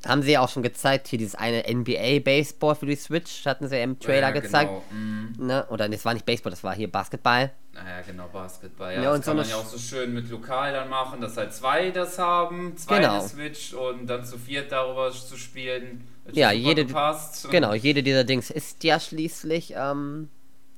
Haben 0.06 0.22
sie 0.22 0.32
ja 0.32 0.40
auch 0.40 0.48
schon 0.48 0.62
gezeigt, 0.62 1.08
hier 1.08 1.18
dieses 1.18 1.34
eine 1.34 1.64
NBA 1.68 2.20
Baseball 2.20 2.74
für 2.74 2.86
die 2.86 2.96
Switch, 2.96 3.46
hatten 3.46 3.68
sie 3.68 3.80
im 3.80 3.98
Trailer 3.98 4.28
ja, 4.28 4.40
gezeigt. 4.40 4.70
Genau. 4.90 5.00
Mhm. 5.00 5.34
Ne? 5.38 5.66
Oder 5.70 5.88
das 5.88 6.04
war 6.04 6.14
nicht 6.14 6.26
Baseball, 6.26 6.50
das 6.50 6.62
war 6.62 6.74
hier 6.74 6.90
Basketball. 6.90 7.52
Naja, 7.72 8.02
genau, 8.06 8.28
Basketball. 8.32 8.94
Ja, 8.94 9.02
ja 9.02 9.08
das 9.10 9.16
und 9.16 9.24
kann 9.24 9.36
so 9.36 9.40
man 9.42 9.48
ja 9.48 9.56
auch 9.56 9.66
so 9.66 9.78
schön 9.78 10.12
mit 10.14 10.28
lokal 10.30 10.72
dann 10.72 10.88
machen, 10.88 11.20
dass 11.20 11.36
halt 11.36 11.52
zwei 11.52 11.90
das 11.90 12.18
haben, 12.18 12.76
zwei 12.76 12.98
genau. 12.98 13.20
Switch 13.20 13.72
und 13.74 14.06
dann 14.06 14.24
zu 14.24 14.38
viert 14.38 14.70
darüber 14.72 15.10
zu 15.10 15.36
spielen. 15.36 16.06
Ja, 16.32 16.52
jede, 16.52 16.86
gepasst. 16.86 17.48
genau, 17.50 17.74
jede 17.74 18.02
dieser 18.02 18.24
Dings 18.24 18.50
ist 18.50 18.84
ja 18.84 19.00
schließlich 19.00 19.74
ähm, 19.76 20.28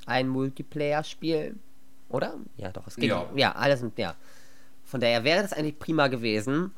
ein 0.07 0.29
Multiplayer-Spiel, 0.29 1.57
oder? 2.09 2.35
Ja, 2.57 2.71
doch, 2.71 2.87
es 2.87 2.97
geht. 2.97 3.11
Ja, 3.11 3.29
ja 3.35 3.53
alles, 3.53 3.85
ja. 3.97 4.15
Von 4.85 5.01
daher 5.01 5.25
wäre 5.25 5.43
das 5.43 5.53
eigentlich 5.53 5.79
prima 5.79 6.09
gewesen 6.09 6.73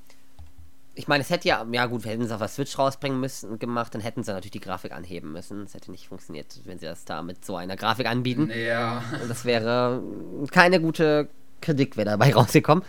ich 0.98 1.06
meine, 1.06 1.22
es 1.22 1.30
hätte 1.30 1.46
ja, 1.46 1.64
ja 1.70 1.86
gut, 1.86 2.04
hätten 2.04 2.26
sie 2.26 2.34
auf 2.34 2.40
der 2.40 2.48
Switch 2.48 2.76
rausbringen 2.76 3.20
müssen 3.20 3.60
gemacht, 3.60 3.94
dann 3.94 4.00
hätten 4.00 4.24
sie 4.24 4.32
natürlich 4.32 4.50
die 4.50 4.60
Grafik 4.60 4.90
anheben 4.90 5.30
müssen. 5.30 5.62
Es 5.62 5.74
hätte 5.74 5.92
nicht 5.92 6.08
funktioniert, 6.08 6.60
wenn 6.64 6.80
sie 6.80 6.86
das 6.86 7.04
da 7.04 7.22
mit 7.22 7.44
so 7.44 7.54
einer 7.54 7.76
Grafik 7.76 8.08
anbieten. 8.08 8.50
Ja. 8.50 9.04
Und 9.22 9.30
das 9.30 9.44
wäre 9.44 10.02
keine 10.50 10.80
gute 10.80 11.28
Kritik 11.60 11.96
wäre 11.96 12.10
dabei 12.10 12.34
rausgekommen. 12.34 12.82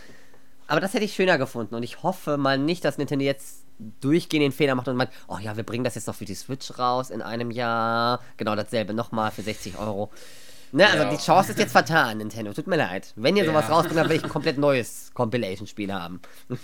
Aber 0.66 0.80
das 0.80 0.92
hätte 0.92 1.04
ich 1.04 1.14
schöner 1.14 1.38
gefunden 1.38 1.76
und 1.76 1.84
ich 1.84 2.02
hoffe 2.02 2.36
mal 2.36 2.58
nicht, 2.58 2.84
dass 2.84 2.98
Nintendo 2.98 3.24
jetzt 3.24 3.64
durchgehend 4.00 4.42
den 4.42 4.52
Fehler 4.52 4.74
macht 4.74 4.88
und 4.88 4.96
meint, 4.96 5.10
oh 5.28 5.38
ja, 5.40 5.56
wir 5.56 5.64
bringen 5.64 5.84
das 5.84 5.94
jetzt 5.94 6.08
noch 6.08 6.16
für 6.16 6.24
die 6.24 6.34
Switch 6.34 6.78
raus 6.80 7.10
in 7.10 7.22
einem 7.22 7.52
Jahr. 7.52 8.20
Genau 8.38 8.56
dasselbe 8.56 8.92
nochmal 8.92 9.30
für 9.30 9.42
60 9.42 9.78
Euro. 9.78 10.10
Ne, 10.72 10.86
also 10.86 11.04
ja. 11.04 11.10
die 11.10 11.16
Chance 11.16 11.52
ist 11.52 11.60
jetzt 11.60 11.72
vertan, 11.72 12.18
Nintendo. 12.18 12.52
Tut 12.52 12.66
mir 12.66 12.76
leid. 12.76 13.12
Wenn 13.14 13.36
ihr 13.36 13.44
sowas 13.44 13.66
ja. 13.68 13.74
rausbringt, 13.74 13.98
dann 13.98 14.08
will 14.08 14.16
ich 14.16 14.24
ein 14.24 14.30
komplett 14.30 14.58
neues 14.58 15.12
Compilation-Spiel 15.14 15.92
haben. 15.92 16.20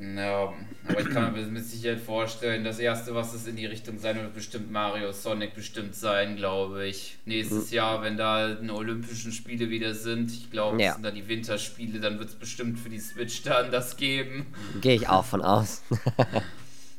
Ja, 0.00 0.54
aber 0.88 1.00
ich 1.00 1.10
kann 1.10 1.34
mir 1.34 1.44
mit 1.46 1.66
Sicherheit 1.66 2.00
vorstellen, 2.00 2.64
das 2.64 2.78
erste, 2.78 3.14
was 3.14 3.34
es 3.34 3.46
in 3.46 3.56
die 3.56 3.66
Richtung 3.66 3.98
sein 3.98 4.16
wird, 4.16 4.32
bestimmt 4.32 4.72
Mario 4.72 5.12
Sonic 5.12 5.54
bestimmt 5.54 5.94
sein, 5.94 6.36
glaube 6.36 6.86
ich. 6.86 7.18
Nächstes 7.26 7.70
mhm. 7.70 7.76
Jahr, 7.76 8.02
wenn 8.02 8.16
da 8.16 8.46
eine 8.46 8.74
Olympischen 8.74 9.30
Spiele 9.30 9.68
wieder 9.68 9.92
sind, 9.92 10.30
ich 10.30 10.50
glaube, 10.50 10.82
ja. 10.82 10.94
sind 10.94 11.04
da 11.04 11.10
die 11.10 11.28
Winterspiele, 11.28 12.00
dann 12.00 12.18
wird 12.18 12.30
es 12.30 12.34
bestimmt 12.34 12.78
für 12.78 12.88
die 12.88 12.98
Switch 12.98 13.42
dann 13.42 13.70
das 13.70 13.98
geben. 13.98 14.46
Gehe 14.80 14.94
ich 14.94 15.06
auch 15.06 15.26
von 15.26 15.42
aus. 15.42 15.82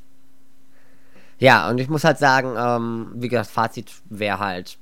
ja, 1.39 1.69
und 1.69 1.79
ich 1.79 1.89
muss 1.89 2.03
halt 2.03 2.19
sagen, 2.19 2.53
ähm, 2.55 3.13
wie 3.15 3.29
gesagt, 3.29 3.49
Fazit 3.49 3.91
wäre 4.09 4.37
halt, 4.37 4.77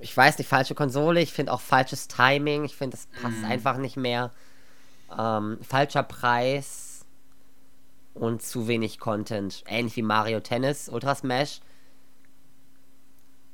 ich 0.00 0.16
weiß 0.16 0.38
nicht, 0.38 0.48
falsche 0.48 0.74
Konsole, 0.74 1.20
ich 1.20 1.32
finde 1.32 1.52
auch 1.52 1.60
falsches 1.60 2.08
Timing, 2.08 2.64
ich 2.64 2.74
finde, 2.74 2.96
das 2.96 3.06
passt 3.22 3.38
mhm. 3.38 3.44
einfach 3.44 3.76
nicht 3.78 3.96
mehr. 3.96 4.32
Ähm, 5.16 5.58
falscher 5.62 6.02
Preis 6.02 6.85
und 8.16 8.42
zu 8.42 8.66
wenig 8.68 8.98
Content. 8.98 9.62
Ähnlich 9.66 9.96
wie 9.96 10.02
Mario 10.02 10.40
Tennis, 10.40 10.88
Ultra 10.88 11.14
Smash. 11.14 11.60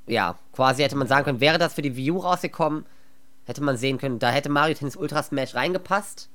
Ja, 0.06 0.38
quasi 0.52 0.82
hätte 0.82 0.96
man 0.96 1.06
sagen 1.06 1.24
können, 1.24 1.40
wäre 1.40 1.58
das 1.58 1.74
für 1.74 1.82
die 1.82 1.96
Wii 1.96 2.10
U 2.12 2.18
rausgekommen, 2.18 2.86
hätte 3.44 3.62
man 3.62 3.76
sehen 3.76 3.98
können, 3.98 4.18
da 4.18 4.30
hätte 4.30 4.48
Mario 4.48 4.74
Tennis 4.74 4.96
Ultra 4.96 5.22
Smash 5.22 5.54
reingepasst, 5.54 6.28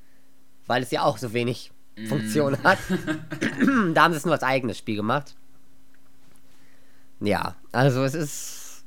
weil 0.67 0.83
es 0.83 0.91
ja 0.91 1.03
auch 1.03 1.17
so 1.17 1.33
wenig 1.33 1.71
mm. 1.97 2.07
Funktion 2.07 2.63
hat. 2.63 2.77
da 3.93 4.03
haben 4.03 4.13
sie 4.13 4.17
es 4.17 4.25
nur 4.25 4.33
als 4.33 4.43
eigenes 4.43 4.77
Spiel 4.77 4.95
gemacht. 4.95 5.35
Ja, 7.19 7.55
also 7.71 8.03
es 8.03 8.13
ist 8.13 8.85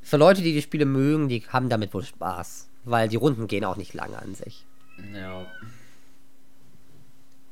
für 0.00 0.16
Leute, 0.16 0.42
die 0.42 0.52
die 0.52 0.62
Spiele 0.62 0.86
mögen, 0.86 1.28
die 1.28 1.42
haben 1.48 1.68
damit 1.68 1.92
wohl 1.92 2.04
Spaß, 2.04 2.68
weil 2.84 3.08
die 3.08 3.16
Runden 3.16 3.48
gehen 3.48 3.64
auch 3.64 3.76
nicht 3.76 3.94
lange 3.94 4.18
an 4.18 4.34
sich. 4.34 4.64
Ja. 5.12 5.46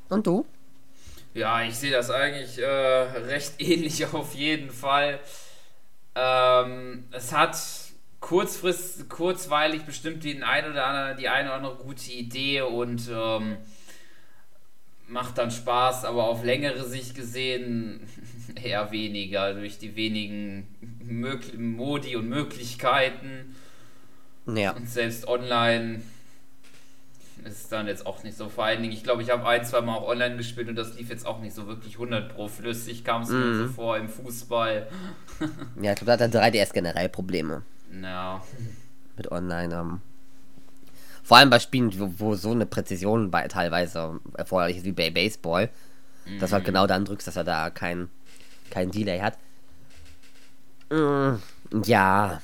Und 0.09 0.25
du? 0.25 0.45
Ja, 1.33 1.63
ich 1.63 1.75
sehe 1.75 1.91
das 1.91 2.09
eigentlich 2.11 2.59
äh, 2.59 2.65
recht 2.65 3.53
ähnlich 3.59 4.05
auf 4.13 4.35
jeden 4.35 4.69
Fall. 4.69 5.19
Ähm, 6.15 7.05
es 7.11 7.33
hat 7.33 7.57
kurzfrist, 8.19 9.09
kurzweilig 9.09 9.83
bestimmt 9.83 10.23
den 10.23 10.43
ein 10.43 10.69
oder 10.69 10.85
andere, 10.85 11.15
die 11.15 11.27
eine 11.27 11.49
oder 11.49 11.55
andere 11.55 11.75
gute 11.75 12.11
Idee 12.11 12.61
und 12.61 13.09
ähm, 13.11 13.57
macht 15.07 15.37
dann 15.37 15.51
Spaß, 15.51 16.05
aber 16.05 16.25
auf 16.25 16.43
längere 16.43 16.83
Sicht 16.85 17.15
gesehen 17.15 18.01
eher 18.55 18.91
weniger 18.91 19.53
durch 19.53 19.77
die 19.79 19.95
wenigen 19.95 20.67
Modi 21.57 22.15
und 22.15 22.29
Möglichkeiten. 22.29 23.55
Ja. 24.45 24.71
Und 24.71 24.89
selbst 24.89 25.27
online 25.27 26.01
ist 27.45 27.71
dann 27.71 27.87
jetzt 27.87 28.05
auch 28.05 28.23
nicht 28.23 28.37
so. 28.37 28.49
Vor 28.49 28.65
allen 28.65 28.81
Dingen, 28.81 28.93
ich 28.93 29.03
glaube, 29.03 29.21
ich 29.21 29.29
habe 29.29 29.45
ein, 29.47 29.65
zwei 29.65 29.81
Mal 29.81 29.95
auch 29.95 30.07
online 30.07 30.37
gespielt 30.37 30.69
und 30.69 30.75
das 30.75 30.95
lief 30.95 31.09
jetzt 31.09 31.25
auch 31.25 31.39
nicht 31.39 31.53
so 31.53 31.67
wirklich 31.67 31.93
100 31.93 32.33
pro 32.33 32.47
flüssig, 32.47 33.03
kam 33.03 33.23
es 33.23 33.29
mm. 33.29 33.33
mir 33.33 33.55
so 33.55 33.63
mhm. 33.63 33.73
vor 33.73 33.97
im 33.97 34.09
Fußball. 34.09 34.87
ja, 35.81 35.91
ich 35.91 35.99
glaube, 35.99 36.17
da 36.17 36.23
hat 36.23 36.33
der 36.33 36.53
3DS 36.53 36.73
generell 36.73 37.09
Probleme. 37.09 37.63
Ja. 38.01 38.41
Mit 39.17 39.31
online. 39.31 39.75
Ähm. 39.75 40.01
Vor 41.23 41.37
allem 41.37 41.49
bei 41.49 41.59
Spielen, 41.59 41.97
wo, 41.99 42.13
wo 42.17 42.35
so 42.35 42.51
eine 42.51 42.65
Präzision 42.65 43.31
bei, 43.31 43.47
teilweise 43.47 44.19
erforderlich 44.35 44.77
ist 44.77 44.85
wie 44.85 44.91
bei 44.91 45.09
Baseball. 45.09 45.69
Mhm. 46.25 46.39
Dass 46.39 46.49
du 46.49 46.55
halt 46.55 46.65
genau 46.65 46.87
dann 46.87 47.05
drückst, 47.05 47.27
dass 47.27 47.35
er 47.35 47.43
da 47.43 47.69
kein, 47.69 48.09
kein 48.69 48.91
Delay 48.91 49.19
hat. 49.19 49.37
Mm, 50.89 51.35
ja. 51.85 52.41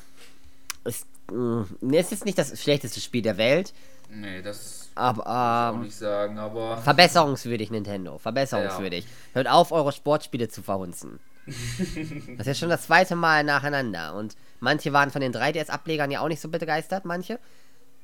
Es, 0.83 1.05
mm, 1.31 1.63
es 1.93 2.11
ist 2.11 2.25
nicht 2.25 2.37
das 2.37 2.61
schlechteste 2.61 2.99
Spiel 2.99 3.21
der 3.21 3.37
Welt. 3.37 3.73
Nee, 4.09 4.41
das 4.41 4.78
aber, 4.99 5.73
ähm, 5.75 5.83
ich 5.85 5.95
sagen, 5.95 6.37
aber. 6.37 6.77
Verbesserungswürdig, 6.77 7.71
Nintendo. 7.71 8.17
Verbesserungswürdig. 8.17 9.05
Hört 9.33 9.47
auf, 9.49 9.71
eure 9.71 9.91
Sportspiele 9.91 10.49
zu 10.49 10.61
verhunzen. 10.61 11.19
das 11.45 12.39
ist 12.41 12.45
ja 12.47 12.53
schon 12.53 12.69
das 12.69 12.83
zweite 12.83 13.15
Mal 13.15 13.43
nacheinander. 13.43 14.13
Und 14.15 14.35
manche 14.59 14.93
waren 14.93 15.09
von 15.09 15.21
den 15.21 15.33
3DS-Ablegern 15.33 16.11
ja 16.11 16.19
auch 16.21 16.27
nicht 16.27 16.41
so 16.41 16.49
begeistert, 16.49 17.05
manche. 17.05 17.39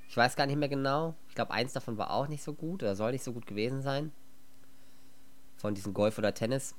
Ich 0.10 0.18
weiß 0.18 0.36
gar 0.36 0.46
nicht 0.46 0.58
mehr 0.58 0.70
genau. 0.70 1.16
Ich 1.30 1.36
glaube, 1.36 1.52
eins 1.52 1.74
davon 1.74 1.98
war 1.98 2.12
auch 2.12 2.28
nicht 2.28 2.44
so 2.44 2.54
gut 2.54 2.82
oder 2.84 2.96
soll 2.96 3.12
nicht 3.12 3.24
so 3.24 3.34
gut 3.34 3.46
gewesen 3.46 3.82
sein. 3.82 4.12
Von 5.58 5.76
diesem 5.76 5.94
Golf 5.94 6.18
oder 6.18 6.34
Tennis. 6.34 6.76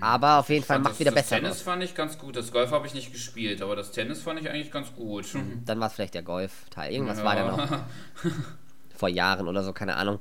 Aber 0.00 0.38
auf 0.38 0.50
jeden 0.50 0.64
Fall 0.64 0.76
fand 0.76 0.84
macht 0.84 0.92
das, 0.94 1.00
wieder 1.00 1.12
das 1.12 1.22
besser. 1.22 1.36
Tennis 1.36 1.52
aus. 1.52 1.62
fand 1.62 1.82
ich 1.82 1.94
ganz 1.94 2.18
gut. 2.18 2.36
Das 2.36 2.52
Golf 2.52 2.70
habe 2.72 2.86
ich 2.86 2.94
nicht 2.94 3.12
gespielt, 3.12 3.62
aber 3.62 3.76
das 3.76 3.90
Tennis 3.92 4.20
fand 4.20 4.40
ich 4.40 4.50
eigentlich 4.50 4.70
ganz 4.70 4.92
gut. 4.94 5.26
Dann 5.64 5.80
war 5.80 5.86
es 5.86 5.94
vielleicht 5.94 6.14
der 6.14 6.22
Golf-Teil. 6.22 6.92
Irgendwas 6.92 7.18
Ja. 7.18 7.24
war 7.24 7.36
da 7.36 7.44
noch. 7.56 7.78
Vor 9.02 9.08
Jahren 9.08 9.48
oder 9.48 9.64
so, 9.64 9.72
keine 9.72 9.96
Ahnung. 9.96 10.20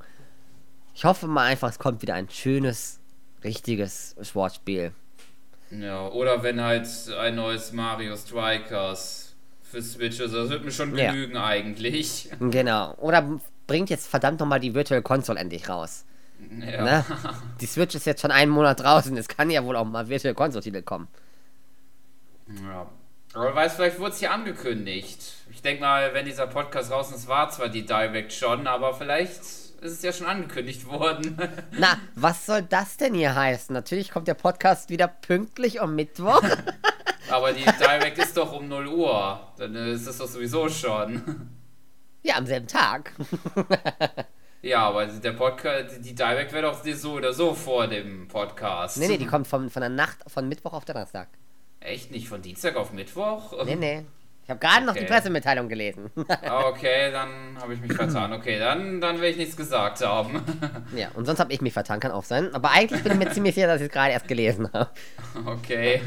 Ich 0.96 1.06
hoffe 1.06 1.28
mal 1.28 1.44
einfach, 1.44 1.70
es 1.70 1.78
kommt 1.78 2.02
wieder 2.02 2.16
ein 2.16 2.28
schönes, 2.32 3.00
richtiges 3.44 4.16
Sportspiel. 4.24 4.92
Ja, 5.70 6.08
oder 6.08 6.42
wenn 6.42 6.60
halt 6.60 6.88
ein 7.20 7.36
neues 7.36 7.74
Mario 7.74 8.18
Strikers 8.18 9.36
für 9.62 9.84
Switch 9.84 10.20
ist. 10.20 10.34
Das 10.34 10.50
wird 10.50 10.66
mir 10.66 10.72
schon 10.72 10.98
Ja. 10.98 11.12
genügen 11.12 11.38
eigentlich. 11.38 12.32
Genau. 12.40 12.96
Oder 12.96 13.40
bringt 13.68 13.92
jetzt 13.92 14.08
verdammt 14.08 14.40
nochmal 14.40 14.60
die 14.60 14.74
Virtual 14.74 15.04
Console 15.04 15.40
endlich 15.40 15.70
raus. 15.70 16.04
Ja. 16.60 16.84
Ne? 16.84 17.06
Die 17.62 17.68
Switch 17.68 17.94
ist 17.94 18.08
jetzt 18.08 18.22
schon 18.22 18.32
einen 18.32 18.50
Monat 18.50 18.80
draußen. 18.80 19.16
Es 19.16 19.28
kann 19.28 19.52
ja 19.52 19.64
wohl 19.64 19.76
auch 19.76 19.86
mal 19.86 20.10
Virtual 20.10 20.34
Console-Titel 20.34 20.82
kommen. 20.82 21.08
ja. 22.68 22.90
Aber 23.36 23.54
weiß, 23.56 23.76
vielleicht 23.76 24.00
wurde 24.00 24.10
es 24.12 24.18
hier 24.20 24.32
angekündigt. 24.32 25.36
Ich 25.62 25.64
denke 25.70 25.82
mal, 25.82 26.12
wenn 26.16 26.26
dieser 26.26 26.48
Podcast 26.48 26.90
raus 26.90 27.12
ist, 27.12 27.28
war 27.28 27.52
zwar 27.52 27.70
die 27.70 27.86
Direct 27.86 28.34
schon, 28.34 28.66
aber 28.66 28.96
vielleicht 28.96 29.42
ist 29.42 29.80
es 29.80 30.02
ja 30.02 30.12
schon 30.12 30.26
angekündigt 30.26 30.88
worden. 30.88 31.38
Na, 31.78 32.00
was 32.16 32.48
soll 32.48 32.64
das 32.64 32.98
denn 32.98 33.14
hier 33.14 33.36
heißen? 33.36 33.72
Natürlich 33.72 34.10
kommt 34.10 34.28
der 34.28 34.34
Podcast 34.34 34.90
wieder 34.90 35.08
pünktlich 35.08 35.80
am 35.80 35.96
Mittwoch. 35.96 36.42
aber 37.30 37.54
die 37.54 37.64
Direct 37.64 38.18
ist 38.18 38.36
doch 38.38 38.54
um 38.54 38.70
0 38.70 38.88
Uhr. 38.88 39.54
Dann 39.60 39.76
ist 39.76 40.08
es 40.08 40.18
doch 40.18 40.28
sowieso 40.28 40.68
schon. 40.68 41.52
ja, 42.24 42.38
am 42.38 42.48
selben 42.48 42.66
Tag. 42.66 43.12
Ja, 44.64 44.88
aber 44.88 45.06
der 45.06 45.34
Podcast, 45.34 45.98
die 46.00 46.16
Direct 46.16 46.54
wäre 46.54 46.72
doch 46.72 46.84
so 46.84 47.12
oder 47.12 47.34
so 47.34 47.54
vor 47.54 47.86
dem 47.86 48.28
Podcast. 48.28 48.98
nee, 48.98 49.08
nee, 49.08 49.20
die 49.20 49.28
kommt 49.28 49.46
von, 49.46 49.70
von 49.70 49.82
der 49.82 49.90
Nacht 49.90 50.18
von 50.26 50.50
Mittwoch 50.50 50.74
auf 50.74 50.86
Donnerstag. 50.86 51.28
Echt 51.80 52.10
nicht 52.10 52.28
von 52.28 52.42
Dienstag 52.42 52.76
auf 52.76 52.94
Mittwoch? 52.94 53.64
Nee, 53.64 53.76
nee. 53.76 54.06
Ich 54.44 54.50
habe 54.50 54.60
gerade 54.60 54.86
noch 54.86 54.94
die 54.94 55.02
Okay. 55.02 55.08
Pressemitteilung 55.08 55.70
gelesen. 55.70 56.10
Okay, 56.16 57.12
dann 57.12 57.58
habe 57.62 57.74
ich 57.74 57.80
mich 57.82 57.94
vertan. 57.94 58.34
Okay, 58.34 58.58
dann, 58.60 59.00
dann 59.00 59.22
will 59.22 59.30
ich 59.30 59.38
nichts 59.38 59.56
gesagt 59.56 60.02
haben. 60.02 60.42
ja, 60.96 61.10
und 61.14 61.26
sonst 61.26 61.40
habe 61.40 61.54
ich 61.54 61.62
mich 61.62 61.74
vertan, 61.74 62.00
kann 62.00 62.12
auch 62.12 62.24
sein. 62.24 62.54
Aber 62.54 62.72
eigentlich 62.72 63.04
bin 63.04 63.14
ich 63.14 63.18
mir 63.20 63.32
ziemlich 63.34 63.56
sicher, 63.56 63.68
dass 63.68 63.82
ich 63.82 63.88
es 63.88 63.94
gerade 63.94 64.12
erst 64.12 64.28
gelesen 64.28 64.70
habe. 64.74 64.90
Okay. 65.46 66.02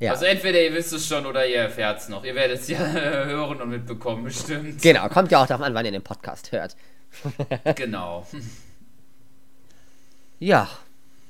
Ja. 0.00 0.12
Also 0.12 0.24
entweder 0.24 0.60
ihr 0.60 0.72
wisst 0.74 0.92
es 0.92 1.06
schon 1.06 1.26
oder 1.26 1.46
ihr 1.46 1.58
erfährt 1.60 2.00
es 2.00 2.08
noch. 2.08 2.24
Ihr 2.24 2.34
werdet 2.34 2.60
es 2.60 2.68
ja 2.68 2.78
hören 2.78 3.60
und 3.62 3.68
mitbekommen, 3.70 4.24
bestimmt. 4.24 4.82
Genau, 4.82 5.08
kommt 5.08 5.30
ja 5.30 5.40
auch 5.42 5.46
darauf 5.46 5.64
an, 5.64 5.74
wann 5.74 5.84
ihr 5.84 5.92
den 5.92 6.02
Podcast 6.02 6.50
hört. 6.50 6.74
Genau. 7.76 8.26
Ja, 10.40 10.68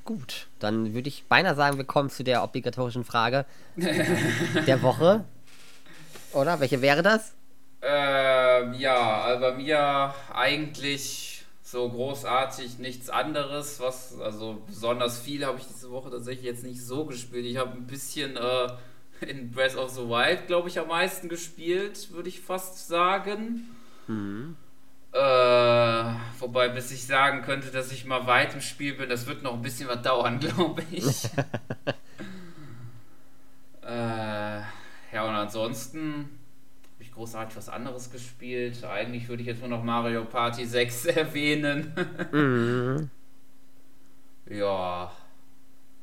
gut. 0.04 0.46
Dann 0.58 0.94
würde 0.94 1.08
ich 1.08 1.24
beinahe 1.28 1.54
sagen, 1.54 1.76
wir 1.76 1.84
kommen 1.84 2.08
zu 2.08 2.22
der 2.24 2.42
obligatorischen 2.42 3.04
Frage 3.04 3.44
der 3.76 4.80
Woche. 4.80 5.24
Oder? 6.32 6.60
Welche 6.60 6.82
wäre 6.82 7.02
das? 7.02 7.34
Ähm, 7.82 8.74
ja, 8.74 9.22
also 9.22 9.40
bei 9.40 9.54
mir 9.54 10.14
eigentlich 10.32 11.44
so 11.62 11.88
großartig 11.88 12.78
nichts 12.78 13.10
anderes. 13.10 13.80
Was, 13.80 14.18
also 14.20 14.62
besonders 14.66 15.18
viel 15.18 15.44
habe 15.44 15.58
ich 15.58 15.66
diese 15.66 15.90
Woche 15.90 16.10
tatsächlich 16.10 16.44
jetzt 16.44 16.64
nicht 16.64 16.80
so 16.80 17.04
gespielt. 17.04 17.46
Ich 17.46 17.56
habe 17.56 17.72
ein 17.72 17.86
bisschen 17.86 18.36
äh, 18.36 18.68
in 19.26 19.50
Breath 19.50 19.76
of 19.76 19.90
the 19.90 20.02
Wild, 20.02 20.46
glaube 20.46 20.68
ich, 20.68 20.78
am 20.78 20.88
meisten 20.88 21.28
gespielt, 21.28 22.12
würde 22.12 22.28
ich 22.28 22.40
fast 22.40 22.88
sagen. 22.88 23.68
Äh, 25.12 26.14
wobei, 26.38 26.68
bis 26.68 26.90
ich 26.90 27.06
sagen 27.06 27.42
könnte, 27.42 27.70
dass 27.70 27.92
ich 27.92 28.04
mal 28.04 28.26
weit 28.26 28.54
im 28.54 28.60
Spiel 28.60 28.94
bin, 28.94 29.08
das 29.08 29.26
wird 29.26 29.42
noch 29.42 29.54
ein 29.54 29.62
bisschen 29.62 29.88
was 29.88 30.02
dauern, 30.02 30.40
glaube 30.40 30.82
ich. 30.90 31.24
äh, 33.82 34.60
ja, 35.12 35.24
und 35.24 35.34
ansonsten 35.34 36.28
habe 36.94 37.02
ich 37.02 37.12
großartig 37.12 37.56
was 37.56 37.68
anderes 37.68 38.10
gespielt. 38.10 38.82
Eigentlich 38.84 39.28
würde 39.28 39.42
ich 39.42 39.48
jetzt 39.48 39.60
nur 39.60 39.68
noch 39.68 39.82
Mario 39.82 40.24
Party 40.24 40.64
6 40.66 41.06
erwähnen. 41.06 41.92
Mhm. 42.32 43.10
ja, 44.46 45.12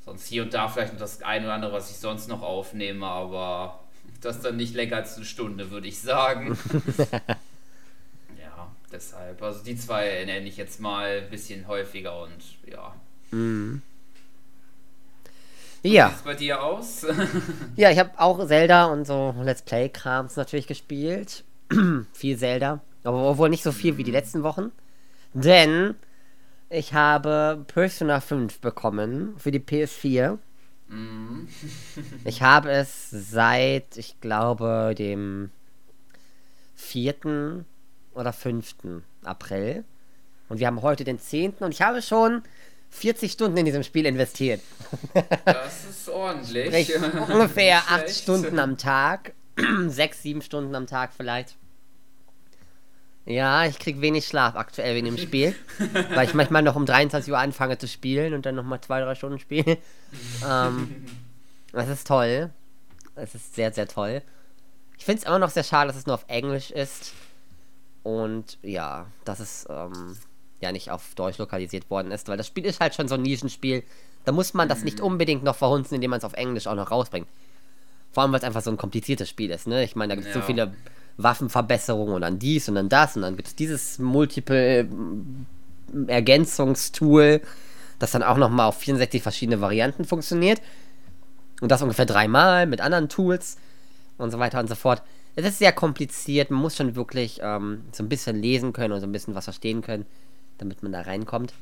sonst 0.06 0.28
hier 0.28 0.44
und 0.44 0.54
da 0.54 0.68
vielleicht 0.68 0.94
noch 0.94 1.00
das 1.00 1.22
eine 1.22 1.46
oder 1.46 1.56
andere, 1.56 1.74
was 1.74 1.90
ich 1.90 1.98
sonst 1.98 2.28
noch 2.28 2.42
aufnehme, 2.42 3.06
aber 3.06 3.80
das 4.22 4.42
dann 4.42 4.58
nicht 4.58 4.76
länger 4.76 4.98
als 4.98 5.16
eine 5.16 5.26
Stunde, 5.26 5.72
würde 5.72 5.88
ich 5.88 6.00
sagen. 6.00 6.58
ja, 8.40 8.72
deshalb. 8.92 9.42
Also 9.42 9.64
die 9.64 9.78
zwei 9.78 10.24
nenne 10.26 10.48
ich 10.48 10.58
jetzt 10.58 10.80
mal 10.80 11.22
ein 11.24 11.30
bisschen 11.30 11.68
häufiger 11.68 12.24
und 12.24 12.44
ja. 12.66 12.96
Mhm. 13.32 13.82
Wie 15.82 15.94
Ja, 15.94 16.10
sieht's 16.10 16.22
bei 16.24 16.34
dir 16.34 16.62
aus? 16.62 17.06
ja, 17.76 17.90
ich 17.92 18.00
habe 18.00 18.12
auch 18.18 18.46
Zelda 18.48 18.86
und 18.86 19.06
so 19.06 19.34
Let's 19.42 19.62
Play-Krams 19.62 20.36
natürlich 20.36 20.68
gespielt. 20.68 21.44
viel 22.14 22.38
Zelda. 22.38 22.82
Aber 23.04 23.38
wohl 23.38 23.50
nicht 23.50 23.64
so 23.64 23.72
viel 23.72 23.98
wie 23.98 24.04
die 24.04 24.12
letzten 24.12 24.44
Wochen. 24.44 24.72
Denn 25.34 25.96
ich 26.70 26.94
habe 26.94 27.64
Persona 27.68 28.20
5 28.20 28.60
bekommen 28.60 29.36
für 29.38 29.52
die 29.52 29.60
PS4. 29.60 30.38
Mhm. 30.90 31.48
Ich 32.26 32.42
habe 32.42 32.72
es 32.72 33.10
seit, 33.10 33.96
ich 33.98 34.20
glaube, 34.20 34.96
dem 34.98 35.52
4. 36.76 37.64
oder 38.14 38.34
5. 38.34 38.76
April. 39.24 39.86
Und 40.50 40.60
wir 40.60 40.68
haben 40.68 40.82
heute 40.82 41.04
den 41.04 41.20
10. 41.20 41.54
und 41.60 41.74
ich 41.74 41.82
habe 41.82 42.02
schon 42.02 42.42
40 42.90 43.32
Stunden 43.32 43.58
in 43.58 43.66
diesem 43.66 43.84
Spiel 43.84 44.06
investiert. 44.06 44.62
Das 45.46 45.86
ist 45.90 46.10
ordentlich. 46.10 46.68
Sprich, 46.68 46.96
ungefähr 47.30 47.78
Nicht 47.78 47.92
8 47.92 48.00
schlecht. 48.02 48.22
Stunden 48.22 48.60
am 48.60 48.78
Tag. 48.78 49.34
6, 49.88 50.22
7 50.24 50.42
Stunden 50.42 50.76
am 50.76 50.88
Tag 50.88 51.12
vielleicht. 51.16 51.56
Ja, 53.26 53.66
ich 53.66 53.78
krieg 53.78 54.02
wenig 54.02 54.26
Schlaf 54.26 54.56
aktuell 54.56 54.96
wegen 54.96 55.06
dem 55.06 55.18
Spiel. 55.18 55.56
weil 56.16 56.28
ich 56.28 56.34
manchmal 56.34 56.64
noch 56.64 56.76
um 56.76 56.86
23 56.86 57.32
Uhr 57.32 57.38
anfange 57.38 57.78
zu 57.78 57.88
spielen 57.88 58.34
und 58.34 58.46
dann 58.46 58.56
nochmal 58.56 58.82
2, 58.82 59.02
3 59.02 59.16
Stunden 59.16 59.40
spiele. 59.40 59.78
ähm, 60.48 61.06
das 61.72 61.90
ist 61.90 62.08
toll. 62.08 62.50
Es 63.16 63.36
ist 63.36 63.54
sehr, 63.54 63.72
sehr 63.72 63.88
toll. 63.88 64.24
Ich 64.98 65.06
finde 65.06 65.22
es 65.22 65.28
immer 65.28 65.40
noch 65.40 65.50
sehr 65.50 65.64
schade, 65.64 65.88
dass 65.88 65.98
es 65.98 66.08
nur 66.08 66.16
auf 66.16 66.26
Englisch 66.28 66.72
ist. 66.72 67.14
Und 68.04 68.58
ja, 68.64 69.06
dass 69.26 69.40
es 69.40 69.68
ähm, 69.70 70.18
ja 70.62 70.72
nicht 70.72 70.92
auf 70.92 71.16
Deutsch 71.16 71.38
lokalisiert 71.38 71.90
worden 71.90 72.12
ist, 72.12 72.28
weil 72.28 72.38
das 72.38 72.48
Spiel 72.48 72.66
ist 72.66 72.80
halt 72.80 72.96
schon 72.96 73.08
so 73.08 73.16
ein 73.16 73.22
Nischenspiel. 73.22 73.84
Da 74.26 74.32
muss 74.32 74.54
man 74.54 74.68
das 74.68 74.84
nicht 74.84 75.00
unbedingt 75.00 75.44
noch 75.44 75.56
verhunzen, 75.56 75.96
indem 75.96 76.12
man 76.12 76.18
es 76.20 76.26
auf 76.26 76.34
Englisch 76.34 76.68
auch 76.68 76.76
noch 76.76 76.92
rausbringt. 76.92 77.28
Vor 78.12 78.24
allem, 78.24 78.32
weil 78.32 78.40
es 78.40 78.44
einfach 78.44 78.62
so 78.62 78.72
ein 78.72 78.78
kompliziertes 78.78 79.30
Spiel 79.30 79.52
ist, 79.52 79.68
ne? 79.68 79.84
Ich 79.84 79.96
meine, 79.96 80.12
da 80.12 80.16
gibt 80.16 80.28
es 80.28 80.34
so 80.34 80.40
Ja. 80.40 80.46
viele 80.46 80.74
Waffenverbesserungen 81.18 82.16
und 82.16 82.22
dann 82.22 82.40
dies 82.40 82.68
und 82.70 82.76
dann 82.76 82.90
das 82.90 83.16
und 83.16 83.22
dann 83.22 83.36
gibt 83.36 83.48
es 83.48 83.56
dieses 83.56 84.00
Multiple 84.00 84.80
ähm, 84.82 85.46
Ergänzungstool, 86.08 87.42
das 88.00 88.12
dann 88.12 88.24
auch 88.24 88.38
nochmal 88.38 88.68
auf 88.68 88.78
64 88.78 89.22
verschiedene 89.22 89.62
Varianten 89.62 90.06
funktioniert. 90.06 90.62
Und 91.62 91.70
das 91.72 91.82
ungefähr 91.82 92.06
dreimal 92.06 92.66
mit 92.68 92.80
anderen 92.82 93.10
Tools 93.10 93.58
und 94.18 94.32
so 94.32 94.40
weiter 94.40 94.60
und 94.60 94.70
so 94.70 94.76
fort. 94.76 95.02
Es 95.36 95.46
ist 95.46 95.60
sehr 95.60 95.72
kompliziert, 95.74 96.52
man 96.52 96.62
muss 96.62 96.76
schon 96.76 96.96
wirklich 96.96 97.40
ähm, 97.44 97.82
so 97.92 98.04
ein 98.04 98.10
bisschen 98.10 98.42
lesen 98.42 98.74
können 98.74 98.94
und 98.94 99.02
so 99.02 99.08
ein 99.08 99.12
bisschen 99.12 99.36
was 99.36 99.44
verstehen 99.46 99.82
können, 99.82 100.06
damit 100.60 100.84
man 100.84 100.92
da 100.92 101.02
reinkommt. 101.02 101.54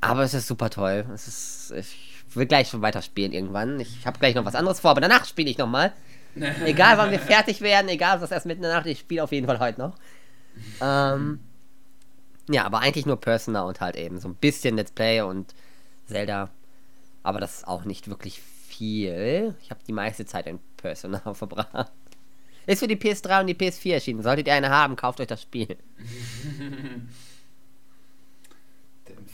Aber 0.00 0.22
es 0.22 0.34
ist 0.34 0.46
super 0.46 0.70
toll. 0.70 1.06
Es 1.12 1.28
ist, 1.28 1.72
ich 1.76 2.24
will 2.34 2.46
gleich 2.46 2.68
schon 2.68 2.82
weiterspielen 2.82 3.32
irgendwann. 3.32 3.80
Ich 3.80 4.06
habe 4.06 4.18
gleich 4.18 4.34
noch 4.34 4.44
was 4.44 4.54
anderes 4.54 4.80
vor, 4.80 4.92
aber 4.92 5.00
danach 5.00 5.24
spiele 5.26 5.50
ich 5.50 5.58
nochmal. 5.58 5.92
egal 6.64 6.96
wann 6.96 7.10
wir 7.10 7.18
fertig 7.18 7.60
werden, 7.60 7.88
egal 7.88 8.20
was 8.20 8.30
erst 8.30 8.46
mitten 8.46 8.62
in 8.62 8.68
der 8.68 8.76
Nacht, 8.76 8.86
ich 8.86 9.00
spiele 9.00 9.24
auf 9.24 9.32
jeden 9.32 9.46
Fall 9.46 9.58
heute 9.58 9.80
noch. 9.80 9.96
Ähm, 10.80 11.40
ja, 12.48 12.64
aber 12.64 12.80
eigentlich 12.80 13.06
nur 13.06 13.20
Persona 13.20 13.62
und 13.62 13.80
halt 13.80 13.96
eben 13.96 14.20
so 14.20 14.28
ein 14.28 14.34
bisschen 14.34 14.76
Let's 14.76 14.92
Play 14.92 15.22
und 15.22 15.54
Zelda. 16.06 16.50
Aber 17.22 17.40
das 17.40 17.58
ist 17.58 17.68
auch 17.68 17.84
nicht 17.84 18.08
wirklich 18.08 18.40
viel. 18.40 19.54
Ich 19.62 19.70
habe 19.70 19.80
die 19.86 19.92
meiste 19.92 20.24
Zeit 20.24 20.46
in 20.46 20.58
Persona 20.76 21.34
verbracht. 21.34 21.92
Ist 22.66 22.80
für 22.80 22.88
die 22.88 22.96
PS3 22.96 23.40
und 23.40 23.46
die 23.46 23.54
PS4 23.54 23.94
erschienen. 23.94 24.22
Solltet 24.22 24.46
ihr 24.46 24.54
eine 24.54 24.70
haben, 24.70 24.96
kauft 24.96 25.20
euch 25.20 25.26
das 25.26 25.42
Spiel. 25.42 25.76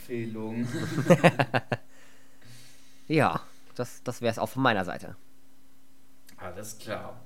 Empfehlung. 0.07 0.65
ja, 3.09 3.41
das, 3.75 4.01
das 4.03 4.21
wäre 4.21 4.31
es 4.31 4.39
auch 4.39 4.47
von 4.47 4.63
meiner 4.63 4.85
Seite. 4.85 5.17
Alles 6.37 6.79
klar. 6.79 7.19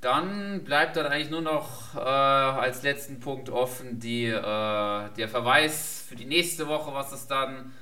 Dann 0.00 0.62
bleibt 0.64 0.96
dann 0.96 1.06
eigentlich 1.06 1.30
nur 1.30 1.42
noch 1.42 1.96
äh, 1.96 1.98
als 1.98 2.82
letzten 2.82 3.18
Punkt 3.18 3.50
offen 3.50 3.98
die, 3.98 4.26
äh, 4.26 4.38
der 4.38 5.28
Verweis 5.28 6.04
für 6.08 6.14
die 6.14 6.26
nächste 6.26 6.68
Woche, 6.68 6.94
was 6.94 7.12
es 7.12 7.26
dann 7.26 7.72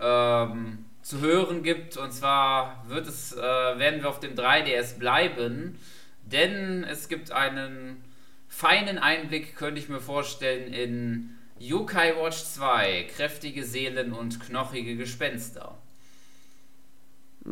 ähm, 0.00 0.86
zu 1.02 1.20
hören 1.20 1.62
gibt. 1.62 1.98
Und 1.98 2.12
zwar 2.12 2.84
wird 2.88 3.06
es, 3.06 3.36
äh, 3.36 3.38
werden 3.38 4.00
wir 4.00 4.08
auf 4.08 4.18
dem 4.18 4.34
3DS 4.34 4.98
bleiben, 4.98 5.78
denn 6.24 6.84
es 6.84 7.08
gibt 7.08 7.32
einen 7.32 8.02
feinen 8.48 8.98
Einblick, 8.98 9.56
könnte 9.56 9.78
ich 9.78 9.88
mir 9.88 10.00
vorstellen, 10.00 10.72
in 10.72 11.37
Yokai 11.58 12.14
Watch 12.16 12.44
2, 12.44 13.08
kräftige 13.16 13.64
Seelen 13.64 14.12
und 14.12 14.40
knochige 14.40 14.96
Gespenster. 14.96 15.74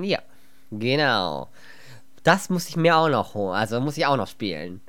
Ja, 0.00 0.20
genau. 0.70 1.48
Das 2.22 2.50
muss 2.50 2.68
ich 2.68 2.76
mir 2.76 2.96
auch 2.96 3.08
noch 3.08 3.34
holen, 3.34 3.56
also 3.56 3.80
muss 3.80 3.96
ich 3.96 4.06
auch 4.06 4.16
noch 4.16 4.28
spielen. 4.28 4.80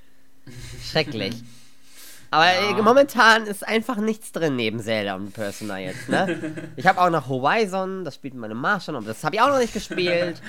Schrecklich. 0.84 1.36
Aber 2.32 2.46
ja. 2.46 2.78
Äh, 2.78 2.82
momentan 2.82 3.46
ist 3.46 3.66
einfach 3.66 3.98
nichts 3.98 4.32
drin 4.32 4.56
neben 4.56 4.80
Zelda 4.80 5.16
und 5.16 5.34
Persona 5.34 5.80
jetzt, 5.80 6.10
ne? 6.10 6.54
Ich 6.76 6.86
habe 6.86 7.02
auch 7.02 7.10
noch 7.10 7.30
Horizon, 7.30 8.04
das 8.04 8.16
spielt 8.16 8.34
meine 8.34 8.54
Ma 8.54 8.80
schon, 8.82 8.96
aber 8.98 9.06
das 9.06 9.24
habe 9.24 9.38
ich 9.38 9.42
auch 9.42 9.48
noch 9.48 9.60
nicht 9.60 9.74
gespielt. 9.74 10.42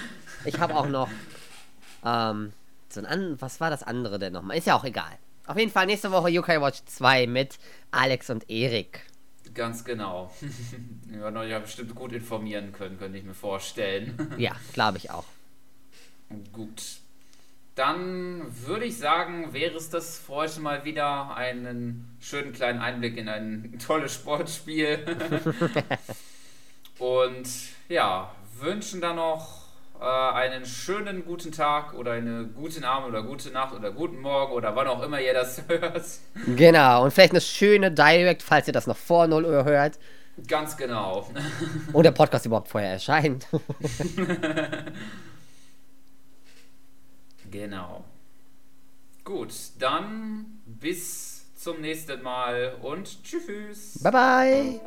Ich 0.45 0.59
habe 0.59 0.75
auch 0.75 0.89
noch, 0.89 1.09
ähm, 2.05 2.53
so 2.89 3.01
ein 3.01 3.07
an 3.07 3.37
was 3.41 3.61
war 3.61 3.71
das 3.71 3.85
andere 3.85 4.19
denn 4.19 4.33
nochmal? 4.33 4.57
Ist 4.57 4.67
ja 4.67 4.77
auch 4.77 4.85
egal. 4.85 5.19
Auf 5.49 5.57
jeden 5.57 5.73
Fall 5.73 5.87
nächste 5.87 6.13
Woche 6.13 6.29
Yokai 6.29 6.61
Watch 6.61 6.85
2 6.85 7.27
mit 7.27 7.59
Alex 7.91 8.29
und 8.29 8.51
Erik. 8.51 9.01
Ganz 9.55 9.83
genau. 9.83 10.31
Wir 11.07 11.23
werden 11.23 11.39
euch 11.39 11.51
ja 11.51 11.59
bestimmt 11.59 11.95
gut 11.95 12.13
informieren 12.13 12.71
können, 12.73 12.99
könnte 12.99 13.17
ich 13.17 13.25
mir 13.25 13.33
vorstellen. 13.33 14.35
ja, 14.37 14.53
glaube 14.75 14.99
ich 14.99 15.11
auch. 15.11 15.25
Gut. 16.53 16.99
Dann 17.77 18.43
würde 18.67 18.85
ich 18.85 18.99
sagen, 18.99 19.55
wäre 19.55 19.75
es 19.75 19.89
das 19.89 20.19
für 20.19 20.35
heute 20.35 20.61
mal 20.61 20.85
wieder 20.85 21.35
einen 21.35 22.15
schönen 22.21 22.53
kleinen 22.53 22.81
Einblick 22.81 23.17
in 23.17 23.31
ein 23.31 23.79
tolles 23.87 24.13
Sportspiel. 24.17 24.99
Und 26.99 27.49
ja, 27.89 28.35
wünschen 28.61 29.01
dann 29.01 29.17
noch 29.17 29.68
äh, 30.01 30.05
einen 30.05 30.65
schönen 30.65 31.25
guten 31.25 31.53
Tag 31.53 31.95
oder 31.95 32.13
eine 32.13 32.47
gute 32.47 32.87
Abend 32.87 33.09
oder 33.09 33.23
gute 33.23 33.51
Nacht 33.51 33.75
oder 33.75 33.91
guten 33.91 34.21
Morgen 34.21 34.53
oder 34.53 34.75
wann 34.77 34.87
auch 34.87 35.03
immer 35.03 35.21
ihr 35.21 35.35
das 35.35 35.63
hört. 35.69 36.05
Genau, 36.57 37.05
und 37.05 37.13
vielleicht 37.13 37.33
eine 37.33 37.41
schöne 37.41 37.91
Direct, 37.91 38.43
falls 38.43 38.67
ihr 38.67 38.73
das 38.73 38.87
noch 38.87 38.97
vor 38.97 39.27
0 39.27 39.45
Uhr 39.45 39.65
hört. 39.65 39.99
Ganz 40.47 40.77
genau. 40.77 41.29
Und 41.93 42.05
der 42.05 42.13
Podcast 42.13 42.47
überhaupt 42.47 42.69
vorher 42.69 42.93
erscheint. 42.93 43.45
genau. 47.51 48.05
Gut, 49.25 49.53
dann 49.81 50.61
bis 50.65 51.45
zum 51.57 51.81
nächsten 51.81 52.23
Mal 52.23 52.77
und 52.83 53.25
tschüss. 53.25 54.01
Bye 54.01 54.13
bye. 54.13 54.81